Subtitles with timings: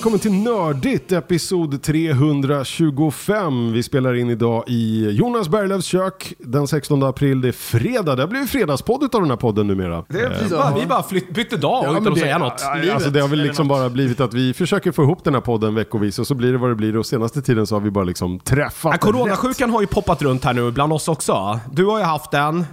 [0.00, 3.72] välkommen till Nördigt, episod 325.
[3.72, 7.40] Vi spelar in idag i Jonas Berglövs kök den 16 april.
[7.40, 8.16] Det är fredag.
[8.16, 10.04] Det har blivit fredagspodd av den här podden numera.
[10.08, 12.62] Det är precis vi bara flytt, bytte dag Ja, utan men att det, säga något.
[12.86, 15.40] ja, alltså det har väl liksom bara blivit att vi försöker få ihop den här
[15.40, 17.90] podden veckovis och så blir det vad det blir och senaste tiden så har vi
[17.90, 19.00] bara liksom träffat Ja, rätt.
[19.00, 21.60] coronasjukan har ju poppat runt här nu bland oss också.
[21.72, 22.64] Du har ju haft den,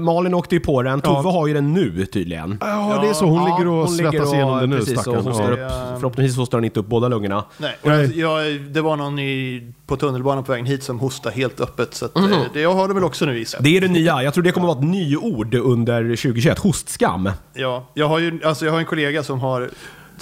[0.00, 2.58] Malin åkte ju på den, Tove har ju den nu tydligen.
[2.60, 3.26] Ja, det är så.
[3.26, 5.52] Hon Ja, ligger och hon svettas ligger och- igenom det nu, precis, och stackarn.
[5.52, 5.58] upp,
[6.00, 7.44] Förhoppningsvis hostar hon inte upp båda lungorna.
[7.58, 8.20] Nej, Nej.
[8.20, 11.94] jag, det var någon i, på tunnelbanan på vägen hit som hostade helt öppet.
[11.94, 13.64] Så att, eh, det, jag har det väl också nu gissar jag.
[13.64, 14.22] Det är det nya.
[14.22, 16.58] Jag tror det kommer vara ett nyord under 2021.
[16.58, 17.30] Hostskam.
[17.54, 19.70] Ja, jag har ju alltså, jag har en kollega som har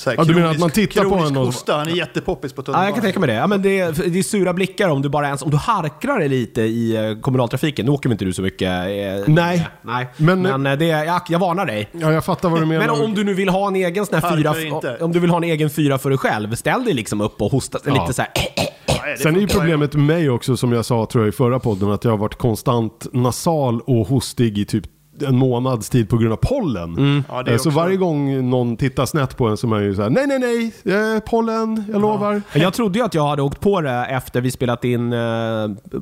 [0.00, 1.76] så här, Ja, du menar att man tittar på och- hosta.
[1.76, 2.86] Han är jättepoppis på Ja, tunnelbanan.
[2.86, 3.34] jag kan tänka mig det.
[3.34, 6.18] Ja, men det, är, det är sura blickar om du bara ens om du harklar
[6.18, 7.86] dig lite i eh, kommunaltrafiken.
[7.86, 8.68] Nu åker väl inte du så mycket.
[8.68, 8.86] eh,
[9.34, 9.68] Nej.
[9.82, 10.08] Nej.
[10.16, 11.88] Men- Men, eh, det, är- jag, jag varnar dig.
[11.92, 12.86] Ja, jag fattar vad du menar.
[12.86, 14.96] Men om du nu vill ha en egen sån här fyra, inte.
[15.00, 17.50] om du vill ha en egen fyra för dig själv, ställ dig liksom upp och
[17.50, 17.92] hosta Ja.
[18.02, 18.30] lite så här.
[19.02, 21.36] Nej, det Sen är ju problemet med mig också, som jag sa tror jag i
[21.36, 24.84] förra podden, att jag har varit konstant nasal och hostig i typ
[25.22, 27.24] en månads tid på grund av pollen.
[27.28, 29.68] Ja, det är Eh, så också- varje gång någon tittar snett på en så är
[29.68, 30.38] man ju såhär, nej nej
[30.84, 32.42] nej, eh, pollen, jag lovar.
[32.54, 35.18] Jag trodde ju att jag hade åkt på det efter vi spelat in eh,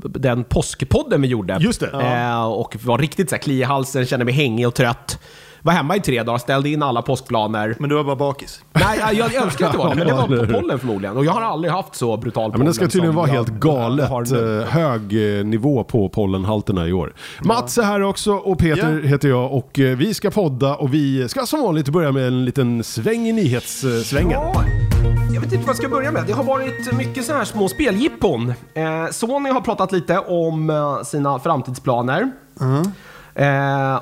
[0.02, 1.56] den påskpodden vi gjorde.
[1.60, 1.90] Just det.
[2.02, 5.18] Eh, och var riktigt så här kli i halsen, kände mig hängig och trött.
[5.62, 7.76] Var hemma i tre dagar, ställde in alla påskplaner.
[7.78, 8.60] Men du var bara bakis.
[8.72, 11.16] Nej, jag, jag önskar att det var det, men det var på pollen förmodligen.
[11.16, 13.48] Och jag har aldrig haft så brutal Ja, pollen men det ska tydligen vara helt
[13.48, 17.12] galet har eh, hög eh, nivå på pollenhalterna i år.
[17.40, 19.08] Mats är här också och Peter Ja.
[19.08, 22.44] heter jag och eh, vi ska podda och vi ska som vanligt börja med en
[22.44, 24.30] liten sväng i nyhetssvängen.
[24.30, 24.62] Ja,
[25.34, 26.24] jag vet inte vad jag ska börja med.
[26.26, 28.48] Det har varit mycket så här små speljippon.
[28.74, 30.72] Eh, Sony har pratat lite om
[31.04, 32.30] sina framtidsplaner.
[32.60, 32.82] Eh,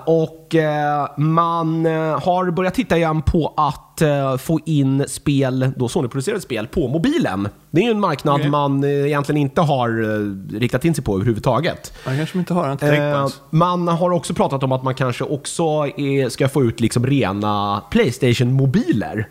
[0.05, 5.89] och eh, man eh, har börjat titta igen på att eh, få in spel, då
[5.89, 7.49] Sony-producerade spel, på mobilen.
[7.71, 8.51] Det är ju en marknad Okej.
[8.51, 11.93] man eh, egentligen inte har eh, riktat in sig på överhuvudtaget.
[12.05, 15.63] Jag kanske inte har, inte Eh, man har också pratat om att man kanske också
[15.97, 19.29] är, ska få ut liksom rena Playstation-mobiler.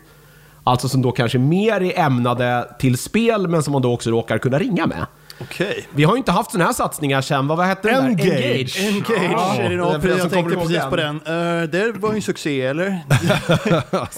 [0.64, 4.38] Alltså som då kanske mer är ämnade till spel, men som man då också råkar
[4.38, 5.06] kunna ringa med.
[5.40, 5.88] Okej.
[5.94, 8.10] Vi har ju inte haft sådana här satsningar sen, vad, vad hette den där?
[8.10, 8.80] Engage.
[8.80, 10.90] Engage, Ja, är det den- någon, för den jag tänkte precis den.
[10.90, 11.16] på den.
[11.16, 12.86] Uh, det var ju en succé, eller?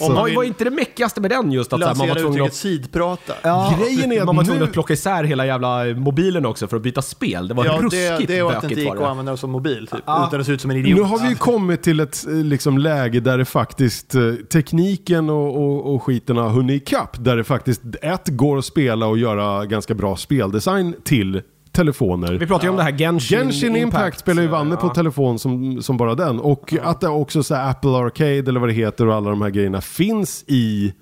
[0.01, 2.45] Om man vill- var inte det mäckigaste med den just att här, man var tvungen
[2.45, 2.55] att...
[2.55, 3.33] sidprata.
[3.43, 6.69] Ja, Grejen är att man var nu- tvungen att plocka isär hela jävla mobilen också
[6.69, 7.49] för att byta spel.
[7.49, 7.79] Det var Ja, det,
[8.13, 9.09] ruskigt det var att det gick att det.
[9.09, 10.01] använda som mobil, typ.
[10.01, 10.97] Utan att se ut som en idiot.
[10.97, 14.21] Nu har vi ju kommit till ett eh, liksom, läge där det faktiskt, eh,
[14.53, 17.17] tekniken och, och, och skiten har hunnit ikapp.
[17.25, 21.43] Där det faktiskt, ett, går att spela och göra ganska bra speldesign till
[21.73, 22.33] telefoner.
[22.33, 24.95] Vi pratar ju om det här Genshin, Genshin Impact, spelar ju Vanne på Ja.
[24.95, 26.41] telefon som, som bara den.
[26.41, 29.51] Och att det också så Apple Arcade eller vad det heter och alla de här
[29.51, 30.93] grejerna finns i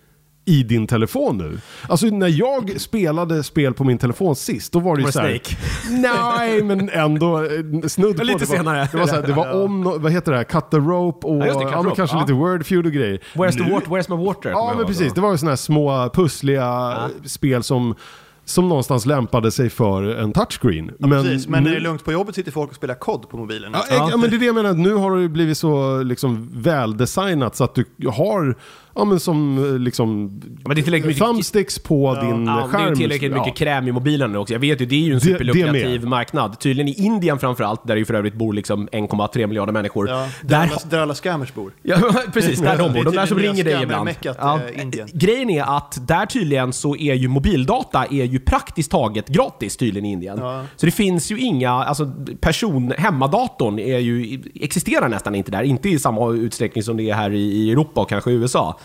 [0.48, 1.58] i din telefon nu.
[1.88, 5.12] Alltså när jag spelade spel på min telefon sist, då var det ju Var det
[5.12, 5.56] så här, Snake?
[6.38, 8.24] Nej, men ändå eh, snudd på.
[8.24, 8.88] Lite det var, senare.
[8.92, 11.36] Det var, så här, det var om, vad heter det här, cut the rope och
[11.36, 12.20] Ja, det, cut ja, rope, kanske ja.
[12.20, 13.20] lite word feud och grejer.
[13.34, 14.50] Where's, the Nu- water, where's my water?
[14.50, 15.08] Ja, men precis.
[15.08, 15.14] då.
[15.14, 17.94] Det var ju sådana här små pussliga spel som,
[18.48, 20.90] som någonstans lämpade sig för en touchscreen.
[20.98, 23.36] Men, Precis, men nu- det är lugnt på jobbet sitter folk och spelar kod på
[23.36, 23.72] mobilen.
[23.74, 24.16] Ja, ja.
[24.16, 24.74] men det är det jag menar.
[24.74, 28.56] Nu har det blivit så liksom, väldesignat så att du har,
[28.96, 30.26] ja men som eh, liksom,
[30.64, 32.88] men det är tillräckligt mycket- thumbsticks på din Ja, det är skärm.
[32.88, 33.38] ju tillräckligt Ja.
[33.44, 34.54] mycket kräm i mobilen nu också.
[34.54, 36.60] Jag vet ju, det är ju en Det- det superlukrativ marknad.
[36.60, 40.08] Tydligen i Indien framförallt, där det ju för övrigt bor liksom 1,3 miljarder människor.
[40.08, 41.72] Ja, där, där, alla, där alla scammers bor.
[41.82, 41.98] ja,
[42.32, 43.04] precis, där de bor.
[43.04, 44.08] De där som Det är ringer dig ibland.
[44.08, 45.08] scammer-meckat, eh, Indien.
[45.12, 50.04] Grejen är att där tydligen så är ju mobildata är ju praktiskt taget gratis tydligen
[50.06, 50.38] i Indien.
[50.40, 50.64] Ja.
[50.76, 55.62] Så det finns ju inga, alltså person, hemmadatorn är ju, existerar nästan inte där.
[55.62, 58.78] Inte i samma utsträckning som det är här i, i Europa och kanske i USA.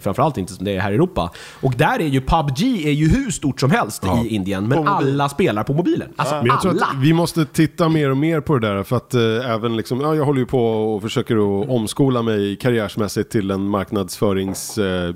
[0.00, 1.30] Framförallt inte som det är här i Europa.
[1.60, 5.28] Och där är ju PubG är ju hur stort som helst i Indien, men alla
[5.28, 6.08] spelar på mobilen.
[6.16, 6.86] Alltså Men jag tror alla!
[6.86, 10.00] att vi måste titta mer och mer på det där för att eh, även liksom,
[10.00, 15.14] ja, jag håller ju på och försöker att omskola mig karriärsmässigt till en marknadsförings eh,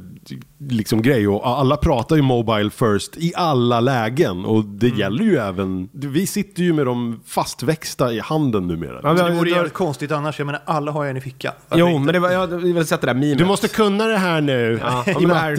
[0.71, 4.99] liksom grej och alla pratar ju mobile first i alla lägen och det Mm.
[5.01, 9.01] gäller ju även, vi sitter ju med dem fastväxta i handen numera.
[9.03, 10.39] Ja, det vore jävligt konstigt annars.
[10.39, 11.53] Jag menar, alla har ju en i fickan.
[11.75, 12.01] Jo, inte?
[12.05, 13.39] men det var, jag har sett det där memet.
[13.39, 14.68] Du måste kunna det här nu.
[14.83, 15.53] Ja, I och med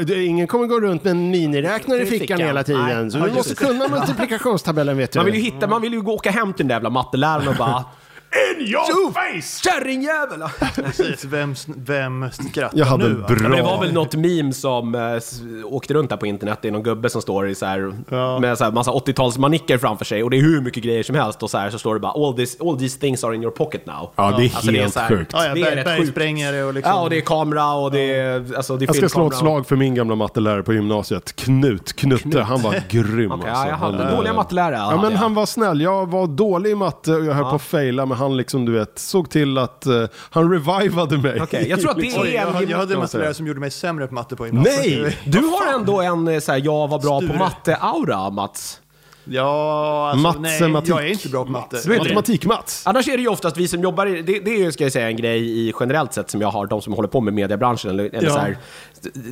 [0.00, 2.84] att, det- ingen kommer gå runt med en miniräknare i fickan, hela tiden.
[3.02, 3.10] Nej.
[3.10, 5.18] Så du måste kunna multiplikationstabellen vet du.
[5.18, 7.48] Man vill ju hitta, man vill ju gå åka hem till den där jävla matteläraren
[7.48, 7.84] och bara
[8.32, 9.62] In your face!
[9.64, 10.42] Kärringjävel!
[10.74, 13.14] Precis, vem, vem skrattar Jag hade nu?
[13.14, 16.26] bra- Ja, men det var väl något meme som eh, s- åkte runt där på
[16.26, 16.58] internet.
[16.62, 18.38] Det är någon gubbe som står i så här, Ja.
[18.38, 21.42] med så här massa 80-talsmanicker framför sig och det är hur mycket grejer som helst
[21.42, 23.52] och så här så står det bara all, this, all these things are in your
[23.52, 24.10] pocket now.
[24.16, 25.30] Ja, det är Alltså, helt så här- sjukt.
[25.34, 26.92] Ja, ja, Det är berg, rätt bergsprängare och liksom...
[26.94, 29.32] Ja, och det är kamera och det är, alltså, det är Jag ska slå ett
[29.32, 29.38] filmkamera.
[29.56, 31.36] slag för min gamla mattelärare på gymnasiet.
[31.36, 33.64] Knut, Knutte, han var grym Okej, alltså.
[33.64, 34.74] ja, jag hade han, dåliga mattelärare.
[34.76, 35.18] Ja hade men jag.
[35.18, 38.18] han var snäll, jag var dålig i matte och jag höll på att faila men
[38.22, 41.40] han liksom du vet såg till att eh, han revivade mig.
[41.42, 42.22] Okej, jag tror att det Liksom.
[42.22, 43.18] är jag, en hade- jag hade en man säga.
[43.18, 45.02] mattelärare som gjorde mig sämre på matte på gymnasiet.
[45.02, 45.18] Nej!
[45.24, 47.38] Du har ändå en eh, så här, jag var bra på Sture.
[47.38, 48.78] matte-aura, Mats.
[49.24, 50.90] Ja, alltså, nej, Matematik.
[50.90, 51.88] jag är inte bra på matte.
[51.88, 52.82] Matematik-Mats.
[52.86, 54.92] Annars är det ju oftast vi som jobbar i, det, det är ju ska jag
[54.92, 57.90] säga en grej i generellt sett som jag har, de som håller på med mediebranschen
[57.90, 58.34] eller, eller Ja.
[58.34, 58.56] så här,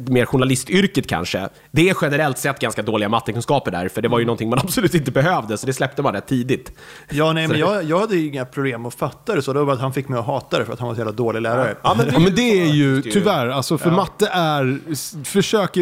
[0.08, 1.48] mer journalistyrket kanske.
[1.70, 4.94] Det är generellt sett ganska dåliga mattekunskaper där, för det var ju någonting man absolut
[4.94, 6.72] inte behövde, så det släppte man rätt tidigt.
[7.10, 9.52] Ja, nej, men jag, jag hade ju inga problem att fatta det så.
[9.52, 11.12] Det var att han fick mig att hata det för att han var så jävla
[11.12, 11.74] dålig lärare.
[11.82, 14.78] Ja, men Ja men det är ju tyvärr, alltså för matte är,
[15.24, 15.76] försök,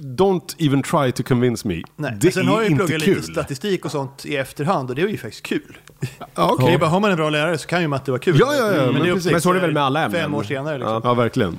[0.00, 1.74] don't even try to convince me.
[1.74, 1.82] Nej.
[1.96, 3.14] Det men sen har jag är ju inte pluggat kul.
[3.16, 5.78] lite statistik och sånt i efterhand och det är ju faktiskt kul.
[6.34, 6.66] Ja, okej.
[6.66, 8.36] Det är bara, har man en bra lärare så kan ju matte vara kul.
[8.40, 9.26] Ja, ja, ja, men det är precis.
[9.26, 10.20] upp- Men så är det väl med alla ämnen.
[10.20, 11.00] Fem år senare liksom.
[11.04, 11.58] Ja verkligen.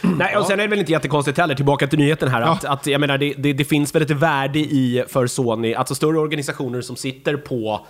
[0.00, 2.86] Nej, och sen är det väl inte jättekonstigt heller, tillbaka till nyheten här, att, att
[2.86, 6.80] jag menar, det, det, det finns väl ett värde i för Sony, alltså större organisationer
[6.80, 7.86] som sitter på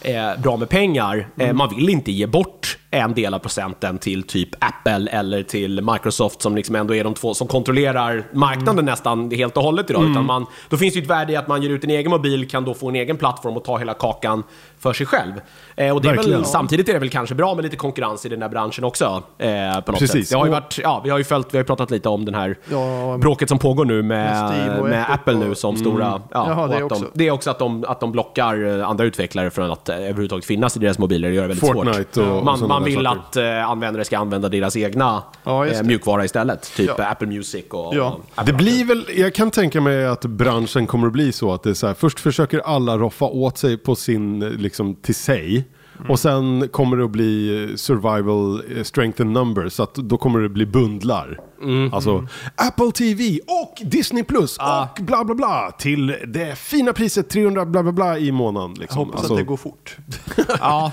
[0.00, 4.22] eh, bra med pengar, eh, man vill inte ge bort en del av procenten till
[4.22, 9.30] typ Apple eller till Microsoft som liksom ändå är de två som kontrollerar marknaden nästan
[9.30, 10.10] helt och hållet idag.
[10.10, 12.10] Utan man, då finns det ju ett värde i att man ger ut en egen
[12.10, 14.42] mobil, kan då få en egen plattform och ta hela kakan
[14.78, 15.32] för sig själv.
[15.76, 18.28] Eh, och det är väl, samtidigt är det väl kanske bra med lite konkurrens i
[18.28, 19.22] den här branschen också.
[19.38, 20.10] Eh, på något Precis.
[20.12, 20.30] sätt.
[20.30, 22.24] Det har ju Och- varit, ja, vi har ju följt, vi har pratat lite om
[22.24, 25.76] den här Ja, bråket som pågår nu med, med och med Apple nu och- som
[25.76, 26.04] stora...
[26.04, 27.04] Ja, Jaha, och det att också.
[27.04, 29.96] De, det är också att de, att de blockar eh, andra utvecklare från att eh,
[29.96, 31.28] överhuvudtaget finnas i deras mobiler.
[31.28, 32.26] Det gör det väldigt Fortnite svårt.
[32.26, 33.20] och- och man sådana man vill saker.
[33.20, 36.72] att eh, användare ska använda deras egna Ja, eh, mjukvara istället.
[36.76, 37.04] Typ Ja.
[37.06, 37.94] Apple Music och...
[37.94, 38.04] Ja.
[38.10, 41.52] och Apple Det blir väl, jag kan tänka mig att branschen kommer att bli så
[41.54, 45.14] att det är så här, först försöker alla roffa åt sig på sin, liksom till
[45.14, 45.64] sig.
[45.98, 46.10] Mm.
[46.10, 50.40] Och sen kommer det att bli eh, survival strength in numbers, så att då kommer
[50.40, 51.40] det bli bundlar.
[51.62, 51.94] Mm.
[51.94, 52.26] Alltså
[52.56, 54.82] Apple TV och Disney Plus Ah.
[54.82, 58.70] och bla bla bla till det fina priset 300 bla bla bla i månaden.
[58.70, 58.98] Jag Liksom.
[58.98, 59.96] hoppas Alltså, att det går fort.
[60.60, 60.92] Ja,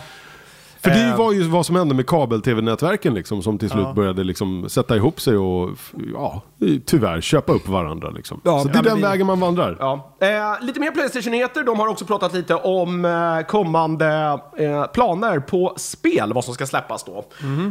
[0.81, 1.17] För det Eh.
[1.17, 3.93] var ju vad som hände med kabel-tv-nätverken liksom, som till slut Ja.
[3.93, 5.69] började liksom sätta ihop sig och
[6.13, 6.41] ja,
[6.85, 8.09] tyvärr köpa upp varandra.
[8.09, 8.41] Liksom.
[8.43, 9.77] Ja, så det ja, är den vi- vägen man vandrar.
[9.79, 10.13] Ja.
[10.21, 11.63] Eh, lite mer Playstation-nyheter.
[11.63, 16.65] De har också pratat lite om eh, kommande eh, planer på spel, vad som ska
[16.65, 17.25] släppas då.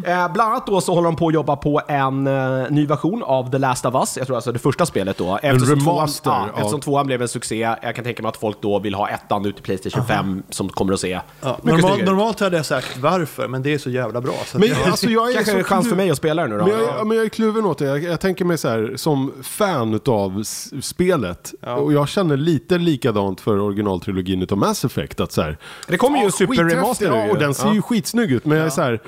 [0.07, 3.23] Eh, bland annat då så håller de på att jobba på en eh, ny version
[3.23, 4.17] av The Last of Us.
[4.17, 5.39] Jag tror alltså det första spelet då.
[5.43, 7.77] Eftersom remaster Tvåan, ja, av- eftersom tvåan blev en succé.
[7.83, 10.69] Jag kan tänka mig att folk då vill ha ettan ut i Playstation 5 som
[10.69, 14.21] kommer att se Ja, normal, normalt hade jag sagt varför, men det är så jävla
[14.21, 14.33] bra.
[14.47, 16.49] Så Men jag, alltså jag är Kanske så en chans för mig att spela det
[16.49, 16.65] nu då.
[16.67, 17.85] Men jag, är- men jag är kluven åt det.
[17.85, 20.43] Jag, jag tänker mig så här, som fan av
[20.81, 21.55] spelet.
[21.61, 25.21] Och jag känner lite likadant för originaltrilogin utav Mass Effect.
[25.21, 25.59] Att så här,
[25.89, 27.75] Det kommer ju en ja, super-remaster Ja, och den ser Ja.
[27.75, 28.45] ju skitsnygg ut.
[28.45, 29.01] Men jag är så här,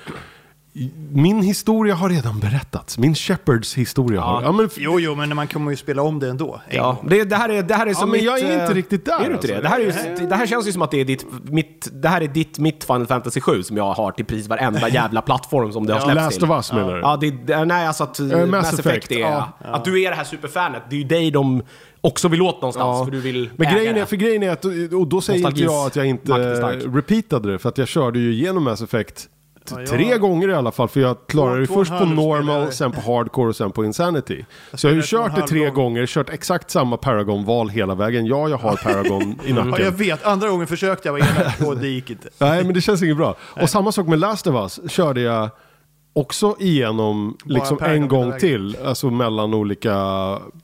[1.13, 2.99] min historia har redan berättats.
[2.99, 4.43] Min Shepherds historia har...
[4.43, 6.61] Ja, men, jo, jo, men man kommer ju spela om det ändå.
[6.71, 8.75] Ja, det, det, här är, det här är som men mitt, jag är inte eh,
[8.75, 9.55] riktigt där, Är du inte alltså.
[9.55, 9.61] det?
[9.61, 12.09] Det här, är ju, det här känns ju som att det är ditt, mitt, det
[12.09, 15.73] här är ditt, mitt Final Fantasy 7 som jag har till precis varenda jävla plattform
[15.73, 16.51] som det har släppts Last till.
[16.51, 17.01] of Us menar du?
[17.01, 19.19] Ja, det, det, nej, alltså att eh, Mass, Mass Effect, är...
[19.19, 19.53] ja.
[19.65, 21.63] Att du är det här superfanet, det är ju dig de
[22.01, 23.05] också vill åt någonstans, Ja.
[23.05, 24.65] för du vill Men grejen är, för grejen är att,
[24.95, 28.19] och då säger inte jag att jag inte eh, repeatade det, för att jag körde
[28.19, 29.29] ju igenom Mass Effect
[29.71, 32.93] Ja, jag- tre gånger i alla fall, för jag klarade det först på normal, sen
[32.93, 34.45] på hardcore och sen på insanity.
[34.75, 35.75] Så jag har ju kört det tre gång.
[35.75, 38.27] gånger, kört exakt samma Paragon-val hela vägen.
[38.27, 39.97] Ja, jag har Paragon i Ja, jag nacken.
[39.97, 40.25] vet.
[40.27, 42.29] Andra gången försökte jag vara elak och det gick inte.
[42.39, 43.35] Nej, men det känns inget bra.
[43.41, 45.49] Och samma sak med Last of Us, körde jag
[46.19, 48.41] också igenom liksom en gång vägen.
[48.41, 49.95] till, alltså mellan olika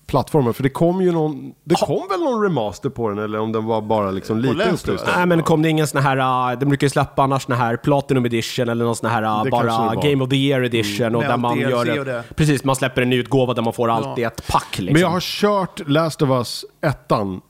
[0.06, 0.52] plattformar.
[0.52, 3.64] För det kom ju någon, det kom väl någon remaster på den, eller om den
[3.64, 5.04] var bara liksom lite Last of upplöst.
[5.08, 5.16] Us.
[5.16, 7.76] Nej men kom det ingen sån här, uh, de brukar ju släppa annars sån här
[7.76, 9.94] Platinum edition eller någon sån här uh, Det bara.
[9.94, 12.24] Game of the Year edition och Med där allt man DLC gör och det.
[12.36, 14.14] Precis, man släpper en ny utgåva där man får allt Ja.
[14.18, 14.92] i ett pack liksom.
[14.92, 17.40] Men jag har kört Last of Us ettan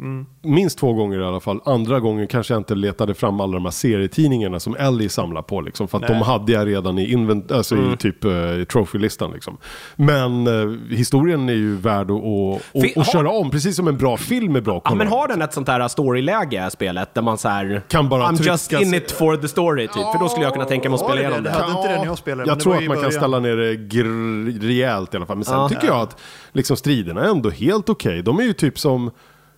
[0.43, 1.61] minst två gånger i alla fall.
[1.65, 5.61] Andra gången kanske jag inte letade fram alla de här serietidningarna som Ellie samlar på.
[5.61, 9.31] Liksom, för att de hade jag redan i, invent- alltså i typ uh, trophy-listan.
[9.33, 9.57] Liksom.
[9.97, 13.97] Men eh, historien är ju värd att, att, att har- köra om, precis som en
[13.99, 17.39] bra film är bra Ja, men har den ett sånt här storyläge, spelet, där man
[17.39, 17.83] så här...
[17.89, 19.93] Kan bara I'm just sig- in it for the story, typ.
[20.13, 21.57] För då skulle jag kunna tänka mig att Ja, spela igenom det det.
[21.57, 23.13] hade inte den jag spelade, Jag tror att man kan början.
[23.13, 25.37] ställa ner det gr- rejält i alla fall.
[25.37, 25.69] Men sen Ja.
[25.69, 26.21] tycker jag att
[26.55, 28.23] liksom, striderna är ändå helt okej.
[28.23, 29.11] De är ju typ som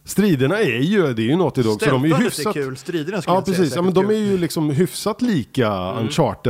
[0.04, 2.54] Striderna är ju, det är ju något idag, så de är ju hyfsat...
[2.54, 5.22] kul, striderna skulle Ja jag säga precis, ja, men säkert de är ju liksom hyfsat
[5.22, 5.68] lika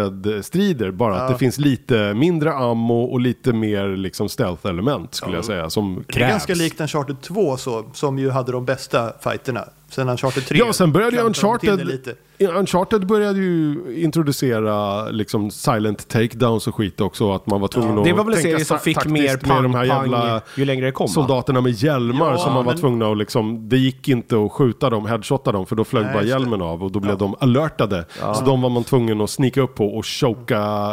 [0.01, 1.29] Uncharted-strider, bara att Ja.
[1.29, 6.13] det finns lite mindre ammo och lite mer liksom stealth-element skulle jag säga, som Det
[6.13, 6.25] krävs.
[6.27, 9.65] är ganska likt Uncharted 2 så, som ju hade de bästa fighterna.
[9.91, 10.59] Sen Uncharted 3.
[10.59, 12.15] Ja, sen började ju Uncharted.
[12.39, 17.99] Ja, Uncharted började ju introducera liksom silent takedowns och skit också, att man var tvungen
[17.99, 20.41] att Det var väl en serie som fick mer med pang, de här jävla pang
[20.57, 21.09] ju längre det kom.
[21.09, 24.53] soldaterna med hjälmar Ja, som man var men- tvungna att liksom, det gick inte att
[24.53, 27.35] skjuta dem, headshotta dem, för då flög Nej, bara hjälmen av och då blev de
[27.41, 28.05] alertade.
[28.35, 30.91] Så de var man tvungen att snika upp på och choka,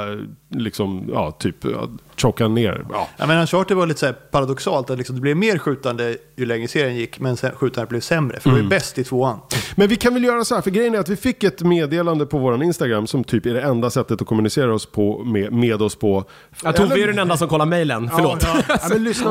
[0.54, 2.86] liksom, ja, typ, ja, choka ner.
[2.92, 3.08] Ja.
[3.18, 6.46] Ja, men Uncharted var lite så här paradoxalt, att liksom det blev mer skjutande ju
[6.46, 8.40] längre serien gick, men sen skjutandet blev sämre.
[8.40, 8.66] För det Mm.
[8.66, 9.40] var ju bäst i tvåan.
[9.76, 12.26] Men vi kan väl göra så här, för grejen är att vi fick ett meddelande
[12.26, 15.82] på våran Instagram som typ är det enda sättet att kommunicera oss på, med, med
[15.82, 16.24] oss på.
[16.64, 18.44] Jag Tove Eller- är den enda som kollar mejlen, förlåt.
[18.44, 19.30] Ja, Ja, men lyssna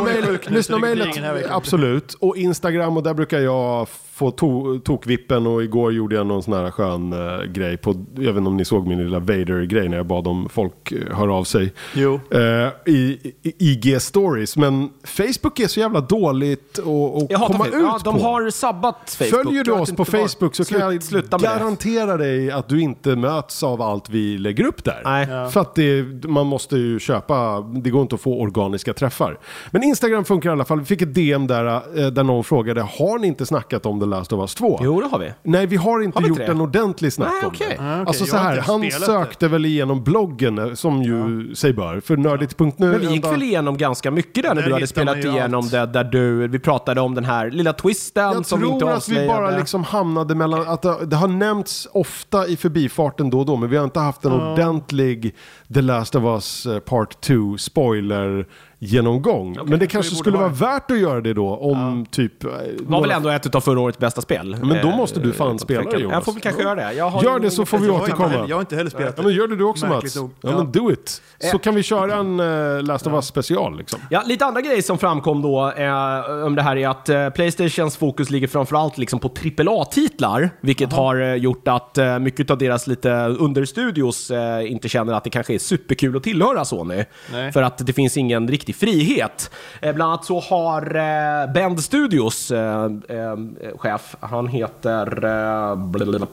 [0.76, 2.14] det mejlet, absolut.
[2.20, 3.88] Och Instagram, och där brukar jag
[4.22, 8.32] få to tokvippen och igår gjorde jag någon sån här skön eh, grej på, jag
[8.32, 11.28] vet inte om ni såg min lilla Vader-grej när jag bad om folk uh, hör
[11.38, 11.72] av sig.
[11.94, 12.20] Jo.
[12.30, 12.40] Eh,
[12.86, 18.22] i, i IG-stories, men Facebook är så jävla dåligt att, komma ut Ja, de på.
[18.22, 19.44] har sabbat Facebook.
[19.44, 21.54] Följer du oss på Facebook så kan jag sluta med det.
[21.58, 25.02] garantera dig att du inte möts av allt vi lägger upp där.
[25.04, 25.50] Nej.
[25.50, 29.38] För att det, man måste ju köpa, det går inte att få organiska träffar.
[29.70, 30.78] Men Instagram funkar i alla fall.
[30.78, 31.66] Vi fick ett DM där,
[31.98, 34.78] eh, där någon frågade, har ni inte snackat om The Last of Us 2?
[34.82, 35.32] Jo, det har vi.
[35.42, 36.44] Nej, vi har inte Har vi gjort det?
[36.46, 37.66] en ordentlig snack Nej, om okej.
[37.78, 37.84] det.
[37.84, 38.04] Ah, okej.
[38.06, 42.00] Alltså Jag så här, han sökte väl igenom bloggen eh, som ju sig bör.
[42.00, 42.72] För nördigt.nu.
[42.78, 45.70] Men vi gick väl igenom ganska mycket där när du hade spelat igenom allt.
[45.70, 48.88] det, där du, vi pratade om den här lilla twisten Jag som vi inte tror
[48.90, 49.28] att vi avslöjade.
[49.28, 53.56] bara liksom hamnade mellan, att det, det har nämnts ofta i förbifarten då och då,
[53.56, 55.34] men vi har inte haft en ordentlig
[55.74, 58.46] The Last of Us eh, Part 2 spoiler
[58.84, 59.56] genomgång.
[59.64, 62.44] men det kanske skulle vara värt att göra det då om typ...
[62.44, 64.56] eh, Det var väl några- ändå ett av förra årets bästa spel.
[64.62, 65.98] men då Eh, måste du fan utan spela det.
[65.98, 66.12] Jonas.
[66.14, 66.92] Jag får väl kanske göra det.
[66.92, 67.86] Jag har Gör det så får vi.
[67.86, 68.34] Jag återkomma.
[68.34, 70.32] inte, jag har inte heller spelat Ja men gör det du också Märkligt Mats.
[70.42, 70.56] Ja, Ja.
[70.56, 71.22] men do it.
[71.50, 74.00] Så kan vi köra en eh, Last of Us special liksom.
[74.10, 77.96] Ja, lite andra grejer som framkom då eh, om det här är att eh, Playstations
[77.96, 82.86] fokus ligger framförallt liksom på AAA-titlar, vilket har eh, gjort att eh, mycket av deras
[82.86, 87.04] lite understudios eh, inte känner att det kanske är superkul att tillhöra Sony.
[87.32, 87.52] Nej.
[87.52, 89.50] För att det finns ingen riktig frihet.
[89.80, 93.36] Eh, bland annat så har eh, Bend Studios eh, eh,
[93.78, 95.24] chef, han heter...
[95.24, 96.26] Eh, blablabla,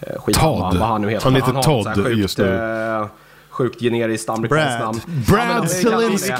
[0.00, 0.80] eh, skitsamma, Todd.
[0.80, 1.24] Vad han nu heter.
[1.24, 2.54] Han heter har Todd sjukt, just nu.
[3.00, 3.06] eh,
[3.50, 4.80] Sjukt generiskt amerikanskt Brad.
[4.80, 5.00] namn.
[5.28, 5.62] Brad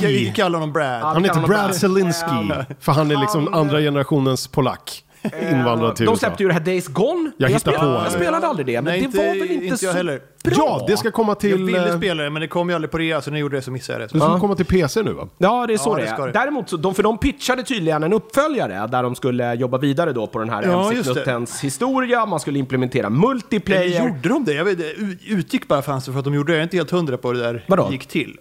[0.00, 1.02] de- Vi kallar honom Brad.
[1.02, 2.52] Han heter Brad Zelensky.
[2.80, 5.04] För han är liksom Han, andra generationens polack.
[5.52, 7.30] Invandrad till De släppte ju det här Days Gone.
[7.36, 9.64] Jag hittar spelade, på Jag spelade aldrig det, men Nej, det inte- var väl inte,
[9.64, 10.20] inte så jag heller.
[10.44, 10.54] bra?
[10.56, 11.50] Ja, det ska komma till...
[11.50, 13.40] Jag ville eh, spela det, men det kom ju aldrig på rea, så när jag
[13.40, 14.20] gjorde det så missade jag Det det.
[14.24, 15.28] ska komma till PC nu va?
[15.38, 16.26] Ja, det är så Ja, det det är.
[16.26, 16.32] det.
[16.32, 20.26] Däremot, så, de, för de pitchade tydligen en uppföljare där de skulle jobba vidare då
[20.26, 21.14] på den här Ja, MC just det.
[21.14, 24.08] Knuttens historia, man skulle implementera multiplayer.
[24.08, 24.52] gjorde de det?
[24.52, 24.94] Jag vet, det
[25.28, 26.56] utgick bara för att de gjorde det.
[26.56, 27.88] Jag är inte helt hundra på hur det där Vadå?
[27.90, 28.36] gick till.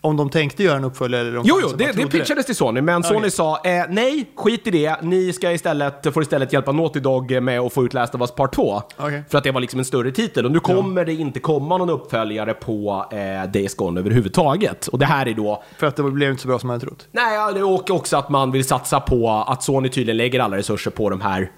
[0.00, 2.80] Om de tänkte göra en uppföljare eller om Jo, jo, det, det pitchades till Sony,
[2.80, 5.02] men Sony sa eh, nej, skit i det.
[5.02, 8.30] Ni ska istället, får istället hjälpa Naughty Dog med att få ut Last of Us
[8.30, 8.82] Part 2.
[8.96, 9.22] Okej.
[9.28, 10.44] För att det var liksom en större titel.
[10.44, 14.86] Och nu kommer det inte komma någon uppföljare på eh, Days Gone överhuvudtaget.
[14.86, 16.86] Och det här är då För att det blev inte så bra som man hade
[16.86, 17.08] trott.
[17.12, 20.90] Nej, ja, och också att man vill satsa på att Sony tydligen lägger alla resurser
[20.90, 21.50] på de här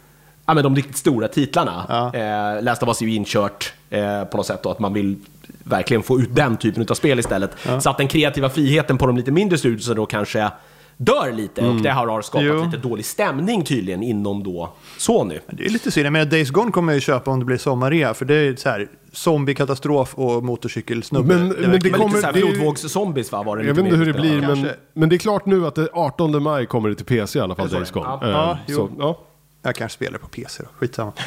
[0.46, 1.86] Ja, men de riktigt stora titlarna.
[1.88, 2.14] Ja.
[2.18, 5.16] Eh, Last of Us är ju inkört eh, på något sätt och att man vill
[5.64, 7.50] verkligen få ut den typen av spel istället.
[7.80, 10.50] Så att den kreativa friheten på de lite mindre studioserna då kanske
[10.96, 12.64] dör lite och det här har skapat Jo.
[12.64, 15.38] lite dålig stämning tydligen inom då Sony.
[15.46, 16.06] Men Det är lite synd.
[16.06, 18.14] Jag menar, Days Gone kommer jag ju köpa om det blir sommarrea.
[18.14, 21.34] För det är så här, zombiekatastrof och motorcykelsnubbe.
[21.38, 23.42] Men- är men det kommer- lite såhär det är ju- flodvågszombies va?
[23.42, 24.74] Var det Jag vet inte hur det blir, men, kanske.
[24.92, 27.54] men det är klart nu att det 18 maj kommer det till PC i alla
[27.54, 27.94] fall, så Days det?
[27.94, 28.06] Gone.
[28.22, 28.24] Ja.
[28.24, 28.90] Eh, Ja, så, jo.
[28.98, 29.18] ja.
[29.62, 30.68] Jag kanske spelar på PC då.
[30.78, 31.12] Skitsamma.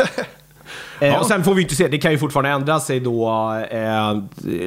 [0.99, 3.29] Eh, och sen får vi inte se, det kan ju fortfarande ändra sig då
[3.71, 4.17] eh,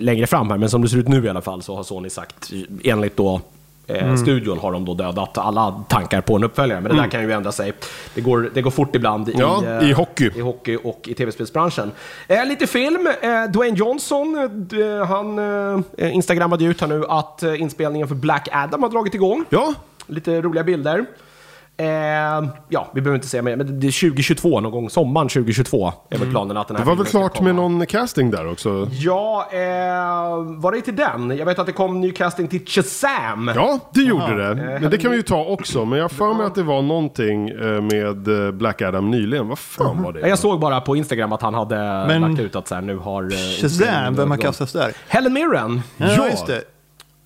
[0.01, 2.11] längre fram här, men som det ser ut nu i alla fall så har Sony
[2.11, 2.51] sagt,
[2.85, 3.41] enligt då
[3.87, 6.81] eh, studion har de då dödat alla tankar på en uppföljare.
[6.81, 7.73] Men det där kan ju ändra sig.
[8.15, 10.31] Det går, det går fort ibland i, Ja, eh, i hockey.
[10.37, 11.93] i hockey och i tv-spelsbranschen.
[12.29, 13.09] Eh, lite film.
[13.23, 14.37] Eh, Dwayne Johnson,
[15.01, 15.39] eh, han
[15.99, 19.45] eh, instagrammade ut här nu att eh, inspelningen för Black Adam har dragit igång.
[19.51, 19.75] ja,
[20.07, 21.05] Lite roliga bilder.
[21.81, 25.93] Eh, ja, vi behöver inte säga mer, men det är 2022 någon gång, sommaren 2022
[26.11, 28.89] är väl planen att den här det var väl klart med någon casting där också.
[28.91, 29.59] Ja, eh,
[30.61, 31.37] var det till den?
[31.39, 33.51] Jag vet att det kom ny casting till Shazam.
[33.55, 34.55] Ja, det gjorde det.
[34.81, 35.85] Men det kan vi ju ta också.
[35.85, 39.49] Men jag för mig att det var någonting eh, med eh, Black Adam nyligen.
[39.49, 40.29] Vad fan var det?
[40.29, 42.97] Jag såg bara på Instagram att han hade Men- lagt ut att så här, nu
[42.97, 43.23] har...
[43.23, 43.29] eh,
[43.61, 44.93] Shazam, vem har kastats där?
[45.09, 45.83] Helen Mirren.
[45.97, 46.27] Ja, Ja.
[46.31, 46.63] just det.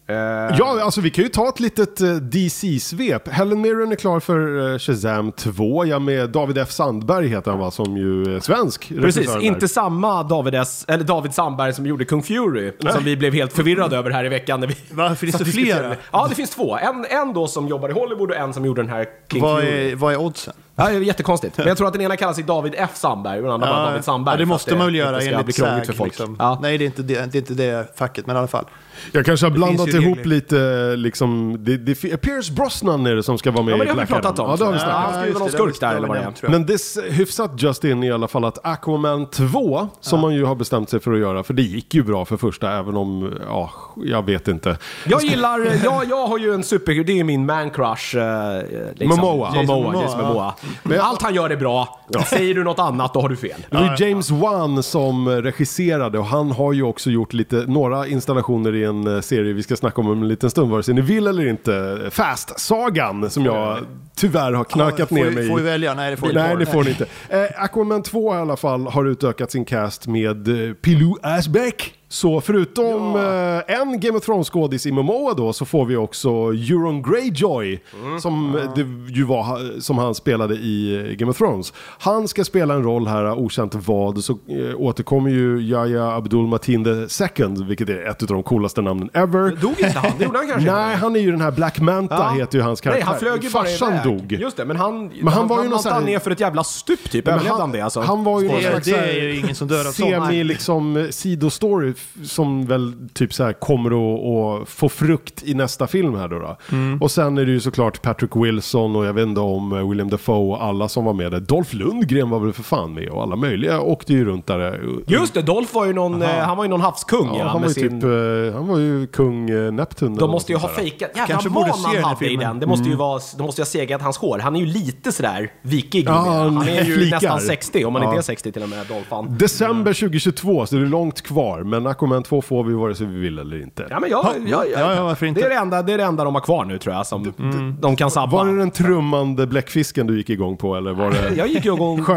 [0.06, 0.14] Eh,
[0.58, 3.28] Ja, alltså vi kan ju ta ett litet eh, DC-svep.
[3.28, 5.84] Helen Mirren är klar för eh, Shazam 2.
[5.86, 6.70] Ja, med David F.
[6.70, 9.40] Sandberg heter han va, som ju är svensk Precis, där.
[9.40, 13.52] inte samma David, S, eller David Sandberg som gjorde Kung Fury, som vi blev helt
[13.52, 14.60] förvirrade över här i veckan.
[14.60, 15.96] När vi Va, finns det flera?
[16.12, 16.76] Ja, det finns två.
[16.78, 19.60] En, en då som jobbar i Hollywood och en som gjorde den här King Vad
[19.62, 19.90] Fury.
[19.92, 20.54] är, vad är oddsen?
[20.76, 21.58] Ja, det är jättekonstigt.
[21.58, 22.90] Men jag tror att den ena kallar sig David F.
[22.94, 24.34] Sandberg och den andra bara David Sandberg.
[24.34, 26.12] ja, det måste man väl göra enligt för folk.
[26.12, 26.36] Liksom.
[26.38, 26.58] Ja.
[26.62, 28.64] Nej, det är, inte det, det är inte det facket, men i alla fall.
[29.12, 30.24] Jag kanske har blandat ihop regler.
[30.24, 33.90] lite, liksom, det, det, Pierce Brosnan är det som ska vara med Ja, men i
[33.90, 34.46] det har vi Black pratat Adam.
[34.46, 34.50] om.
[34.50, 36.16] Ja, det har vi Ja, snackat han ska ju vara någon skurk där, eller vad
[36.16, 36.50] det är.
[36.50, 40.44] Men det är hyfsat just in i alla fall att Aquaman 2, som man ju
[40.44, 43.34] har bestämt sig för att göra, för det gick ju bra för första, även om,
[43.46, 44.78] ja, jag vet inte.
[45.06, 48.16] Jag gillar, jag, jag har ju en super, det är min man crush.
[48.16, 48.62] Eh,
[48.94, 49.20] liksom.
[49.20, 49.54] Momoa.
[49.54, 50.54] Momoa, Momoa.
[50.82, 52.00] Men allt han gör är bra.
[52.26, 53.66] Säger du något annat, då har du fel.
[53.70, 58.06] Det var ju James Wan som regisserade och han har ju också gjort lite, några
[58.06, 60.94] installationer i en eh, serie vi ska snacka om om en liten stund, vare sig
[60.94, 62.00] ni vill eller inte.
[62.10, 63.78] Fast-sagan, som jag
[64.16, 65.64] tyvärr har knarkat får, ner mig Får vi i.
[65.64, 65.94] välja?
[65.94, 67.06] Nej, det får vi Nej, det får ni inte.
[67.28, 71.94] Eh, Aquaman 2 i alla fall har utökat sin cast med eh, Pilou Asbeck.
[72.14, 77.02] Så förutom eh, en Game of Thrones-skådis i Momoa då så får vi också Euron
[77.02, 77.80] Greyjoy
[78.20, 81.72] som eh, det ju var som han spelade i eh, Game of Thrones.
[81.98, 86.86] Han ska spela en roll här, okänt vad, så eh, återkommer ju Yahya Abdul Mateen
[86.86, 89.56] II, vilket är ett av de coolaste namnen ever.
[89.56, 90.12] Dog inte han?
[90.18, 92.30] Det gjorde han kanske Nej, han är ju den här Black Manta Ja.
[92.38, 93.00] heter ju hans karaktär.
[93.04, 94.04] Nej, han flög ju bara Farsan iväg.
[94.04, 94.32] dog.
[94.32, 96.40] Just det, men han, Men han var ju någon han sån här- ner för ett
[96.40, 97.24] jävla stup typ.
[97.26, 98.00] Men Överlevde han- han det alltså?
[98.00, 101.08] han var ju någon Det, slags det är ju ingen som dör av semi liksom
[101.10, 101.94] sidostory
[102.24, 106.38] som väl typ så här kommer att, att få frukt i nästa film här då.
[106.38, 106.56] då.
[106.72, 107.02] Mm.
[107.02, 110.10] Och sen är det ju såklart Patrick Wilson och jag vet inte om eh, William
[110.10, 111.40] Dafoe och alla som var med där.
[111.40, 114.60] Dolph Lundgren var väl för fan med och alla möjliga åkte ju runt där.
[114.60, 117.46] eh, Just det, Dolph var ju någon, eh, han var ju någon havskung Ja, ja,
[117.46, 118.00] han, var ju sin...
[118.00, 119.46] typ, han var ju kung
[119.76, 120.08] Neptun.
[120.12, 122.46] eller De måste ju ha fejkat, jävla Kanske borde man se han hade i filmen.
[122.48, 122.60] den.
[122.60, 124.38] Det måste ju vara, de måste ju ha segat hans hår.
[124.38, 127.16] Han är ju lite sådär vikig Ja, han Han är ju flikar.
[127.20, 128.08] nästan 60, om man Ja.
[128.08, 129.38] inte är 60 till och med, Dolph han.
[129.38, 131.62] December 2022, så det är långt kvar.
[131.62, 133.86] Men Aquaman 2 får vi vare sig vi vill eller inte.
[133.90, 135.40] Ja, men jag, jag, jag, Ja, ja, varför inte?
[135.40, 137.32] Det, är det, enda, det är det enda de har kvar nu tror jag, som
[137.80, 138.36] de kan sabba.
[138.36, 141.34] Var det den trummande bläckfisken du gick igång på eller var det...
[141.36, 142.12] Jag gick igång på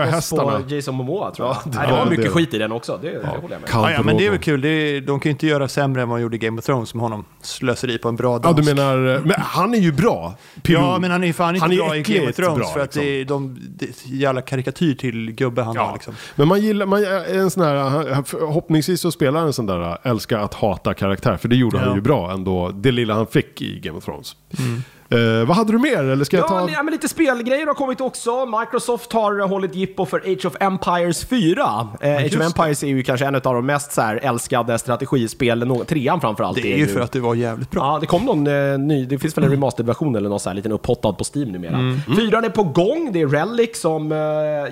[0.67, 1.55] Jason Momoa tror jag.
[1.55, 2.31] Ja, det Nej, det var mycket det.
[2.31, 3.69] skit i den också, det, det håller jag med.
[3.74, 4.62] Ja, ja, men det är väl kul.
[4.62, 6.65] Det är, de kan ju inte göra sämre än vad de gjorde i Game of
[6.65, 7.25] Thrones med honom.
[7.41, 8.63] Slöseri på en bra Ja, dansk.
[8.69, 9.15] du menar...
[9.15, 10.34] eh, Men han är ju bra.
[10.63, 10.82] Pilou.
[10.82, 12.80] Ja, men han är fan inte Han är bra i Game of Thrones bra, för
[12.80, 13.03] att liksom.
[13.03, 16.13] det är de, det är jävla karikatyr till gubbe han har Ja, liksom.
[16.36, 19.98] men man gillar, man är en sån här, förhoppningsvis så spelar han en sån där
[20.04, 21.96] älska att hata karaktär, för det gjorde han Ja.
[21.96, 24.36] ju bra ändå, det lilla han fick i Game of Thrones.
[25.10, 26.70] Eh, vad hade du mer, eller ska jag Ja, ta...
[26.70, 28.46] ja, men lite spelgrejer har kommit också.
[28.46, 31.88] Microsoft har eh, hållit jippo för Age of Empires 4.
[32.02, 35.67] Eh, Age of Empires är ju kanske en av de mest så här, älskade strategispel,
[35.67, 36.62] nå- trean framförallt.
[36.62, 37.82] Det är ju för att det var jävligt bra.
[37.93, 40.56] Ja, det kom någon eh, ny, det finns väl en remastered-version eller någon så här
[40.56, 41.78] liten upphottad på Steam numera.
[42.17, 44.17] Fyran är på gång, det är Relic som eh,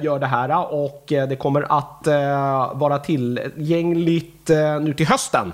[0.04, 5.54] gör det här och eh, det kommer att eh, vara tillgängligt eh, nu till hösten.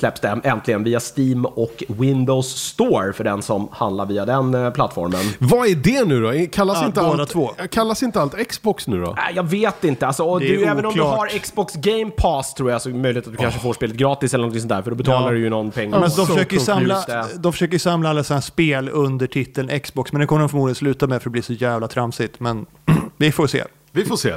[0.00, 4.70] Släpps det äntligen via Steam och Windows Store för den som handlar via den eh,
[4.70, 5.20] plattformen.
[5.38, 6.46] Vad är det nu då?
[6.52, 7.50] Kallas, Ja, inte, båda allt, två.
[7.70, 9.14] kallas inte allt Xbox nu då?
[9.16, 10.06] Nej, jag vet inte.
[10.06, 11.18] Alltså, du, även om du oklart.
[11.18, 13.96] har Xbox Game Pass tror jag så är det möjligt att du kanske får spelet
[13.96, 14.82] gratis eller något sånt där.
[14.82, 15.30] För då betalar Ja.
[15.32, 15.90] du ju någon peng.
[15.90, 17.04] Men de, försöker ju samla,
[17.38, 20.74] de försöker ju samla alla sådana spel under titeln Xbox, men det kommer de förmodligen
[20.74, 22.40] sluta med för det blir så jävla tramsigt.
[22.40, 22.66] Men
[23.16, 23.64] vi får se.
[23.92, 24.34] Vi får se.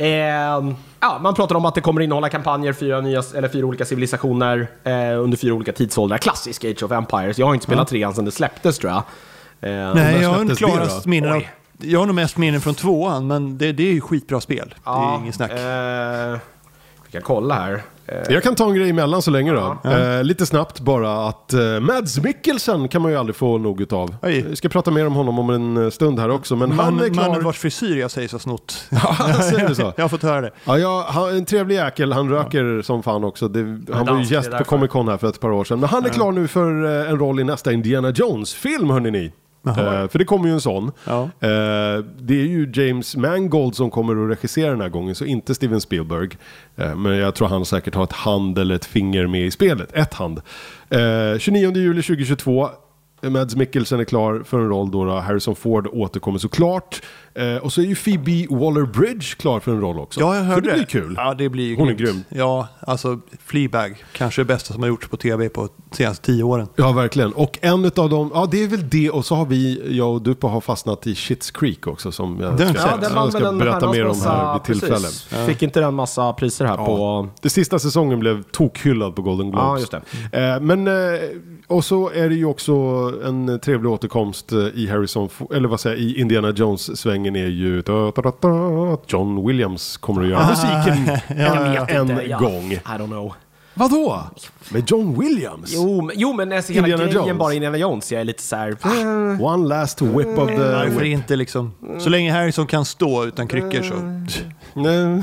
[0.00, 0.08] Eh,
[1.00, 4.68] ja, man pratar om att det kommer innehålla kampanjer, fyra, nya, eller fyra olika civilisationer
[4.84, 6.18] eh, under fyra olika tidsåldrar.
[6.18, 7.38] Klassisk Age of Empires.
[7.38, 9.02] Jag har inte spelat trean sedan det släpptes tror jag.
[9.60, 11.10] Eh, Nej, jag har det klarast då?
[11.10, 11.50] minnen av, Oj.
[11.80, 14.74] Jag har nog mest minnen från tvåan, men det, det är ju skitbra spel.
[14.84, 15.50] det är inget snack.
[15.50, 16.38] Eh,
[17.06, 17.82] vi kan kolla här.
[18.08, 19.76] Eh, Jag kan ta en grej emellan så länge då.
[19.90, 24.16] Eh, lite snabbt bara att eh, Mads Mikkelsen kan man ju aldrig få nog utav.
[24.22, 24.44] Oj.
[24.50, 26.56] Vi ska prata mer om honom om en eh, stund här också.
[26.56, 27.28] Men han är Man, klar.
[27.28, 28.84] mannen vars frisyr jag säger så snott.
[28.90, 29.82] Ja, säger du så?
[29.96, 30.50] jag har fått höra det.
[30.64, 32.12] Ja, ja, han, en trevlig jäkel.
[32.12, 33.48] Han röker som fan också.
[33.48, 33.60] Det,
[33.94, 34.64] han var ju gäst på.
[34.64, 35.80] Comic Con här för ett par år sedan.
[35.80, 39.32] Men han är klar nu för en roll i nästa Indiana Jones-film, hörni ni.
[39.66, 40.92] Eh, för det kommer ju en sån.
[41.04, 41.22] Ja.
[41.22, 45.54] Eh, det är ju James Mangold som kommer att regissera den här gången, så inte
[45.54, 46.28] Steven Spielberg.
[46.76, 49.92] Eh, men jag tror han säkert har ett hand eller ett finger med i spelet.
[49.92, 50.40] Ett hand.
[50.90, 52.68] Eh, 29 juli 2022.
[53.22, 55.12] Mads Mikkelsen är klar för en roll då, då.
[55.12, 57.02] Harrison Ford återkommer såklart.
[57.38, 60.20] Eh, och så är ju Phoebe Waller-Bridge klar för en roll också.
[60.20, 61.14] Ja, jag hörde så det blir kul.
[61.16, 62.10] Ja, det blir Hon är grymt.
[62.28, 62.38] grym.
[62.38, 66.42] Ja, alltså Fleabag, kanske det bästa som har gjorts på tv på de senaste tio
[66.42, 66.68] åren.
[66.76, 67.32] Ja, verkligen.
[67.32, 69.10] Och en av dem, ja det är väl det.
[69.10, 72.56] Och så har vi, jag och Dupa har fastnat i Shits Creek också som jag
[72.56, 74.94] Den ska, Ja, jag den ska berätta mer om här vid tillfälle.
[74.94, 75.28] precis.
[75.46, 77.28] Fick inte den massa priser här på...
[77.42, 79.64] Det sista säsongen blev tokhyllad på Golden Globes.
[79.66, 80.54] Ja, just det.
[80.54, 81.20] Eh, men, eh,
[81.66, 82.72] och så är det ju också
[83.24, 87.82] en trevlig återkomst eh, i Harrison, eller vad säger jag, i Indiana Jones-svängen är ju
[87.82, 92.38] da, da, da, da, att John Williams kommer att göra musiken Jag en inte, ja.
[92.38, 92.72] gång.
[92.72, 93.34] I don't know.
[93.74, 94.20] Vadå?
[94.68, 95.70] Med John Williams?
[95.74, 97.38] Jo, men, jo, men alltså, hela Indiana grejen Jones.
[97.38, 98.68] bara Indiana Jones, jag är lite så här...
[98.70, 101.02] eh, One last whip of the Varför whip.
[101.12, 101.72] inte liksom?
[102.00, 103.94] Så länge Harrison kan stå utan kryckor så.
[104.74, 105.22] Nej.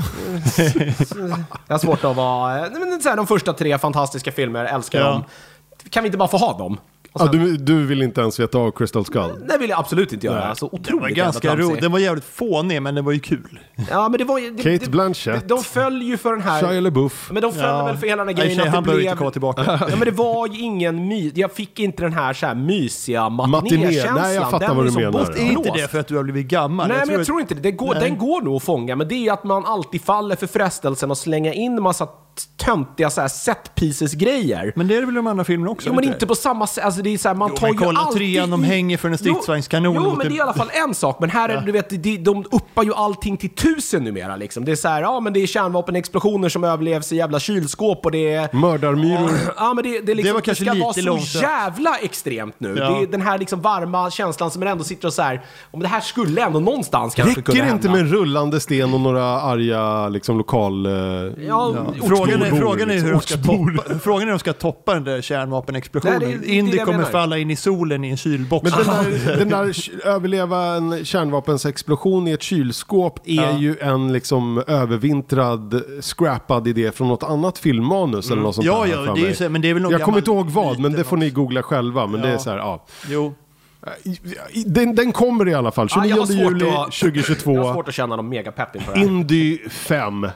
[1.66, 2.66] Jag har svårt att vara...
[2.66, 5.06] eh, Men, så här, de första tre fantastiska filmer, älskar Ja.
[5.08, 5.24] dem.
[5.90, 6.78] Kan vi inte bara få ha dem?
[7.18, 9.30] Sen, du, du vill inte ens veta av Crystal Skull?
[9.48, 10.38] Det vill jag absolut inte göra.
[10.40, 10.48] Nej.
[10.48, 11.64] Alltså, Den otroligt var jävla ganska tramsig.
[11.70, 11.82] rolig.
[11.82, 13.58] Den var jävligt fånig men den var ju kul.
[13.90, 14.50] Ja, men det var ju...
[14.50, 15.48] det- Kate det- Blanchett.
[15.48, 16.62] De föll ju för den här...
[16.62, 17.30] Shia LaBeouf?
[17.32, 17.84] Men de föll Ja.
[17.84, 19.10] väl för hela den här Nej, grejen det han behöver blev...
[19.10, 19.62] inte komma tillbaka.
[19.80, 21.32] Ja, men det var ju ingen my...
[21.34, 23.56] Jag fick inte den här, så här mysiga Matiné.
[23.56, 24.14] matinékänslan.
[24.22, 25.12] Nej, jag fattar Den vad är du menar.
[25.12, 25.38] bortblåst.
[25.40, 26.88] Är inte det för att du har blivit gammal?
[26.88, 27.60] Nej, men jag att- tror inte det.
[27.60, 28.08] Det går, Nej.
[28.08, 31.18] den går nog att fånga, men det är att man alltid faller för frestelsen att
[31.18, 32.08] slänga in massa
[32.56, 34.72] töntiga så här set pieces grejer.
[34.76, 35.88] Men det är det väl de andra filmerna också?
[35.88, 36.84] Jo, men inte på samma sätt.
[36.84, 38.66] Alltså, det är så här, man Jo, tar men ju kolla alltid trean, de i-
[38.66, 41.20] hänger för en stridsvagnskanon Jo, jo men en- det är i alla fall en sak.
[41.20, 44.36] Men här är det, du vet, de, de uppar ju allting till tusen numera.
[44.36, 44.64] Liksom.
[44.64, 48.10] Det är så här, ja men det är kärnvapenexplosioner som överlevs i jävla kylskåp och
[48.12, 48.48] det är...
[48.56, 49.30] Mördarmyror?
[49.56, 51.42] Ja, men det, det, är liksom, Det var kanske ska lite vara så långsökt.
[51.42, 52.76] jävla extremt nu.
[52.78, 52.90] Ja.
[52.90, 55.80] Det är den här liksom varma känslan som man ändå sitter och så här, om
[55.80, 58.02] det här skulle ändå någonstans kanske kunna Räcker det inte hända.
[58.02, 60.86] med rullande sten och några arga liksom, lokal...
[60.86, 60.92] eh,
[61.48, 61.74] Ja,
[62.30, 65.04] Frågan är, frågan, är hur de ska toppa, frågan är hur de ska toppa den
[65.04, 66.18] där kärnvapenexplosionen.
[66.22, 67.10] Nej, det Indy kommer menar.
[67.10, 68.70] falla in i solen i en kylbox.
[68.70, 69.74] Men den där, den där
[70.06, 73.58] överleva en kärnvapensexplosion i ett kylskåp är Ja.
[73.58, 79.04] ju en liksom övervintrad, scrappad idé från något annat filmmanus eller något sånt Ja, där.
[79.06, 80.92] ja, det är så- men det är väl någon Jag kommer inte ihåg vad, men
[80.92, 82.06] det får ni googla själva.
[82.06, 82.38] Men det är Ja.
[82.38, 82.84] så här, ja.
[83.08, 83.34] Jo.
[84.66, 86.90] Den, den kommer i alla fall, Ja, 29 jag har svårt juli att- Jag har
[86.90, 87.72] 2022.
[87.72, 89.06] svårt att känna någon megapepp inför det här.
[89.06, 90.32] Indy 500.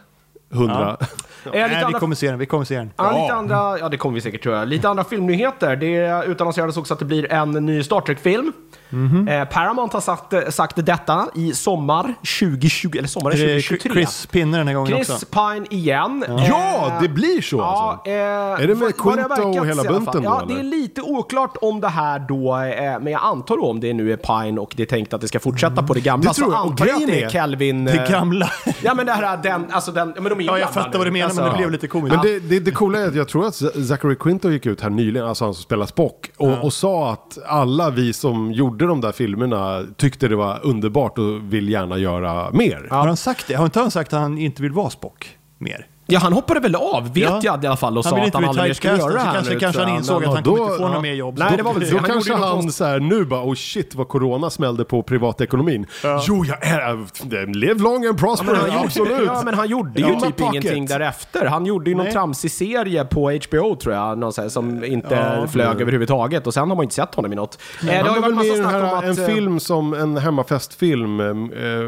[1.45, 2.39] Eh, lite Nej, vi andra- kommer se den.
[2.39, 2.91] Vi kommer se den.
[2.97, 3.23] Ja, Ja.
[3.23, 4.69] lite andra, ja det kommer vi säkert tror jag.
[4.69, 5.77] Lite andra filmnyheter.
[5.77, 8.53] Det utannonserades också att det blir en ny Star Trek-film.
[8.93, 9.29] Mhm.
[9.29, 13.93] Eh, Paramount har sagt, sagt detta i sommar 2020, eller sommaren Är det 2023.
[13.93, 15.27] Chris Pinne den här gången Chris också?
[15.27, 16.25] Pine igen.
[16.29, 18.11] Ja, Eh, det blir så Ja, alltså?
[18.11, 18.17] eh,
[18.63, 20.55] Är det med Quinto och hela bunten då, Ja, eller?
[20.55, 23.93] det är lite oklart om det här då, eh, men jag antar då om det
[23.95, 26.29] nu är Pine och det är tänkt att det ska fortsätta på det gamla.
[26.31, 26.61] Det tror så jag.
[26.65, 27.85] Och antar jag att det är Kelvin...
[27.85, 28.51] Det eh, gamla.
[28.83, 30.99] Ja men det här, den, alltså den, ja, men de är ju Ja, jag fattar
[30.99, 31.19] vad du nu.
[31.35, 32.17] Menar, men det Alltså, blev lite komiskt.
[32.17, 33.55] Men det, det, det coola är att jag tror att
[33.89, 37.39] Zachary Quinto gick ut här nyligen, alltså han som spelar Spock, och, och sa att
[37.47, 42.51] alla vi som gjorde de där filmerna tyckte det var underbart och vill gärna göra
[42.53, 42.87] mer.
[42.91, 43.55] Har han sagt det?
[43.55, 45.87] Har inte han sagt att han inte vill vara Spock mer?
[46.13, 47.41] Ja, han hoppade väl av, vet Ja.
[47.43, 49.35] jag i alla fall, och Han sa att han aldrig mer skulle göra det här
[49.35, 51.01] kanske, nu, kanske han insåg Men- att han då- kommer inte få ja.
[51.01, 51.39] mer jobb.
[51.39, 51.93] Nej, det var väl så.
[51.93, 55.03] Då Han kanske något han så här, nu bara, oh shit vad corona smällde på
[55.03, 55.87] privatekonomin.
[56.29, 59.27] Jo, jag är, live long and prosper, Men han, absolut.
[59.27, 60.21] ja, men han gjorde ju Ja.
[60.21, 61.47] typ ingenting därefter.
[61.47, 62.13] Han gjorde ju någon Nej.
[62.13, 65.47] tramsig serie på HBO tror jag, någon här, som inte Ja.
[65.47, 66.47] flög överhuvudtaget.
[66.47, 67.59] Och sen har man inte sett honom i något.
[67.81, 69.11] Eh, det har Han ju var väl varit med i massa den snack om här,
[69.11, 69.19] att...
[69.19, 71.35] en eh, film som, en hemmafestfilm eh,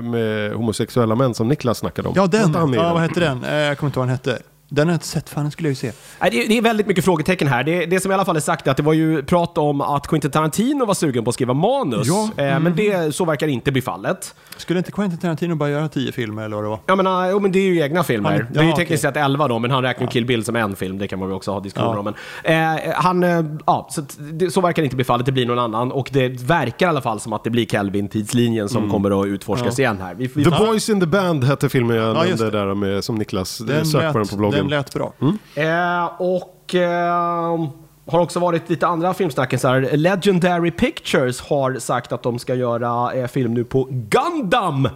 [0.02, 2.14] med homosexuella män som Niklas snackade om.
[2.16, 2.72] Ja, den.
[2.74, 3.42] Ja, vad hette den?
[3.42, 4.51] Jag kommer inte ihåg vad den hette.
[4.74, 5.92] Den har jag inte sett, fan den skulle jag ju se.
[6.20, 7.64] Nej, det, det är väldigt mycket frågetecken här.
[7.64, 9.80] Det, det som i alla fall är sagt är att det var ju prat om
[9.80, 12.06] att Quentin Tarantino var sugen på att skriva manus.
[12.06, 12.30] Ja.
[12.44, 14.34] Eh, Men det, så verkar inte bli fallet.
[14.56, 16.78] Skulle inte Quentin Tarantino bara göra tio filmer eller vad det var?
[16.86, 18.30] Jag menar, jo, men det är ju egna filmer.
[18.30, 20.44] Han- det är ju ja, tekniskt sett 11 då, men han räknar ju Kill Bill
[20.44, 20.98] som en film.
[20.98, 21.98] Det kan man väl också ha diskussioner Ja.
[21.98, 22.14] om.
[22.44, 25.26] Men, eh, han, eh, ja, så, det, så verkar det inte bli fallet.
[25.26, 25.92] Det blir någon annan.
[25.92, 29.78] Och det verkar i alla fall som att det blir Kelvin-tidslinjen som kommer att utforskas
[29.78, 30.14] igen här.
[30.14, 33.14] Vi, vi, The Boys in the Band hette filmen jag Ja, nämnde där med, som
[33.16, 34.61] Niklas Den sök på den på bloggen.
[34.62, 35.12] Den lät bra.
[35.54, 37.68] Eh, och eh,
[38.06, 39.88] har också varit lite andra filmsnackisar.
[39.92, 44.88] Legendary Pictures har sagt att de ska göra eh, film nu på Gundam.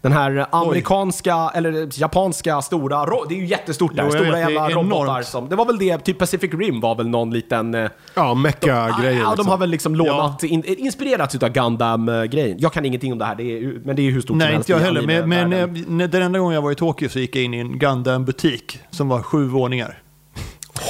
[0.00, 4.04] Den här amerikanska, eller japanska stora, det är ju jättestort där.
[4.04, 5.22] Jo, stora vet, jävla robotar.
[5.22, 7.74] Som, det var väl det, typ Pacific Rim var väl någon liten...
[7.74, 9.20] Eh, Ja, mecka-grejer.
[9.20, 9.48] Ja, de liksom.
[9.48, 12.56] har väl liksom lånat, in, inspirerats utav Gundam-grejen.
[12.60, 14.38] Jag kan ingenting om det här, det är, men det är ju hur stort som
[14.38, 15.06] Nej, helst inte jag heller.
[15.06, 15.52] Men, men
[16.00, 18.78] eh, den enda gången jag var i Tokyo så gick jag in i en Gundam-butik
[18.90, 20.03] som var sju våningar.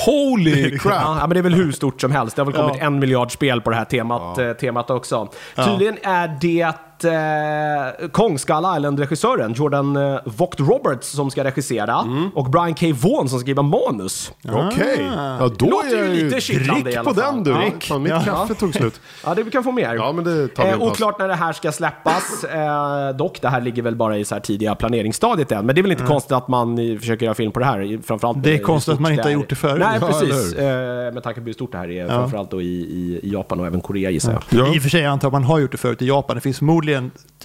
[0.07, 1.03] Holy crap!
[1.03, 2.37] Ja, men det är väl hur stort som helst.
[2.37, 2.87] Det har väl kommit Ja.
[2.87, 5.29] en miljard spel på det här temat, eh, temat också.
[5.65, 6.73] Tydligen är det
[7.05, 12.29] eh, Kong Skull Island-regissören Jordan eh, Vogt Roberts som ska regissera Mm.
[12.35, 12.87] och Brian K.
[13.03, 14.33] Vaughan som ska skriva manus.
[14.49, 17.35] Okej, ja, då Låter är ju jag lite kittlande i drick alla på fall.
[17.35, 17.53] den du.
[17.55, 17.85] Drick.
[17.85, 18.21] Fan, mitt Ja.
[18.25, 19.01] kaffe tog slut.
[19.25, 19.95] Ja, det vi kan få mer.
[19.95, 20.91] Ja, men det tar vi en eh, paus.
[20.91, 22.45] Oklart när det här ska släppas.
[22.45, 25.67] Eh, dock, det här ligger väl bara i så här tidiga planeringsstadiet än.
[25.67, 27.81] Men det är väl inte konstigt att man eh, försöker göra film på det här.
[27.83, 29.35] i- Framförallt Det är hur konstigt att stort man inte har är.
[29.35, 29.79] gjort det förut.
[29.79, 30.55] Nej, Ja, precis.
[30.55, 32.09] Eh, med tanke på hur stort det här är.
[32.09, 34.43] Framförallt då i, i, i Japan och även Korea gissar jag.
[34.67, 34.75] Ja.
[34.75, 36.37] I och för sig jag antar att man har gjort det förut i Japan.
[36.37, 36.94] Det finns förmodligen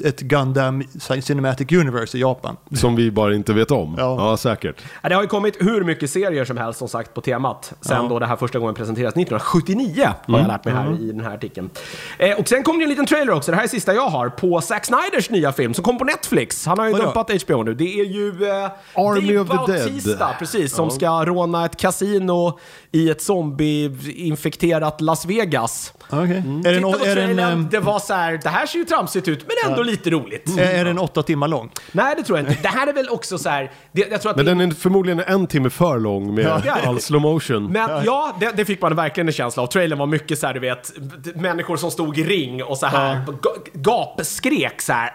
[0.03, 0.83] ett Gundam
[1.21, 2.57] Cinematic Universe i Japan.
[2.73, 3.95] Som vi bara inte vet om.
[3.97, 4.15] Ja.
[4.29, 4.75] Ja, säkert.
[5.03, 7.73] Ja, Det har ju kommit hur mycket serier som helst som sagt på temat.
[7.81, 10.41] Sen då det här första gången presenterades 1979 har Mm.
[10.41, 11.69] jag lärt mig här i den här artikeln.
[12.17, 14.29] Eh, och sen kom det en liten trailer också, det här är sista jag har,
[14.29, 16.65] på Zack Snyders nya film som kom på Netflix.
[16.65, 17.73] Han har ju dumpat HBO nu.
[17.73, 19.85] Det är ju eh, Army Dave of the Dead.
[19.87, 22.59] Bautista, precis, som ska råna ett kasino
[22.91, 25.93] i ett zombie-infekterat Las Vegas.
[26.09, 26.25] Okej.
[26.25, 28.49] Är det en, Titta på är det en, trailern, ehm, det var så här, det
[28.49, 30.57] här ser ju tramsigt ut, men ändå lite roligt.
[30.59, 31.69] är är den åtta timmar lång?
[31.91, 32.61] Nej, det tror jag inte.
[32.61, 34.75] Det här är väl också så här, det, jag tror att Men det, den är
[34.75, 36.71] förmodligen en timme för lång med är det.
[36.71, 37.71] all slow motion.
[37.71, 39.67] Men ja, det, det fick man verkligen en känsla av.
[39.67, 40.91] Trailern var mycket så här, du vet,
[41.35, 45.11] människor som stod i ring och så här ga- gapskrek så här.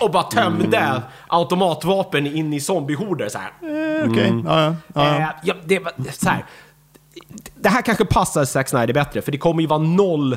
[0.00, 1.00] Och bara tömde Mm.
[1.28, 3.48] automatvapen in i zombiehorder så här.
[4.02, 5.16] Eh, Okej, ja, ja, ja.
[5.18, 6.44] Eh, ja, det, var- så här.
[7.54, 10.36] Det här kanske passar Zack Snyder bättre, för det kommer ju vara noll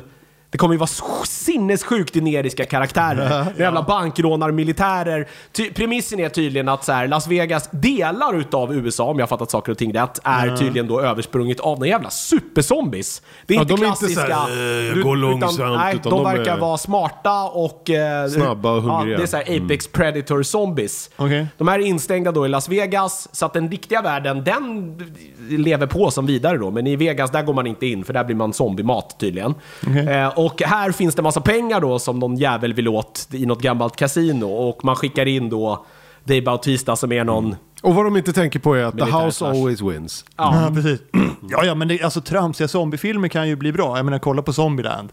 [0.54, 0.90] det kommer ju vara
[1.28, 3.46] sinnessjukt generiska karaktärer.
[3.60, 5.28] Jävla bankrånarmilitärer.
[5.52, 9.28] Ty, premissen är tydligen att så här, Las Vegas, delar utav USA, om jag har
[9.30, 13.22] fattat saker och ting rätt, är tydligen då översprunget av några jävla superzombies.
[13.46, 14.36] Det är Ja, inte de är inte klassiska...
[14.36, 17.90] här, du- gå långsamt, nej, utan de, de verkar är- vara smarta och...
[17.90, 19.02] eh, Snabba och hungriga.
[19.02, 19.12] Mm.
[19.12, 21.10] Ja, det är så här Apex Predator Zombies.
[21.16, 21.48] Okej.
[21.58, 24.96] De här är instängda då i Las Vegas, så att den riktiga världen, den
[25.50, 26.72] lever på som vidare då.
[26.72, 29.56] Men i Vegas, där går man inte in, för där blir man zombiemat tydligen.
[30.10, 33.62] Eh, och här finns det massa pengar då som någon jävel vill åt i något
[33.62, 34.46] gammalt kasino.
[34.46, 35.86] Och man skickar in då
[36.24, 37.56] Dave Bautista som är någon...
[37.82, 39.50] Och vad de inte tänker på är att the house slash.
[39.50, 40.26] always wins.
[40.38, 41.00] Ja, precis.
[41.50, 43.98] Ja, ja, men det, alltså tramsiga zombiefilmer kan ju bli bra.
[43.98, 45.10] Jag menar, kolla på Zombieland.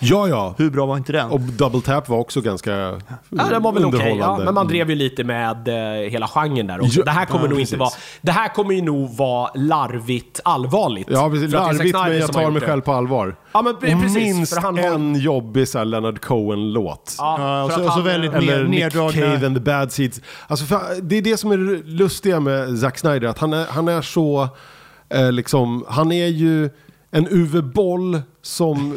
[0.00, 0.54] Ja, ja.
[0.58, 1.30] Hur bra var inte den?
[1.30, 3.00] Och Double Tap var också ganska Ja,
[3.50, 4.44] den var väl okej, ja, underhållande.
[4.44, 6.98] men man drev ju lite med eh, hela genren där också.
[6.98, 7.72] Ja, det här kommer ja, nog precis.
[7.72, 7.90] inte vara...
[8.22, 11.08] Det här kommer ju nog vara larvigt allvarligt.
[11.10, 11.52] Ja, precis.
[11.52, 13.36] Larvigt, men jag tar mig själv på allvar.
[13.52, 17.14] Ja, men pre- Och precis, minst för han har- en jobbig så här, Leonard Cohen-låt.
[17.18, 18.92] Ja, och så, och så han, väldigt eh, ner, Eller Nick.
[19.14, 20.20] Cave and the Bad Seeds.
[20.46, 23.88] Alltså, för, det är det som är lustiga med Zack Snyder, att han är, han
[23.88, 24.48] är så,
[25.08, 26.70] eh, liksom, han är ju
[27.10, 28.96] en Uwe Boll som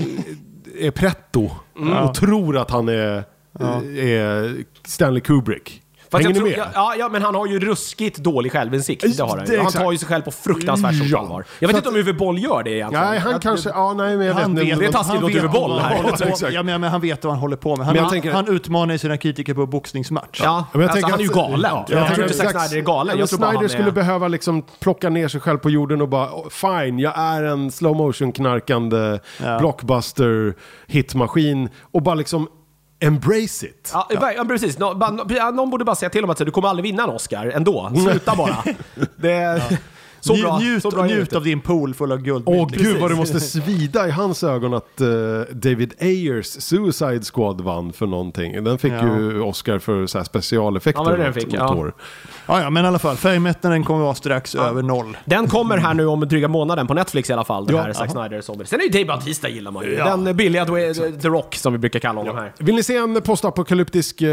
[0.80, 1.50] är pretto
[2.08, 3.24] och tror att han är,
[3.98, 5.82] är Stanley Kubrick.
[6.12, 6.72] Fast Hänger jag ni tror, med?
[6.76, 9.18] ja, ja, men han har ju ruskigt dålig självinsikt.
[9.18, 9.60] Det har han ju.
[9.60, 11.20] Han tar ju sig själv på fruktansvärt stort Ja.
[11.20, 11.46] allvar.
[11.60, 13.06] Jag vet Så inte om Uwe Boll gör det egentligen.
[13.10, 14.80] Nej, han Jag- kanske, ja nej men jag Han vet vet, inte.
[14.84, 15.96] Det är taskigt mot Uwe Boll här.
[16.04, 16.54] håller på- Exakt.
[16.54, 17.86] Ja, men, men han vet vad han håller på med.
[17.86, 20.42] Han, Men jag han, tänker- han utmanar ju sina kritiker på boxningsmatch.
[20.44, 21.72] Ja, Men jag alltså, tänker han är ju galen.
[21.72, 23.20] Ja, jag tror inte Zack att Snyder är galen.
[23.20, 26.50] Jag tror Snyder skulle behöva liksom plocka ner sig själv på jorden och bara "Oh,
[26.50, 29.20] fine, jag är en slow motion knarkande
[29.60, 30.54] blockbuster
[30.88, 32.48] hitmaskin och bara liksom
[33.00, 33.92] embrace it.
[33.94, 34.46] Ja, ja.
[34.46, 34.78] precis.
[34.80, 37.10] Nå, bara, nå- någon borde bara säga till honom att du kommer aldrig vinna en
[37.10, 37.92] Oscar ändå.
[38.10, 38.64] Sluta bara.
[39.16, 39.64] Det,
[40.22, 42.44] så Nj- bra, njut så bra det njut av din pool full av guld.
[42.46, 45.08] Åh gud vad det måste svida i hans ögon att eh,
[45.52, 48.64] David Ayers Suicide Squad vann för någonting.
[48.64, 49.06] Den fick Ja.
[49.20, 51.54] ju Oscar för så här specialeffekter Ja, var det den fick?
[51.54, 51.76] Ja.
[51.76, 51.94] år.
[52.48, 53.16] Ja, ja, men i alla fall.
[53.16, 55.18] Färgmättnaden kommer vara strax över noll.
[55.26, 57.66] Den kommer här nu om dryga månaden på Netflix i alla fall.
[57.66, 58.12] Den Ja, här Zack.
[58.12, 58.66] Snyder Zombie.
[58.66, 59.94] Sen är ju Dave Bautista gillar man ju.
[59.94, 60.18] Ja.
[60.18, 60.66] Den billiga
[61.22, 62.54] The Rock som vi brukar kalla honom här.
[62.58, 64.30] Vill ni se en postapokalyptisk eh,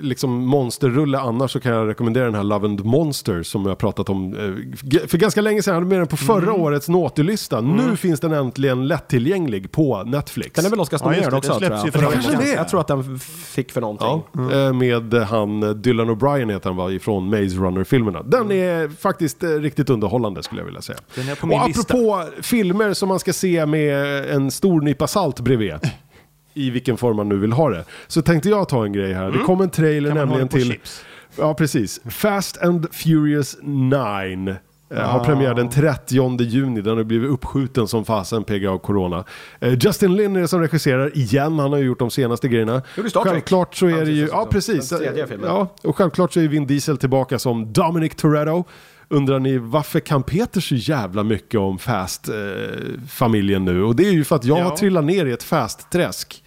[0.00, 3.76] liksom monsterrulle annars så kan jag rekommendera den här Love and Monster som jag har
[3.76, 5.74] pratat om eh, för ganska länge sedan.
[5.74, 6.60] Jag hade med den på förra Mm.
[6.62, 7.60] årets Naughty-lista.
[7.60, 10.50] Nu finns den äntligen lättillgänglig på Netflix.
[10.52, 11.52] Den är väl Oscarsnominerad Ja, just det.
[11.54, 12.14] också Den tror jag.
[12.14, 12.38] ju För det.
[12.46, 12.54] sedan.
[12.56, 14.22] Jag tror att den fick för någonting.
[14.50, 18.22] Ja, eh, med han eh, Dylan O'Brien heter han va, ifrån Maze Runner-filmerna.
[18.22, 20.98] Den är faktiskt eh, riktigt underhållande skulle jag vilja säga.
[21.14, 21.80] Den är på min och lista.
[21.94, 25.74] apropå filmer som man ska se med en stor nypa salt bredvid.
[26.54, 27.84] I vilken form man nu vill ha det.
[28.06, 29.30] Så tänkte jag ta en grej här.
[29.30, 30.70] Det kom en trailer nämligen till...
[30.72, 31.04] chips?
[31.38, 32.00] Ja, precis.
[32.10, 34.56] Fast and Furious 9.
[34.90, 36.80] Eh, Har premiär den 30 juni.
[36.80, 39.24] Den har blivit uppskjuten som fasen PGA av Corona.
[39.60, 41.58] Eh, Justin Lin är det som regisserar igen.
[41.58, 42.82] Han har ju gjort de senaste grejerna.
[42.96, 43.32] Gjorde Star Trek.
[43.32, 44.28] Självklart så är det ju...
[44.32, 44.92] Ja, precis.
[45.42, 48.64] Ja, och självklart så är Vin Diesel tillbaka som Dominic Toretto.
[49.08, 53.82] Undrar ni varför kan Peter så jävla mycket om Fast-familjen nu?
[53.82, 54.62] Och det är ju för att jag Ja.
[54.64, 56.42] har trillat ner i ett Fast-träsk.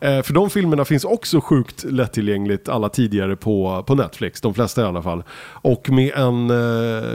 [0.00, 4.82] Eh, för de filmerna finns också sjukt lättillgängligt alla tidigare på, på Netflix, de flesta
[4.82, 5.24] i alla fall.
[5.52, 6.54] Och med en eh,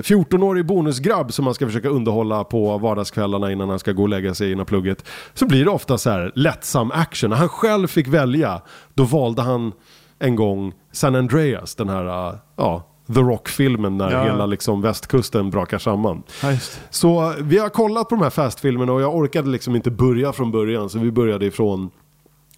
[0.01, 4.33] 14-årig bonusgrabb som man ska försöka underhålla på vardagskvällarna innan han ska gå och lägga
[4.33, 5.05] sig innan plugget.
[5.33, 7.29] Så blir det ofta så här lättsam action.
[7.29, 8.61] När han själv fick välja,
[8.93, 9.71] då valde han
[10.19, 14.23] en gång San Andreas, den här, eh, ja, The Rock-filmen när Ja.
[14.23, 16.23] hela liksom västkusten brakar samman.
[16.43, 16.49] Ja.
[16.89, 20.51] Så vi har kollat på de här Fast-filmerna och jag orkade liksom inte börja från
[20.51, 21.89] början så vi började ifrån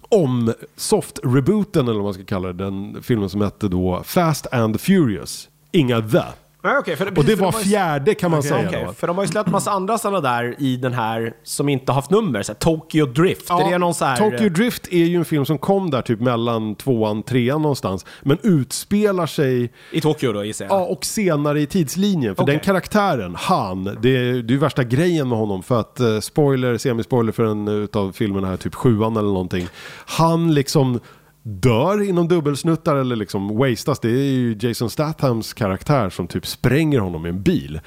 [0.08, 4.80] om soft-rebooten eller vad man ska kalla det, den filmen som hette då Fast and
[4.80, 5.48] Furious.
[5.72, 6.43] Inga The.
[6.64, 8.92] Nej, okej, för, Och precis, det var ju- fjärde kan man säga Okej, då.
[8.92, 12.10] för de har ju släppt massa andra sådana där i den här som inte haft
[12.10, 12.42] nummer.
[12.42, 13.50] Så här, Tokyo Drift.
[13.50, 14.16] är det någon så här...
[14.16, 18.06] Tokyo Drift är ju en film som kom där typ mellan tvåan trean någonstans.
[18.22, 20.72] Men utspelar sig I Tokyo då gissar jag.
[20.74, 22.36] Ja, och senare i tidslinjen.
[22.36, 25.62] För den karaktären, han, det är, det är ju värsta grejen med honom.
[25.62, 29.68] För att, eh, spoiler, semispoiler för en utav filmerna här, typ sjuan eller någonting.
[30.06, 31.00] Han liksom
[31.44, 34.00] dör inom dubbelsnuttar eller liksom wastas.
[34.00, 37.80] Det är ju Jason Stathams karaktär som typ spränger honom i en bil.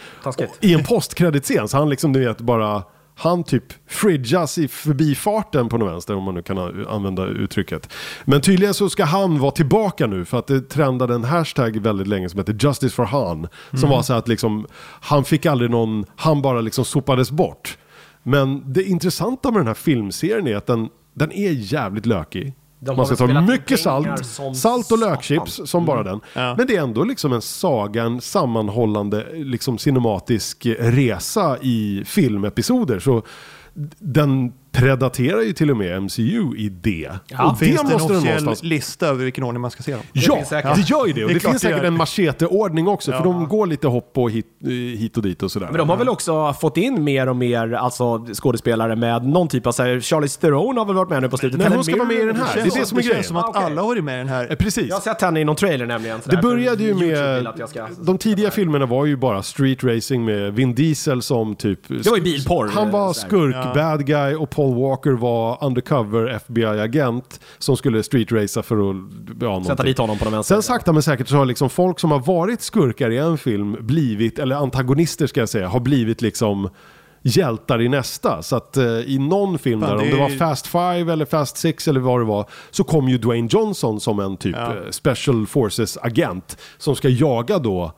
[0.62, 2.84] I en postkreditscen, så han liksom, du vet, bara...
[3.20, 7.94] Han typ fridgas i förbifarten på något vänster om man nu kan använda uttrycket.
[8.26, 12.08] Men tydligen så ska han vara tillbaka nu för att det trendade en hashtag väldigt
[12.08, 13.48] länge som heter Justice for Han.
[13.74, 14.68] Som var så att liksom,
[15.02, 17.78] han fick aldrig någon, han bara liksom sopades bort.
[18.24, 22.54] Men det intressanta med den här filmserien är att den, den är jävligt lökig.
[22.80, 25.10] Man ska ta mycket salt, som salt och satan.
[25.10, 26.20] lökchips som bara den.
[26.34, 26.56] Ja.
[26.58, 33.00] Men det är ändå liksom en saga, en sammanhållande liksom cinematisk resa i filmepisoder.
[33.00, 33.24] Så
[34.00, 37.10] den predaterar ju till och med MCU i det.
[37.28, 37.52] Ja.
[37.52, 38.64] och Finns det en måste officiell någonstans...
[38.64, 40.02] lista över vilken ordning man ska se dem?
[40.14, 40.76] Ja, säkert.
[40.76, 41.24] det gör ju det.
[41.24, 41.86] Och Det det, finns det säkert gör.
[41.88, 43.12] en macheteordning också.
[43.12, 43.24] För Ja.
[43.24, 45.68] de går lite hopp och hit, eh, hit och dit och sådär.
[45.68, 49.68] Men de har väl också fått in mer och mer alltså, skådespelare med någon typ
[49.68, 49.72] av...
[49.72, 51.60] Så här, Charlie Theron har väl varit med nu på slutet.
[51.60, 52.56] Nej, hon ska vara med i den här.
[52.56, 53.16] Det, Det är känns, det som är det grejen.
[53.24, 54.48] känns som att Ah, alla har varit med i den här.
[54.50, 54.88] Eh, Precis.
[54.90, 56.22] Jag har sett henne i någon trailer nämligen.
[56.22, 57.36] så Det för började ju med...
[57.38, 61.22] vill att jag ska- De tidiga filmerna var ju bara street racing med Vin Diesel
[61.22, 61.80] som typ...
[61.88, 67.40] Det var ju bilporr, Han var skurk, bad guy och Paul Walker var undercover FBI-agent
[67.58, 68.96] som skulle street racea för att...
[69.42, 70.56] Ja, Sätta dit honom på den vänster.
[70.56, 73.78] Sen sakta men säkert så har liksom folk som har varit skurkar i en film
[73.80, 76.70] blivit, eller antagonister ska jag säga, har blivit liksom
[77.22, 78.42] hjältar i nästa.
[78.42, 81.26] Så att eh, i någon film Fan, där, om det det var Fast Five eller
[81.26, 84.76] Fast Six eller vad det var, så kom ju Dwayne Johnson som en typ Ja.
[84.76, 87.92] eh, Special Forces-agent som ska jaga då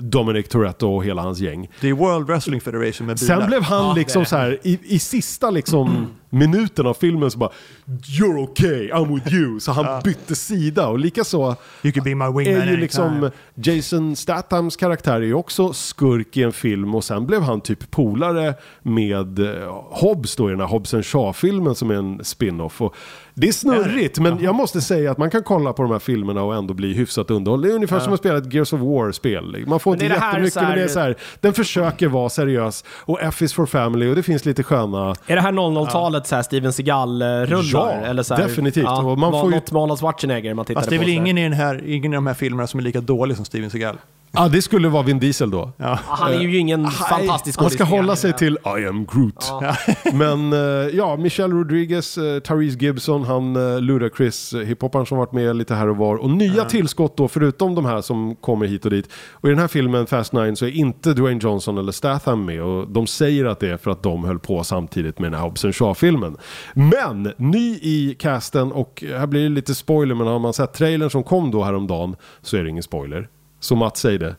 [0.00, 1.68] Dominic Toretto och hela hans gäng.
[1.80, 3.38] Det är World Wrestling Federation med bilar.
[3.40, 7.30] Sen blev han Ja, liksom det- så här i, i sista liksom minuten av filmen
[7.30, 7.50] så bara
[7.86, 9.60] You're okay, I'm with you.
[9.60, 14.16] Så han bytte sida och likaså You could be my wingman är ju liksom Jason
[14.16, 18.54] Stathams karaktär är ju också skurk i en film och sen blev han typ polare
[18.82, 22.80] med eh, Hobbs då i den här Hobbs Shaw-filmen som är en spin-off.
[22.82, 22.94] Och
[23.34, 26.42] det är snurrigt men jag måste säga att man kan kolla på de här filmerna
[26.42, 27.68] och ändå bli hyfsat underhållen.
[27.68, 29.64] Det är ungefär som att spela ett Gears of War-spel.
[29.66, 33.18] Man får inte jättemycket här- men det är så här, den försöker vara seriös och
[33.22, 36.42] F is for family och det finns lite sköna Är det här 00-talet så här
[36.42, 37.62] Steven Seagal-rullar?
[37.72, 38.88] Ja, eller så här, definitivt.
[38.88, 41.04] Och man får ju- Något Schwarzenegger man tittade Fast det är på.
[41.04, 43.44] väl ingen i, den här, ingen i de här filmerna som är lika dålig som
[43.44, 43.96] Steven Seagal.
[44.34, 45.72] Ja, det skulle vara Vin Diesel då.
[45.76, 45.98] Ja.
[46.04, 49.52] Han är ju ingen fantastisk Han ska hålla sig till I am Groot.
[50.12, 50.58] Men eh,
[50.96, 55.74] ja, Michelle Rodriguez, uh, Therese Gibson, han uh, Ludacris, uh, hiphopparen som varit med lite
[55.74, 56.16] här och var.
[56.16, 59.08] Och nya tillskott då, förutom de här som kommer hit och dit.
[59.30, 62.62] Och i den här filmen Fast Nine så är inte Dwayne Johnson eller Statham med.
[62.62, 65.46] Och de säger att det är för att de höll på samtidigt med den här
[65.46, 66.36] Hobbs Shaw-filmen.
[66.74, 71.10] Men ny i casten och här blir det lite spoiler, men har man sett trailern
[71.10, 73.28] som kom då häromdagen så är det ingen spoiler.
[73.62, 74.36] Så Mats, säg det.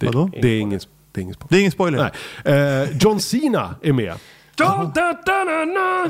[0.00, 0.30] Det, Vadå?
[0.40, 0.80] det är ingen,
[1.12, 1.48] det är ingen spoiler.
[1.50, 2.10] Det är ingen spoiler.
[2.44, 2.82] Nej.
[2.82, 4.14] Eh, John Cena är med.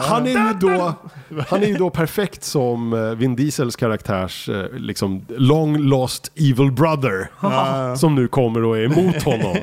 [0.01, 0.95] Han är ju då,
[1.49, 6.73] han är ju då perfekt som eh, Vin Diesels karaktärs eh, liksom long lost evil
[6.73, 7.31] brother.
[7.97, 9.57] Som nu kommer och är emot honom.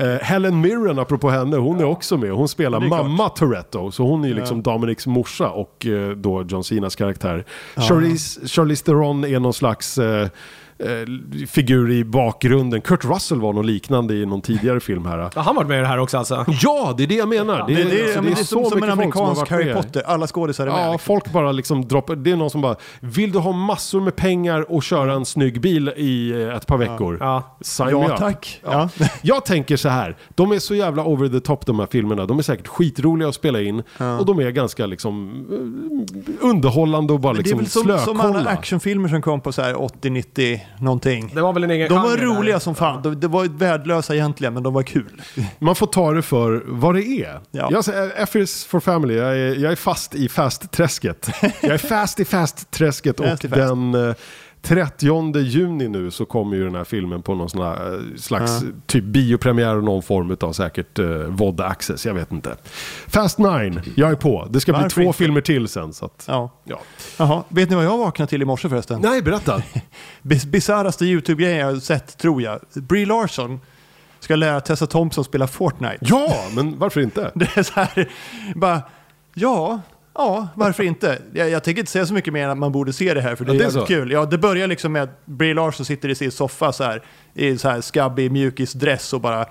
[0.00, 2.30] Eh, Helen Mirren, apropå henne, hon är också med.
[2.30, 3.90] Hon spelar mamma Toretto.
[3.90, 7.44] Så hon är ju liksom Dominics morsa och eh, då John Cenas karaktär.
[7.76, 10.28] Charlize, Charlize Theron är någon slags eh,
[10.78, 12.80] eh, figur i bakgrunden.
[12.80, 15.30] Kurt Russell var någon liknande i någon tidigare film här.
[15.34, 16.44] Ja, han varit med i det här också alltså.
[16.62, 17.64] Ja, det är det jag menar.
[17.68, 19.72] Det, det, alltså, är, det är som, som en mycket folk som har amerikansk Harry.
[19.72, 20.02] Potter.
[20.06, 20.80] Alla skådisar är med.
[20.80, 21.06] Ja, liksom.
[21.06, 22.16] folk bara liksom droppar.
[22.16, 25.60] Det är någon som bara, vill du ha massor med pengar och köra en snygg
[25.60, 27.16] bil i eh, ett par veckor?
[27.20, 27.56] Ja.
[27.60, 28.18] Sign me Ja, up.
[28.18, 28.60] tack.
[28.64, 28.88] Ja.
[28.98, 29.06] Ja.
[29.22, 32.26] Jag tänker så här, de är så jävla over the top de här filmerna.
[32.26, 33.82] De är säkert skitroliga att spela in
[34.18, 38.04] och de är ganska liksom eh, underhållande och bara Men det är liksom väl som,
[38.06, 38.50] som alla slökolla.
[38.50, 41.32] actionfilmer som kom på så här 80-90 någonting.
[41.34, 43.02] Det var väl en egen De var genre roliga som fan.
[43.02, 45.22] De, de var värdelösa egentligen, men de var kul.
[45.58, 47.40] Man får ta det för vad det är.
[47.50, 47.68] Ja.
[47.70, 51.30] Jag säger F is for family, jag är, jag är fast i fast-träsket.
[51.60, 53.42] jag är fast i fast-träsket och fast.
[53.42, 54.14] den eh,
[54.66, 57.76] 30 juni nu så kommer ju den här filmen på någon eh,
[58.16, 62.56] slags typ biopremiär och någon form av säkert eh, VOD access, jag vet inte.
[63.06, 64.46] Fast 9, jag är på.
[64.50, 65.18] Det ska bli Varför två inte?
[65.18, 65.92] filmer till sen.
[65.92, 66.50] Så att, Ja.
[66.64, 66.80] ja.
[67.18, 69.00] Jaha, vet ni vad jag vaknade till i morse förresten?
[69.00, 69.62] Nej, berätta.
[70.22, 72.60] Bis- Bisarraste YouTube-grejen jag har sett, tror jag.
[72.74, 73.60] Brie Larson
[74.20, 75.96] ska lära Tessa Thompson spela Fortnite.
[76.00, 77.30] ja, men varför inte?
[77.34, 78.08] Det är så här,
[78.54, 78.82] bara,
[79.34, 79.80] ja,
[80.16, 81.18] ja, varför inte?
[81.32, 83.36] Jag, jag tänker inte säga så mycket mer än att man borde se det här,
[83.36, 83.86] för det är, Ja, det är så.
[83.86, 84.10] kul.
[84.10, 87.02] Ja, det börjar liksom med att Brie Larson sitter i sin soffa så här,
[87.34, 89.46] i så här skabbig mjukisdress och bara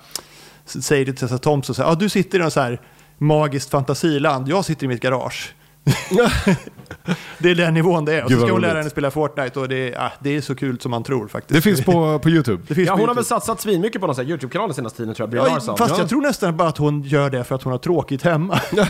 [0.64, 2.80] säger till Tessa Thompson så här, ja, du sitter i något så här
[3.18, 5.54] magiskt fantasiland, jag sitter i mitt garage.
[7.38, 8.22] det är den nivån det är.
[8.24, 10.40] Och Gud, så ska hon lära henne spela Fortnite och det är, ah, det är
[10.40, 11.54] så kul som man tror faktiskt.
[11.54, 12.62] Det finns på, på YouTube.
[12.68, 13.18] Det finns Ja, på hon har YouTube.
[13.18, 15.76] väl satsat svinmycket på någon YouTube-kanal senaste tiden tror jag, Brie Ja, Larson.
[15.76, 15.98] fast Ja.
[15.98, 18.60] jag tror nästan bara att hon gör det för att hon har tråkigt hemma.
[18.76, 18.86] Ja,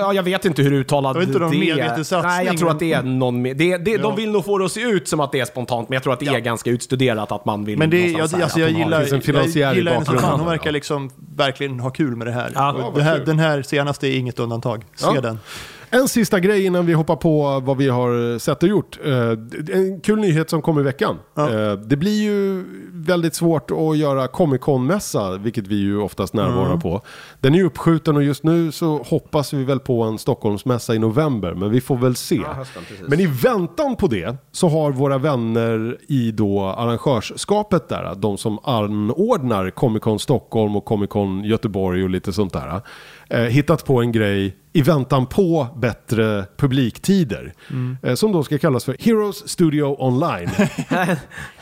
[0.00, 2.04] ja, jag vet inte hur uttalad Det var inte någon det medveten är.
[2.04, 3.42] satsning, Nej, jag tror att det är någon...
[3.42, 3.98] med- Det, det, Ja.
[4.02, 6.02] De vill nog få det att se ut som att det är spontant, men jag
[6.02, 8.50] tror att det är ganska utstuderat att man vill Men det, jag, här alltså, jag
[8.54, 9.00] de har- gillar,
[9.58, 10.20] jag gillar henne som bakgrunden.
[10.30, 10.40] fan.
[10.40, 12.50] Hon verkar liksom verkligen ha kul med det här.
[12.54, 12.92] Ja.
[12.96, 14.84] Ja, det den här senaste är inget undantag.
[14.96, 15.20] Se Ja.
[15.20, 15.38] den.
[15.90, 18.98] En sista grej innan vi hoppar på vad vi har sett och gjort.
[19.04, 19.30] Eh,
[19.76, 21.16] En kul nyhet som kom i veckan.
[21.34, 21.50] Ja.
[21.50, 26.66] Eh, Det blir ju väldigt svårt att göra Comic Con-mässa, vilket vi ju oftast närvarar
[26.66, 26.80] Mm.
[26.80, 27.00] på.
[27.40, 30.98] Den är ju uppskjuten och just nu så hoppas vi väl på en Stockholmsmässa i
[30.98, 32.34] november, men vi får väl se.
[32.36, 32.82] Ja, hösten.
[33.08, 38.58] Men i väntan på det så har våra vänner i då arrangörsskapet där, de som
[38.62, 42.80] anordnar Comic Con Stockholm och Comic Con Göteborg och lite sånt där,
[43.28, 47.52] eh, hittat på en grej i väntan på bättre publiktider.
[47.70, 47.96] Mm.
[48.02, 50.48] Eh, som då ska kallas för Heroes Studio Online.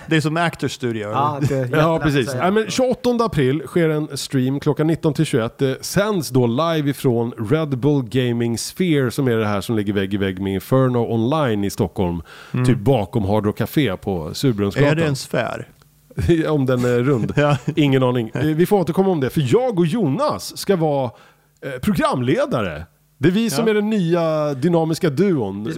[0.09, 1.09] Det är som Actors Studio.
[1.11, 2.35] Ja, det är ja, precis.
[2.35, 5.59] Ja, men 28 april sker en stream klockan 19 till 21.
[5.59, 9.93] Det sänds då live ifrån Red Bull Gaming Sphere som är det här som ligger
[9.93, 12.23] vägg i vägg med Inferno Online i Stockholm.
[12.67, 14.89] Typ bakom Hard Rock Café på Surbrunnsgatan.
[14.89, 14.99] Mm.
[14.99, 15.69] Är det en sfär?
[16.49, 17.33] om den är rund.
[17.37, 17.57] Ja.
[17.77, 18.31] Ingen aning.
[18.35, 19.31] Eh, Vi får återkomma om det.
[19.31, 21.11] För jag och Jonas ska vara
[21.83, 22.87] programledare.
[23.19, 23.71] Det är vi som Ja.
[23.71, 25.73] är den nya dynamiska duon.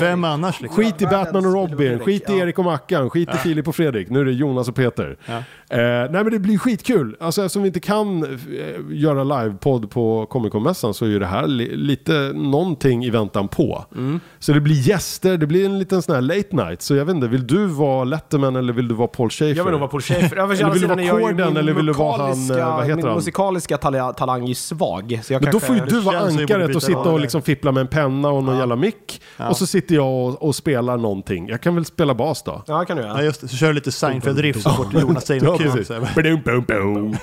[0.00, 0.60] Vem annars?
[0.60, 0.84] Liksom?
[0.84, 2.34] Skit i Batman och Robin, skit i ja.
[2.38, 4.10] Erik och Mackan, skit i Filip och Fredrik.
[4.10, 5.16] Nu är det Jonas och Peter.
[5.26, 5.42] Ja.
[5.72, 7.16] Eh, nej men det blir skitkul.
[7.20, 8.28] Alltså eftersom vi inte kan eh,
[8.90, 13.48] göra livepodd på Comic Con-mässan så är ju det här li- lite någonting i väntan
[13.48, 13.84] på.
[13.94, 14.20] Mm.
[14.38, 16.82] Så det blir gäster, det blir en liten sån här late night.
[16.82, 19.56] Så jag vet inte, vill du vara Letterman eller vill du vara Paul Schaefer?
[19.56, 20.36] Jag vill nog vara Paul Schaefer.
[20.36, 22.96] Ja, Eller vill du vara Corden eller vill du vara han, musikaliska- eh, vad heter
[22.96, 23.14] Min han?
[23.14, 25.20] musikaliska tala- talang är svag.
[25.24, 27.80] Så jag Men då får ju du vara ankaret och sitta och liksom fippla med
[27.80, 29.22] en penna och någon jävla mick.
[29.48, 31.48] Och så sitter jag och, och spelar någonting.
[31.48, 32.62] Jag kan väl spela bas då?
[32.66, 33.18] Ja, kan du göra.
[33.18, 33.48] Ja, just det.
[33.48, 35.60] Så kör lite Seinfeld-riff så fort Jonas säger Ja, något.
[35.62, 35.88] Precis.
[36.16, 37.16] Badum, bum, bum.